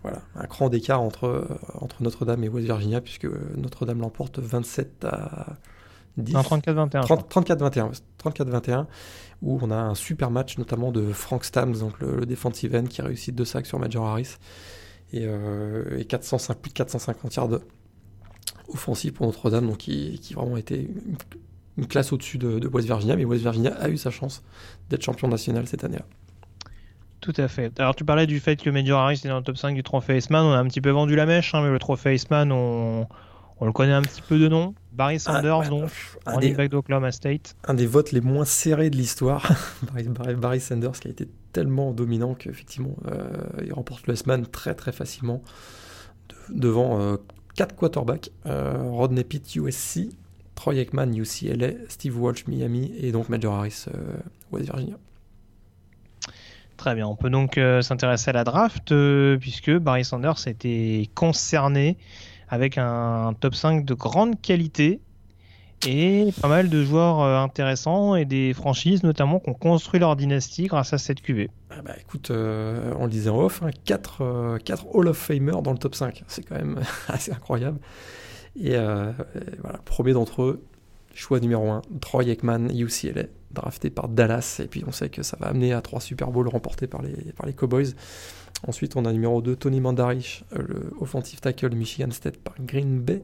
[0.01, 3.27] voilà, un cran d'écart entre, euh, entre Notre-Dame et West Virginia, puisque
[3.57, 5.57] Notre-Dame l'emporte 27 à
[6.17, 6.33] 10.
[6.33, 7.05] 34-21.
[7.05, 8.01] 34-21.
[8.23, 8.85] 34-21,
[9.41, 13.01] où on a un super match, notamment de Frank Stams, donc le, defensive end, qui
[13.01, 14.37] a réussi deux sacs sur Major Harris,
[15.13, 17.59] et, euh, et 405, plus de 450 yards
[18.67, 20.89] offensifs pour Notre-Dame, donc qui, qui vraiment été
[21.77, 24.43] une, classe au-dessus de, de West Virginia, mais West Virginia a eu sa chance
[24.89, 26.05] d'être champion national cette année-là.
[27.21, 27.77] Tout à fait.
[27.79, 30.17] Alors tu parlais du fait que Major Harris est dans le top 5 du trophée
[30.17, 30.45] Iceman.
[30.45, 33.07] On a un petit peu vendu la mèche, hein, mais le trophée Iceman, on...
[33.59, 34.73] on le connaît un petit peu de nom.
[34.93, 35.91] Barry ah, Sanders, donc,
[36.25, 37.55] un running back d'Oklahoma State.
[37.65, 39.49] Un des votes les moins serrés de l'histoire.
[40.37, 43.27] Barry, Sanders qui a été tellement dominant qu'effectivement, euh,
[43.63, 45.41] il remporte le Iceman très très facilement
[46.49, 47.17] devant euh,
[47.55, 48.31] quatre quarterbacks.
[48.45, 50.09] Euh, Rodney Pitt, USC,
[50.55, 53.85] Troy Aikman, UCLA, Steve Walsh, Miami et donc Major Harris,
[54.51, 54.97] West Virginia.
[56.79, 61.09] Très bien, on peut donc euh, s'intéresser à la draft euh, puisque Barry Sanders était
[61.13, 61.97] concerné
[62.47, 65.01] avec un top 5 de grande qualité
[65.87, 70.15] et pas mal de joueurs euh, intéressants et des franchises notamment qui ont construit leur
[70.15, 71.49] dynastie grâce à cette QV.
[71.71, 74.57] Ah bah écoute, on le disait en off, 4, hein,
[74.93, 77.79] Hall of Famer dans le top 5, c'est quand même assez incroyable.
[78.59, 78.75] Et,
[79.61, 80.63] voilà, premier d'entre eux,
[81.13, 84.59] choix numéro 1, Troy Aikman, UCLA drafté par Dallas.
[84.63, 87.13] Et puis on sait que ça va amener à trois Super Bowls remportés par les,
[87.33, 87.93] par les Cowboys.
[88.67, 92.99] Ensuite, on a numéro 2, Tony Mandarich, euh, le offensive tackle Michigan State par Green
[92.99, 93.23] Bay.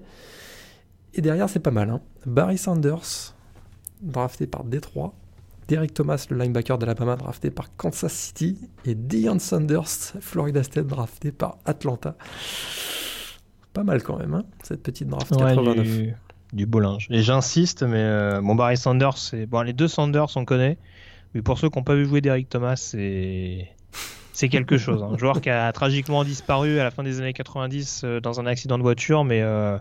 [1.15, 1.89] Et derrière, c'est pas mal.
[1.89, 2.01] Hein.
[2.25, 3.33] Barry Sanders,
[4.01, 5.13] drafté par Detroit.
[5.67, 8.59] Derek Thomas, le linebacker d'Alabama, drafté par Kansas City.
[8.85, 12.15] Et Deion Sanders, Florida State, drafté par Atlanta.
[13.73, 16.15] Pas mal quand même, hein, cette petite draft 89
[16.53, 17.07] du beau linge.
[17.09, 20.77] Et j'insiste, mais euh, bon, Barry Sanders, c'est bon, les deux Sanders, on connaît,
[21.33, 23.69] mais pour ceux qui n'ont pas vu jouer Derek Thomas, c'est
[24.31, 25.01] c'est quelque chose.
[25.01, 28.45] Un joueur qui a tragiquement disparu à la fin des années 90 euh, dans un
[28.45, 29.77] accident de voiture, mais euh,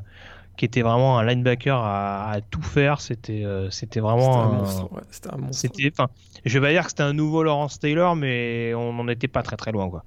[0.56, 3.00] qui était vraiment un linebacker à, tout faire.
[3.00, 4.90] C'était c'était vraiment un, monstre.
[5.10, 5.60] c'était un monstre.
[5.60, 6.10] C'était, enfin,
[6.44, 9.42] je vais pas dire que c'était un nouveau Lawrence Taylor, mais on n'en était pas
[9.42, 10.04] très très loin, quoi.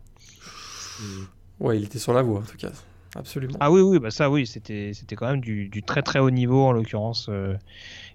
[1.59, 2.71] Ouais, il était sur la voie en tout cas
[3.17, 3.57] absolument.
[3.59, 6.63] Ah oui, oui, bah ça, oui, c'était, c'était quand même du, très très haut niveau
[6.63, 7.27] en l'occurrence.
[7.29, 7.55] Euh,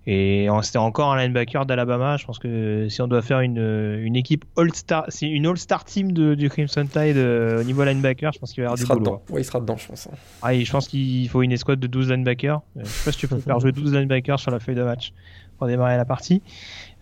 [0.06, 2.16] et c'était encore un linebacker d'Alabama.
[2.16, 6.12] Je pense que si on doit faire une, une équipe All-Star, c'est une All-Star team
[6.12, 8.86] de, du Crimson Tide euh, au niveau linebacker, je pense qu'il va y avoir du
[8.86, 9.00] boulot.
[9.00, 9.22] Dedans.
[9.30, 10.08] Ouais, il sera dedans, je pense.
[10.08, 10.16] Hein.
[10.42, 12.60] Ah, et je pense qu'il faut une escouade de 12 linebackers.
[12.76, 15.12] Je sais pas si tu peux faire jouer 12 linebackers sur la feuille de match
[15.58, 16.42] pour démarrer la partie.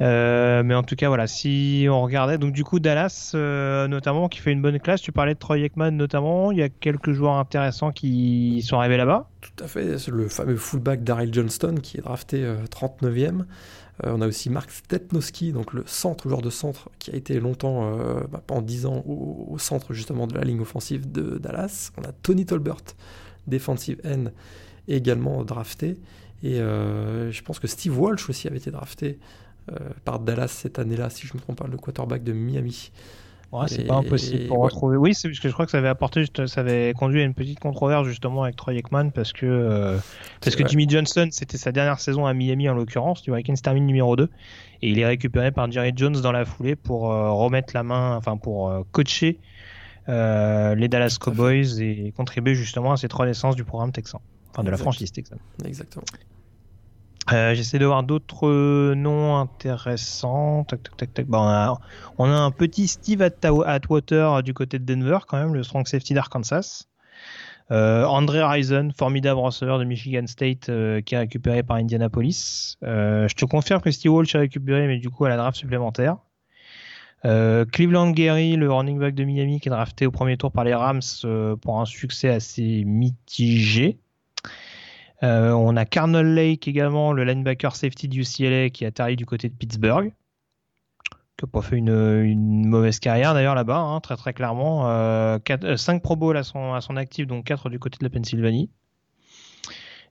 [0.01, 4.29] Euh, mais en tout cas, voilà, si on regardait, donc du coup, Dallas, euh, notamment,
[4.29, 7.13] qui fait une bonne classe, tu parlais de Troy Aikman notamment, il y a quelques
[7.13, 9.29] joueurs intéressants qui sont arrivés là-bas.
[9.41, 13.45] Tout à fait, le fameux fullback Daryl Johnston qui est drafté 39e.
[14.05, 17.39] Euh, on a aussi Mark Stetnowski, donc le centre, joueur de centre, qui a été
[17.39, 17.95] longtemps,
[18.31, 21.91] bah, pendant 10 ans, au, centre justement de la ligne offensive de Dallas.
[21.99, 22.81] On a Tony Tolbert,
[23.47, 24.31] defensive end,
[24.89, 25.99] également drafté.
[26.43, 29.50] Et je pense que Steve Walsh aussi avait été drafté euh,
[30.05, 32.91] par Dallas cette année-là, si je me trompe pas, le quarterback de Miami.
[33.53, 34.97] Ouais, c'est pas impossible pour retrouver.
[34.97, 37.35] Oui, c'est parce que je crois que ça avait apporté, ça avait conduit à une
[37.35, 39.99] petite controverse justement avec Troy Aikman parce que euh,
[40.41, 43.87] parce que Jimmy Johnson, c'était sa dernière saison à Miami en l'occurrence, du Vikings termine
[43.87, 44.29] numéro 2
[44.83, 48.15] et il est récupéré par Jerry Jones dans la foulée pour euh, remettre la main,
[48.17, 49.41] enfin pour coacher
[50.07, 54.21] les Dallas Cowboys et contribuer justement à cette renaissance du programme texan,
[54.51, 55.37] enfin de la franchise texan.
[55.65, 56.05] Exactement.
[57.31, 60.67] J'essaie de voir d'autres noms intéressants.
[61.29, 61.77] On, a,
[62.19, 66.87] un petit Steve Atwater du côté de Denver, quand même, le strong safety d'Arkansas.
[67.71, 72.77] Euh, André Rison, formidable receveur de Michigan State euh, qui a récupéré par Indianapolis.
[72.83, 75.57] Euh, je te confirme que Steve Walsh a récupéré, mais du coup à la draft
[75.57, 76.17] supplémentaire.
[77.23, 80.75] Cleveland Gary, le running back de Miami, qui est drafté au premier tour par les
[80.75, 81.03] Rams
[81.61, 83.99] pour un succès assez mitigé.
[85.23, 89.49] On a Carnell Lake également, le linebacker safety du UCLA qui a atterri du côté
[89.49, 90.13] de Pittsburgh
[91.41, 94.83] qui n'a pas fait une, mauvaise carrière d'ailleurs là-bas, hein, très très clairement.
[94.83, 98.11] 5 euh, Pro Bowl à son, à son actif, donc 4 du côté de la
[98.11, 98.69] Pennsylvanie.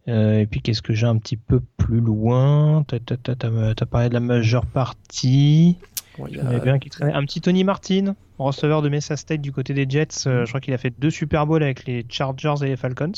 [0.08, 2.84] Euh, et puis qu'est-ce que j'ai un petit peu plus loin?
[2.88, 5.78] T'as as, parlé de la majeure partie.
[6.18, 10.26] bien qui Un petit Tony Martin, receveur de Mesa State du côté des Jets.
[10.26, 13.12] Euh, je crois qu'il a fait deux Super Bowls avec les Chargers et les Falcons.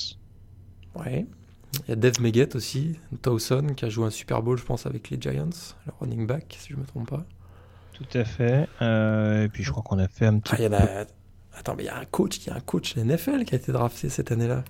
[0.95, 1.25] Ouais.
[1.73, 4.85] Il y a Dave Meggett aussi, Towson, qui a joué un Super Bowl, je pense,
[4.85, 5.49] avec les Giants,
[5.85, 7.25] le running back, si je ne me trompe pas.
[7.93, 8.67] Tout à fait.
[8.81, 10.55] Euh, et puis je crois qu'on a fait un petit.
[10.71, 11.05] Ah,
[11.53, 13.57] Attends, mais il y a un coach, il y a un coach NFL qui a
[13.57, 14.63] été drafté cette année-là.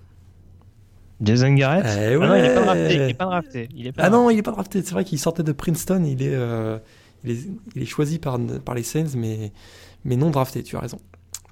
[1.21, 2.95] Jason Garrett eh ah non, il n'est pas drafté.
[2.95, 3.69] Il est pas drafté.
[3.75, 4.81] Il est pas ah non, il n'est pas drafté.
[4.81, 6.03] C'est vrai qu'il sortait de Princeton.
[6.03, 6.79] Il est, euh,
[7.23, 9.51] il est, il est, choisi par, par les Saints, mais,
[10.03, 10.63] mais non drafté.
[10.63, 10.99] Tu as raison.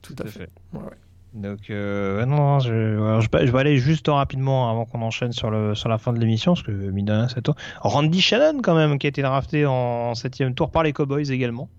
[0.01, 0.49] Tout, à, fait.
[0.73, 0.97] Ouais, ouais.
[1.33, 5.87] Donc, euh, non, je, je, vais aller juste rapidement avant qu'on enchaîne sur, le, sur
[5.87, 7.55] la fin de l'émission, parce que mine c'est toi.
[7.81, 11.69] Randy Shannon, quand même, qui a été drafté en septième tour par les Cowboys également.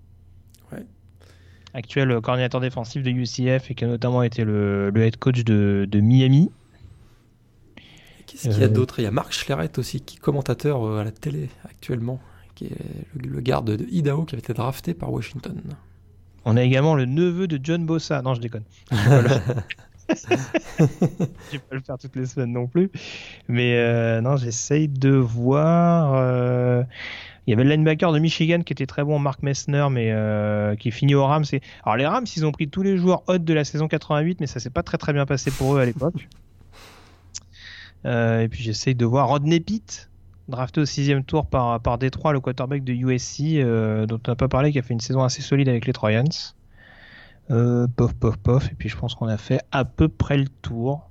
[0.71, 0.85] Ouais.
[1.73, 5.85] Actuel coordinateur défensif de UCF et qui a notamment été le, le head coach de,
[5.89, 6.49] de Miami.
[8.27, 8.99] Qu'est-ce qu'il y a euh, d'autre?
[8.99, 12.21] Il y a Marc Schlereth aussi, qui est commentateur euh, à la télé actuellement,
[12.55, 12.77] qui est
[13.15, 15.61] le, le garde de Idaho qui avait été drafté par Washington.
[16.45, 18.21] On a également le neveu de John Bossa.
[18.21, 18.63] Non, je déconne.
[18.91, 18.95] je
[21.51, 22.89] vais pas le faire toutes les semaines non plus.
[23.47, 26.13] Mais euh, non, j'essaye de voir.
[26.15, 26.83] Euh,
[27.47, 30.75] il y avait le linebacker de Michigan qui était très bon, Mark Messner, mais euh,
[30.75, 31.45] qui finit au Rams.
[31.83, 34.47] Alors les Rams, ils ont pris tous les joueurs hot de la saison 88, mais
[34.47, 36.27] ça s'est pas très très bien passé pour eux à l'époque.
[38.05, 40.10] et puis j'essaye de voir Rodney Pitt,
[40.51, 44.35] drafté au sixième tour par, par Détroit, le quarterback de USC, euh, dont on n'a
[44.35, 46.23] pas parlé, qui a fait une saison assez solide avec les Troyans.
[47.49, 48.71] Euh, pof, pof, pof.
[48.71, 51.09] Et puis je pense qu'on a fait à peu près le tour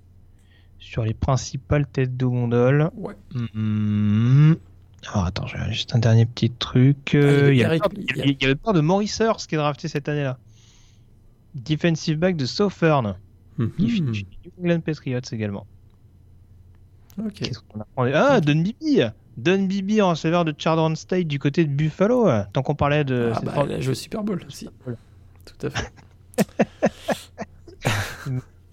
[0.79, 2.91] sur les principales têtes de gondole.
[2.95, 3.15] Ouais.
[3.35, 4.57] Mm-hmm.
[5.13, 7.11] Alors attends, j'ai juste un dernier petit truc.
[7.15, 10.39] il, y avait peur, de Maurice Hurst qui est drafté cette année-là.
[11.55, 13.17] Defensive back de Southern.
[13.59, 13.69] Mm
[14.59, 15.67] England Patriots également.
[17.19, 17.51] Ok.
[17.97, 19.03] Ah, Don Bibi
[19.37, 23.33] Don Bibi en receveur de Chardon State du côté de Buffalo, tant qu'on parlait de.
[23.35, 24.69] Ah bah, elle a joué Super Bowl aussi.
[25.45, 25.91] Tout à fait.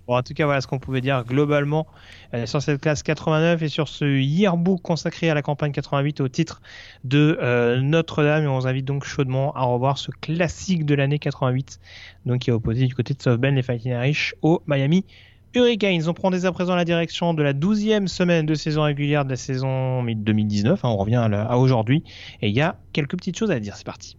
[0.07, 1.87] bon, en tout cas, voilà ce qu'on pouvait dire globalement
[2.33, 6.27] euh, sur cette classe 89 et sur ce yearbook consacré à la campagne 88 au
[6.27, 6.61] titre
[7.03, 8.43] de euh, Notre-Dame.
[8.43, 11.79] Et on vous invite donc chaudement à revoir ce classique de l'année 88,
[12.25, 15.05] donc qui est opposé du côté de South Bend, les Fighting Irish, au Miami
[15.53, 19.23] Hurricanes, on prend dès à présent la direction de la douzième semaine de saison régulière
[19.23, 20.83] de la saison 2019.
[20.83, 22.03] Hein, on revient à, aujourd'hui.
[22.41, 23.75] Et il y a quelques petites choses à dire.
[23.75, 24.17] C'est parti.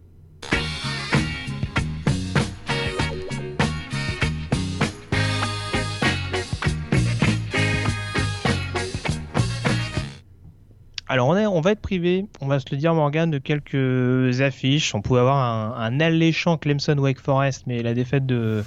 [11.11, 14.41] Alors on, est, on va être privé, on va se le dire Morgan, de quelques
[14.41, 14.93] affiches.
[14.93, 18.63] On pouvait avoir un alléchant Clemson Wake Forest, mais la défaite de,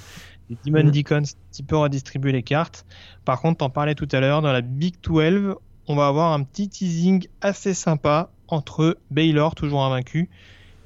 [0.65, 0.91] Demon mm.
[0.91, 2.85] Deacon, un petit peu redistribuer les cartes.
[3.25, 5.55] Par contre, t'en parlais tout à l'heure, dans la Big 12,
[5.89, 10.29] on va avoir un petit teasing assez sympa entre Baylor, toujours invaincu,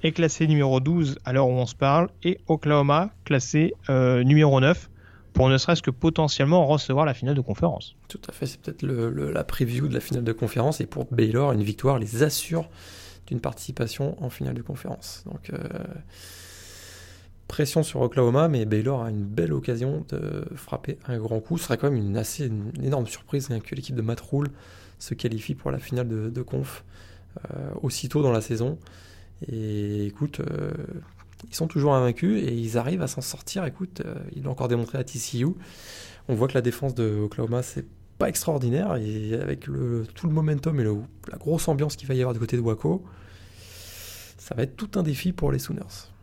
[0.02, 4.60] et classé numéro 12 à l'heure où on se parle, et Oklahoma, classé euh, numéro
[4.60, 4.90] 9,
[5.32, 7.94] pour ne serait-ce que potentiellement recevoir la finale de conférence.
[8.08, 11.52] Tout à fait, c'est peut-être la preview de la finale de conférence, et pour Baylor,
[11.52, 12.68] une victoire les assure
[13.26, 15.24] d'une participation en finale de conférence.
[15.26, 15.50] Donc.
[15.50, 15.58] Euh,
[17.48, 21.58] pression sur Oklahoma, mais Baylor a une belle occasion de frapper un grand coup.
[21.58, 22.50] Ce serait quand même une assez
[22.82, 24.22] énorme surprise que l'équipe de Matt
[24.98, 26.84] se qualifie pour la finale de, conf
[27.44, 28.78] euh, aussitôt dans la saison.
[29.48, 30.72] Et écoute, euh,
[31.48, 33.64] ils sont toujours invaincus et ils arrivent à s'en sortir.
[33.64, 35.46] Écoute, euh, ils l'ont encore démontré à TCU.
[36.28, 37.84] On voit que la défense de Oklahoma, c'est
[38.18, 38.96] pas extraordinaire.
[38.96, 42.56] Et avec tout le momentum et la grosse ambiance qu'il va y avoir du côté
[42.56, 43.04] de Waco,
[44.38, 46.15] ça va être tout un défi pour les Sooners.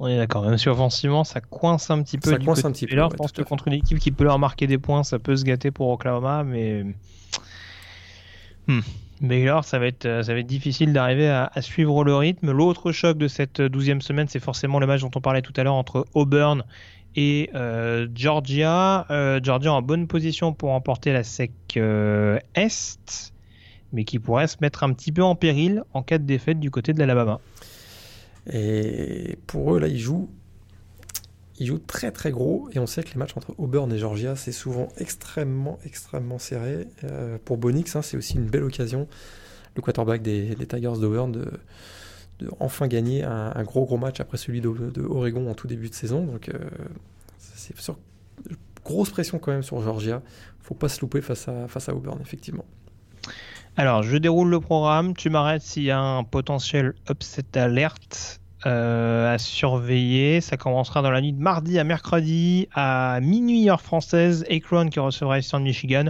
[0.00, 0.44] On est d'accord.
[0.44, 2.30] Même si offensivement, ça coince un petit peu.
[2.30, 2.96] Ça coince un petit peu.
[2.96, 5.44] je pense que contre une équipe qui peut leur marquer des points, ça peut se
[5.44, 6.84] gâter pour Oklahoma, mais.
[8.66, 8.80] Hmm.
[9.20, 12.52] Baylor, ça va être, euh, ça va être difficile d'arriver à, suivre le rythme.
[12.52, 15.64] L'autre choc de cette douzième semaine, c'est forcément le match dont on parlait tout à
[15.64, 16.62] l'heure entre Auburn
[17.16, 17.50] et
[18.14, 19.06] Georgia.
[19.42, 21.50] Georgia en bonne position pour remporter la SEC
[22.54, 23.32] Est,
[23.92, 26.70] mais qui pourrait se mettre un petit peu en péril en cas de défaite du
[26.70, 27.40] côté de l'Alabama.
[28.50, 30.30] Et pour eux, là, ils jouent,
[31.58, 32.68] ils jouent très très gros.
[32.72, 36.88] Et on sait que les matchs entre Auburn et Georgia, c'est souvent extrêmement, extrêmement serré.
[37.04, 39.08] Euh, pour Bonix, hein, c'est aussi une belle occasion,
[39.76, 41.50] le quarterback des, Tigers d'Auburn, de,
[42.60, 46.24] enfin gagner un, gros gros match après celui de, Oregon en tout début de saison.
[46.24, 46.58] Donc, euh,
[47.38, 47.98] c'est sûr,
[48.84, 50.22] grosse pression quand même sur Georgia.
[50.60, 52.64] Faut pas se louper face à, face à Auburn, effectivement.
[53.78, 55.14] Alors, je déroule le programme.
[55.14, 60.40] Tu m'arrêtes s'il y a un potentiel upset alerte euh, à surveiller.
[60.40, 64.44] Ça commencera dans la nuit de mardi à mercredi à minuit heure française.
[64.50, 66.06] Akron qui recevra Eastern Michigan.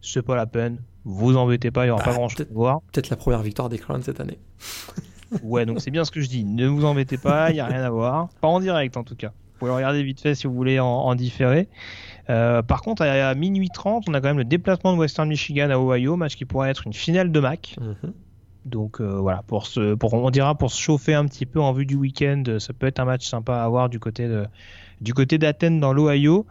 [0.00, 0.78] C'est pas la peine.
[1.04, 2.80] Vous embêtez pas, il n'y aura pas bah, grand chose à voir.
[2.92, 4.40] Peut-être la première victoire d'Akron cette année.
[5.44, 6.42] ouais, donc c'est bien ce que je dis.
[6.42, 8.30] Ne vous embêtez pas, il n'y a rien à voir.
[8.40, 9.28] Pas en direct en tout cas.
[9.28, 11.68] Vous pouvez regarder vite fait si vous voulez en, en différé.
[12.32, 15.70] Euh, par contre, à, minuit 30, on a quand même le déplacement de Western Michigan
[15.70, 17.76] à Ohio, match qui pourrait être une finale de MAC.
[17.80, 18.12] Mhm.
[18.64, 21.72] Donc euh, voilà, pour se, pour, on dira pour se chauffer un petit peu en
[21.72, 24.28] vue du week-end, ça peut être un match sympa à avoir du côté
[25.00, 26.46] du côté d'Athènes dans l'Ohio.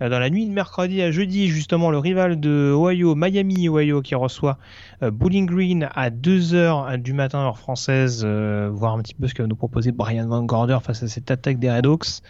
[0.00, 4.00] Euh, dans la nuit de mercredi à jeudi, justement, le rival de Ohio, Miami, Ohio,
[4.00, 4.58] qui reçoit
[5.02, 9.48] Bowling Green à 2h du matin heure française, voir un petit peu ce que va
[9.48, 12.22] nous proposer Brian Van Gorder face à cette attaque des Red Hawks.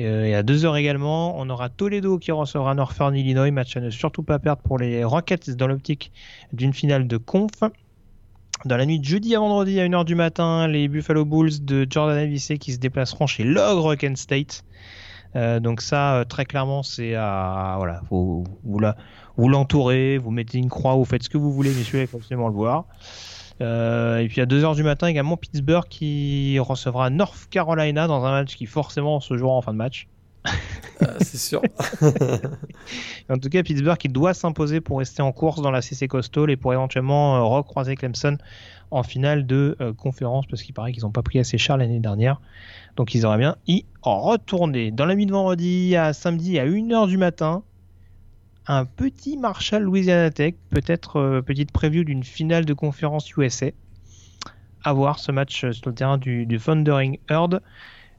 [0.00, 3.90] Euh, et, à 2h également, on aura Toledo qui recevra Northern Illinois, match à ne
[3.90, 6.12] surtout pas perdre pour les Rockets dans l'optique
[6.52, 7.50] d'une finale de conf.
[8.64, 11.86] Dans la nuit de jeudi à vendredi à 1h du matin, les Buffalo Bulls de
[11.88, 14.64] Jordan Avicet qui se déplaceront chez l'ogre Kent State.
[15.36, 20.70] Euh, donc ça, euh, très clairement, c'est à voilà, vous, vous l'entourez, vous mettez une
[20.70, 22.86] croix, vous faites ce que vous voulez, messieurs, il faut absolument le voir.
[23.60, 28.30] Euh, et puis à 2h du matin également Pittsburgh qui recevra North Carolina dans un
[28.30, 30.08] match qui forcément se jouera en fin de match.
[31.02, 31.62] Euh, c'est sûr.
[33.30, 36.50] en tout cas, Pittsburgh qui doit s'imposer pour rester en course dans la CC Coastal
[36.50, 38.38] et pour éventuellement euh, recroiser Clemson
[38.90, 42.40] en finale de conférence parce qu'il paraît qu'ils n'ont pas pris assez cher l'année dernière.
[42.94, 44.92] Donc ils auraient bien y retourner.
[44.92, 47.64] Dans la nuit de vendredi à samedi à 1h du matin,
[48.68, 53.66] un petit Marshall Louisiana Tech, peut-être euh, petite preview d'une finale de conférence USA.
[54.82, 57.62] À voir ce match euh, sur le terrain du, Thundering Herd.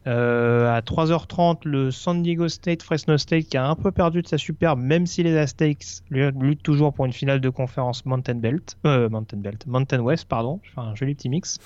[0.08, 4.28] Euh, à 3h30, le San Diego State, Fresno State qui a un peu perdu de
[4.28, 8.78] sa superbe, même si les Aztecs luttent toujours pour une finale de conférence Mountain Belt,
[8.84, 10.62] Mountain Belt, Mountain West, pardon.
[10.78, 11.60] Un joli petit mix.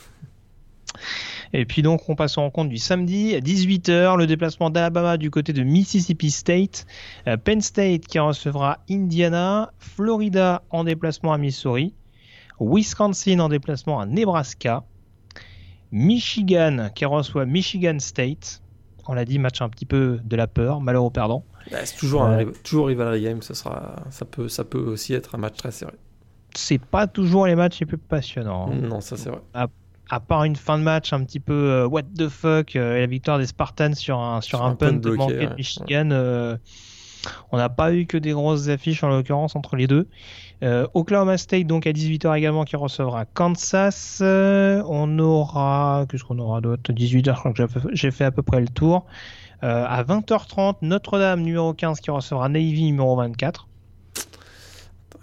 [1.53, 5.29] Et puis donc on passe en compte du samedi à 18h, le déplacement d'Alabama du
[5.29, 6.85] côté de Mississippi State,
[7.27, 11.93] euh, Penn State qui recevra Indiana, Florida en déplacement à Missouri,
[12.59, 14.83] Wisconsin en déplacement à Nebraska,
[15.91, 18.61] Michigan qui reçoit Michigan State.
[19.07, 21.43] On l'a dit, match un petit peu de la peur, malheureux perdant.
[21.71, 25.13] Bah, c'est toujours un euh, toujours rivalry game, ça, sera, ça, peut, ça peut aussi
[25.13, 25.93] être un match très serré.
[26.55, 28.71] C'est pas toujours les matchs les plus passionnants.
[28.71, 28.75] Hein.
[28.75, 29.41] Non, ça c'est vrai
[30.11, 32.99] à part une fin de match un petit peu euh, what the fuck euh, et
[32.99, 36.57] la victoire des Spartans sur un sur, un, punt, manqué de Michigan, euh,
[37.51, 40.09] on n'a pas eu que des grosses affiches en l'occurrence entre les deux.
[40.61, 44.21] Oklahoma State donc à 18h également qui recevra Kansas.
[44.21, 46.91] on aura qu'est-ce qu'on aura d'autre?
[46.91, 47.63] 18h je crois que
[47.93, 49.05] j'ai fait à peu près le tour.
[49.61, 53.67] à 20h30 Notre-Dame numéro 15 qui recevra Navy numéro 24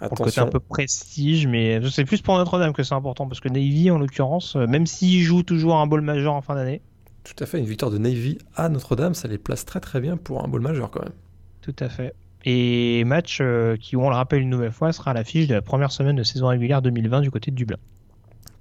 [0.07, 3.41] pour le côté un peu prestige, mais c'est plus pour Notre-Dame que c'est important parce
[3.41, 6.81] que Navy, en l'occurrence, euh, même s'ils jouent toujours un ball majeur en fin d'année.
[7.23, 10.15] Tout à fait, une victoire de Navy à Notre-Dame, ça les place très très bien
[10.15, 11.13] pour un ball majeur quand même.
[11.61, 12.15] Tout à fait.
[12.45, 15.91] Et match euh, qui, on le rappelle une nouvelle fois, sera l'affiche de la première
[15.91, 17.77] semaine de saison régulière 2020 du côté de Dublin.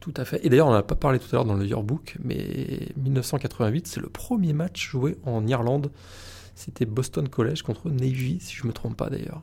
[0.00, 0.44] Tout à fait.
[0.44, 4.00] Et d'ailleurs, on n'a pas parlé tout à l'heure dans le yearbook, mais 1988, c'est
[4.00, 5.90] le premier match joué en Irlande.
[6.54, 9.42] C'était Boston College contre Navy, si je ne me trompe pas d'ailleurs.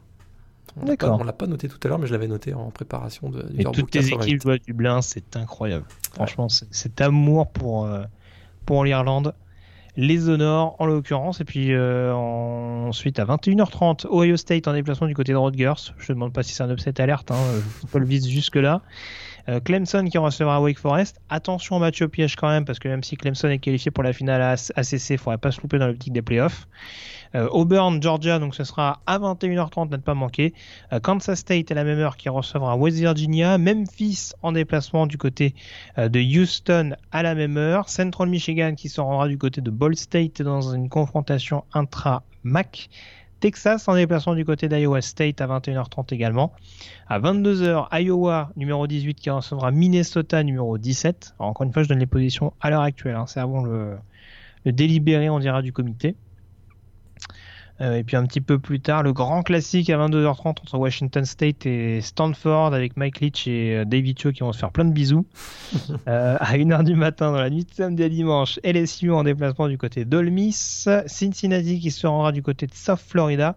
[0.77, 3.45] On l'a pas noté tout à l'heure, mais je l'avais noté en préparation de.
[3.57, 5.85] Et toutes tes équipes jouent à Dublin, c'est incroyable.
[6.13, 8.03] Franchement, cet amour pour euh,
[8.65, 9.33] pour l'Irlande
[9.97, 11.41] les honore en l'occurrence.
[11.41, 15.93] Et puis euh, ensuite à 21h30, Ohio State en déplacement du côté de Rutgers.
[15.97, 17.37] Je ne demande pas si c'est un upset alerte, hein,
[17.81, 18.81] je pas le vise jusque là.
[19.47, 21.21] Euh, Clemson qui recevra Wake Forest.
[21.29, 24.03] Attention au match au piège quand même, parce que même si Clemson est qualifié pour
[24.03, 26.67] la finale ACC, il ne faudrait pas se louper dans l'optique des playoffs.
[27.35, 30.53] Euh, Auburn, Georgia, donc ce sera à 21h30, n'a pas manqué.
[30.93, 33.57] Euh, Kansas State à la même heure qui recevra West Virginia.
[33.57, 35.53] Memphis en déplacement du côté
[35.97, 37.89] de Houston à la même heure.
[37.89, 42.89] Central Michigan qui se rendra du côté de Ball State dans une confrontation intra-MAC.
[43.39, 46.53] Texas en déplacement du côté d'Iowa State à 21h30 également.
[47.07, 51.35] À 22h, Iowa numéro 18 qui recevra Minnesota numéro 17.
[51.39, 53.15] encore une fois, je donne les positions à l'heure actuelle.
[53.15, 53.25] Hein.
[53.27, 53.97] C'est avant le,
[54.65, 56.15] le, délibéré, on dira, du comité.
[57.81, 61.25] Euh, et puis un petit peu plus tard, le grand classique à 22h30 entre Washington
[61.25, 64.85] State et Stanford avec Mike Leach et euh, David Cho qui vont se faire plein
[64.85, 65.25] de bisous.
[66.07, 69.67] Euh, à 1h du matin dans la nuit de samedi à dimanche, LSU en déplacement
[69.67, 70.53] du côté d'Olmis,
[71.07, 73.55] Cincinnati qui se rendra du côté de South Florida.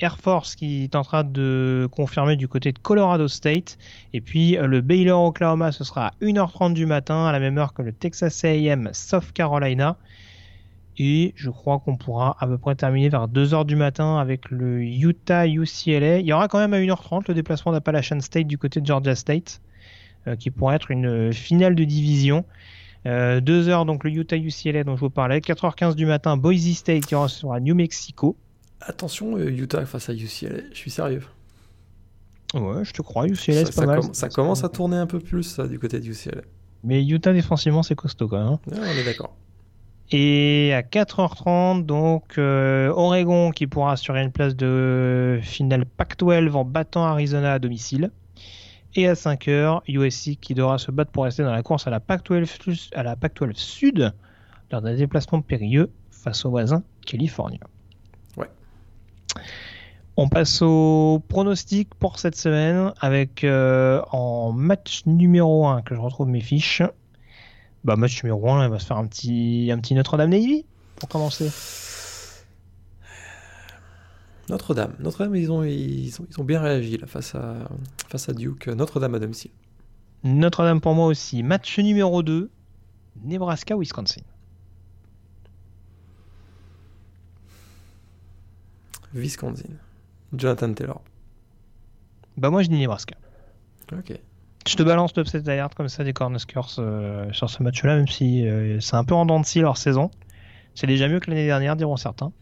[0.00, 3.78] Air Force qui tentera de confirmer du côté de Colorado State.
[4.12, 7.74] Et puis le Baylor Oklahoma, ce sera à 1h30 du matin, à la même heure
[7.74, 9.96] que le Texas AM South Carolina.
[10.98, 14.80] Et je crois qu'on pourra à peu près terminer vers 2h du matin avec le
[14.82, 16.18] Utah UCLA.
[16.20, 19.14] Il y aura quand même à 1h30 le déplacement d'Appalachian State du côté de Georgia
[19.16, 19.60] State,
[20.28, 22.44] euh, qui pourrait être une finale de division.
[23.06, 25.40] Euh, 2h donc le Utah UCLA dont je vous parlais.
[25.40, 28.36] 4h15 du matin, Boise State qui recevra New Mexico.
[28.80, 31.22] Attention, euh, Utah face à UCLA, je suis sérieux.
[32.54, 34.00] Ouais, je te crois, UCLA c'est pas ça mal.
[34.12, 36.42] ça commence à tourner un peu plus ça, du côté de UCLA.
[36.84, 38.46] Mais Utah défensivement c'est costaud quand même.
[38.46, 38.60] hein.
[38.70, 39.34] Ouais, on est d'accord.
[40.10, 46.64] Et à 4h30, donc euh, Oregon qui pourra assurer une place de finale Pac-12 en
[46.64, 48.10] battant Arizona à domicile.
[48.96, 52.00] Et à 5h, USC qui devra se battre pour rester dans la course à la
[52.00, 54.12] Pac-12, Sud- à la Pac-12 Sud
[54.70, 57.58] lors d'un déplacement périlleux face aux voisins californiens.
[58.36, 58.48] Ouais.
[60.16, 66.00] On passe au pronostic pour cette semaine avec euh, en match numéro 1 que je
[66.00, 66.82] retrouve mes fiches.
[67.84, 70.64] Bah match numéro 1, il va se faire un petit, un petit Notre-Dame Navy
[70.96, 71.50] pour commencer.
[74.48, 74.94] Notre-Dame.
[75.00, 77.68] Notre-Dame, ils ont, ils, ont, ils ont bien réagi là, face, à,
[78.08, 78.68] face à Duke.
[78.68, 79.50] Notre-Dame à domicile.
[80.22, 81.42] Notre-Dame pour moi aussi.
[81.42, 82.50] Match numéro 2,
[83.22, 84.22] Nebraska-Wisconsin.
[89.12, 89.74] Wisconsin.
[90.32, 91.02] Jonathan Taylor.
[92.36, 93.16] Bah moi je dis Nebraska.
[93.92, 94.18] Ok.
[94.66, 98.46] Je te balance l'upset alert comme ça des Cornhuskers euh, sur ce match-là, même si
[98.48, 100.10] euh, c'est un peu en dents de scie leur saison.
[100.74, 102.32] C'est déjà mieux que l'année dernière, diront certains.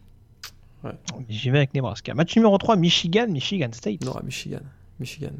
[0.83, 0.93] Ouais.
[1.19, 2.13] Mais J'y vais avec Nebraska.
[2.13, 4.03] Match numéro 3, Michigan, Michigan State.
[4.05, 4.61] Non, Michigan.
[4.99, 5.31] Michigan.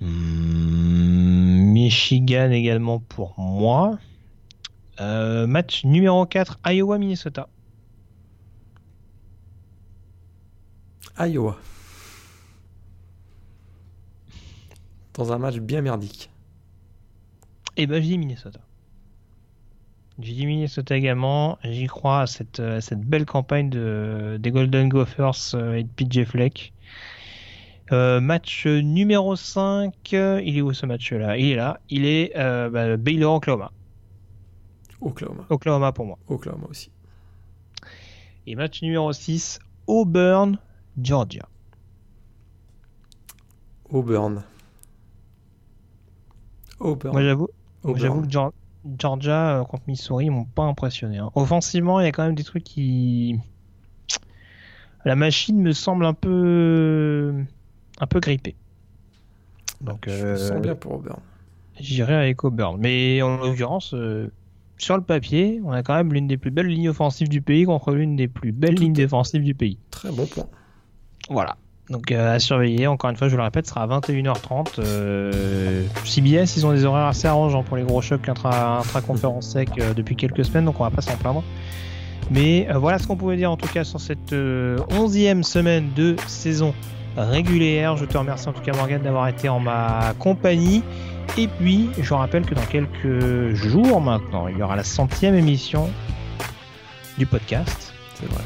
[0.00, 3.98] Hmm, Michigan également pour moi.
[5.00, 7.48] Euh, match numéro 4, Iowa-Minnesota.
[11.18, 11.56] Iowa.
[15.18, 16.30] Dans un match bien merdique.
[17.76, 18.60] Et ben je dis Minnesota.
[20.20, 21.58] Je dis Minnesota également.
[21.64, 25.88] J'y crois à cette, à cette belle campagne de, des Golden Gophers euh, et de
[25.88, 26.72] PJ Fleck.
[27.90, 31.36] Euh, match numéro 5, euh, il est où ce match-là?
[31.38, 31.80] Il est là.
[31.88, 33.72] Il est euh, bah, Baylor-Oklahoma.
[35.00, 35.46] Oklahoma.
[35.48, 36.18] Oklahoma pour moi.
[36.28, 36.90] Oklahoma aussi.
[38.46, 41.48] Et match numéro 6, Auburn-Georgia.
[43.90, 44.42] Auburn.
[47.12, 47.48] Moi j'avoue,
[47.94, 48.52] que Geor-
[48.98, 51.18] Georgia euh, contre Missouri ils m'ont pas impressionné.
[51.18, 51.30] hein.
[51.34, 53.38] Offensivement, il y a quand même des trucs qui.
[55.04, 57.34] La machine me semble un peu.
[58.00, 58.56] un peu grippée.
[59.80, 61.20] Donc, Je euh, sens bien pour Auburn.
[61.78, 62.76] j'irai avec Auburn.
[62.80, 64.30] Mais en l'occurrence, euh,
[64.76, 67.64] sur le papier, on a quand même l'une des plus belles lignes offensives du pays
[67.64, 69.78] contre l'une des plus belles Tout lignes défensives du pays.
[69.90, 70.46] Très bon point.
[71.30, 71.56] Voilà.
[71.90, 74.74] Donc euh, à surveiller, encore une fois, je le répète, ce sera à 21h30.
[74.78, 79.70] Euh, CBS, ils ont des horaires assez arrangeants pour les gros chocs intra- intra-conférence sec
[79.78, 81.42] euh, depuis quelques semaines, donc on va pas s'en plaindre.
[82.30, 85.90] Mais euh, voilà ce qu'on pouvait dire en tout cas sur cette euh, onzième semaine
[85.96, 86.74] de saison
[87.16, 87.96] régulière.
[87.96, 90.82] Je te remercie en tout cas Morgane d'avoir été en ma compagnie.
[91.38, 95.88] Et puis, je rappelle que dans quelques jours maintenant, il y aura la centième émission
[97.16, 97.92] du podcast.
[98.14, 98.42] C'est vrai.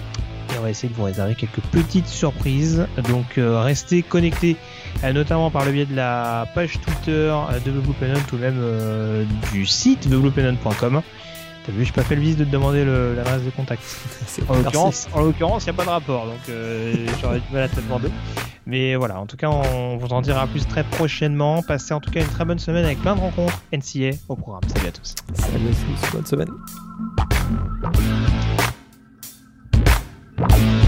[0.52, 2.86] Et on va essayer de vous réserver quelques petites surprises.
[3.08, 4.56] Donc euh, restez connectés,
[5.04, 8.36] euh, notamment par le biais de la page Twitter euh, de The Blue Pennon ou
[8.36, 11.02] même du site thebluepennon.com.
[11.64, 13.82] T'as vu, j'ai pas fait le vice de te demander l'adresse de contact.
[14.48, 16.40] En l'occurrence, en l'occurrence, il n'y a pas de rapport, donc
[17.20, 18.08] j'aurais du mal à te demander.
[18.66, 21.62] Mais voilà, en tout cas, on vous en dira plus très prochainement.
[21.62, 24.62] Passez en tout cas une très bonne semaine avec plein de rencontres NCA au programme.
[24.74, 25.14] Salut à tous.
[25.34, 26.12] Salut à tous.
[26.12, 26.48] Bonne semaine.
[30.48, 30.81] Bye.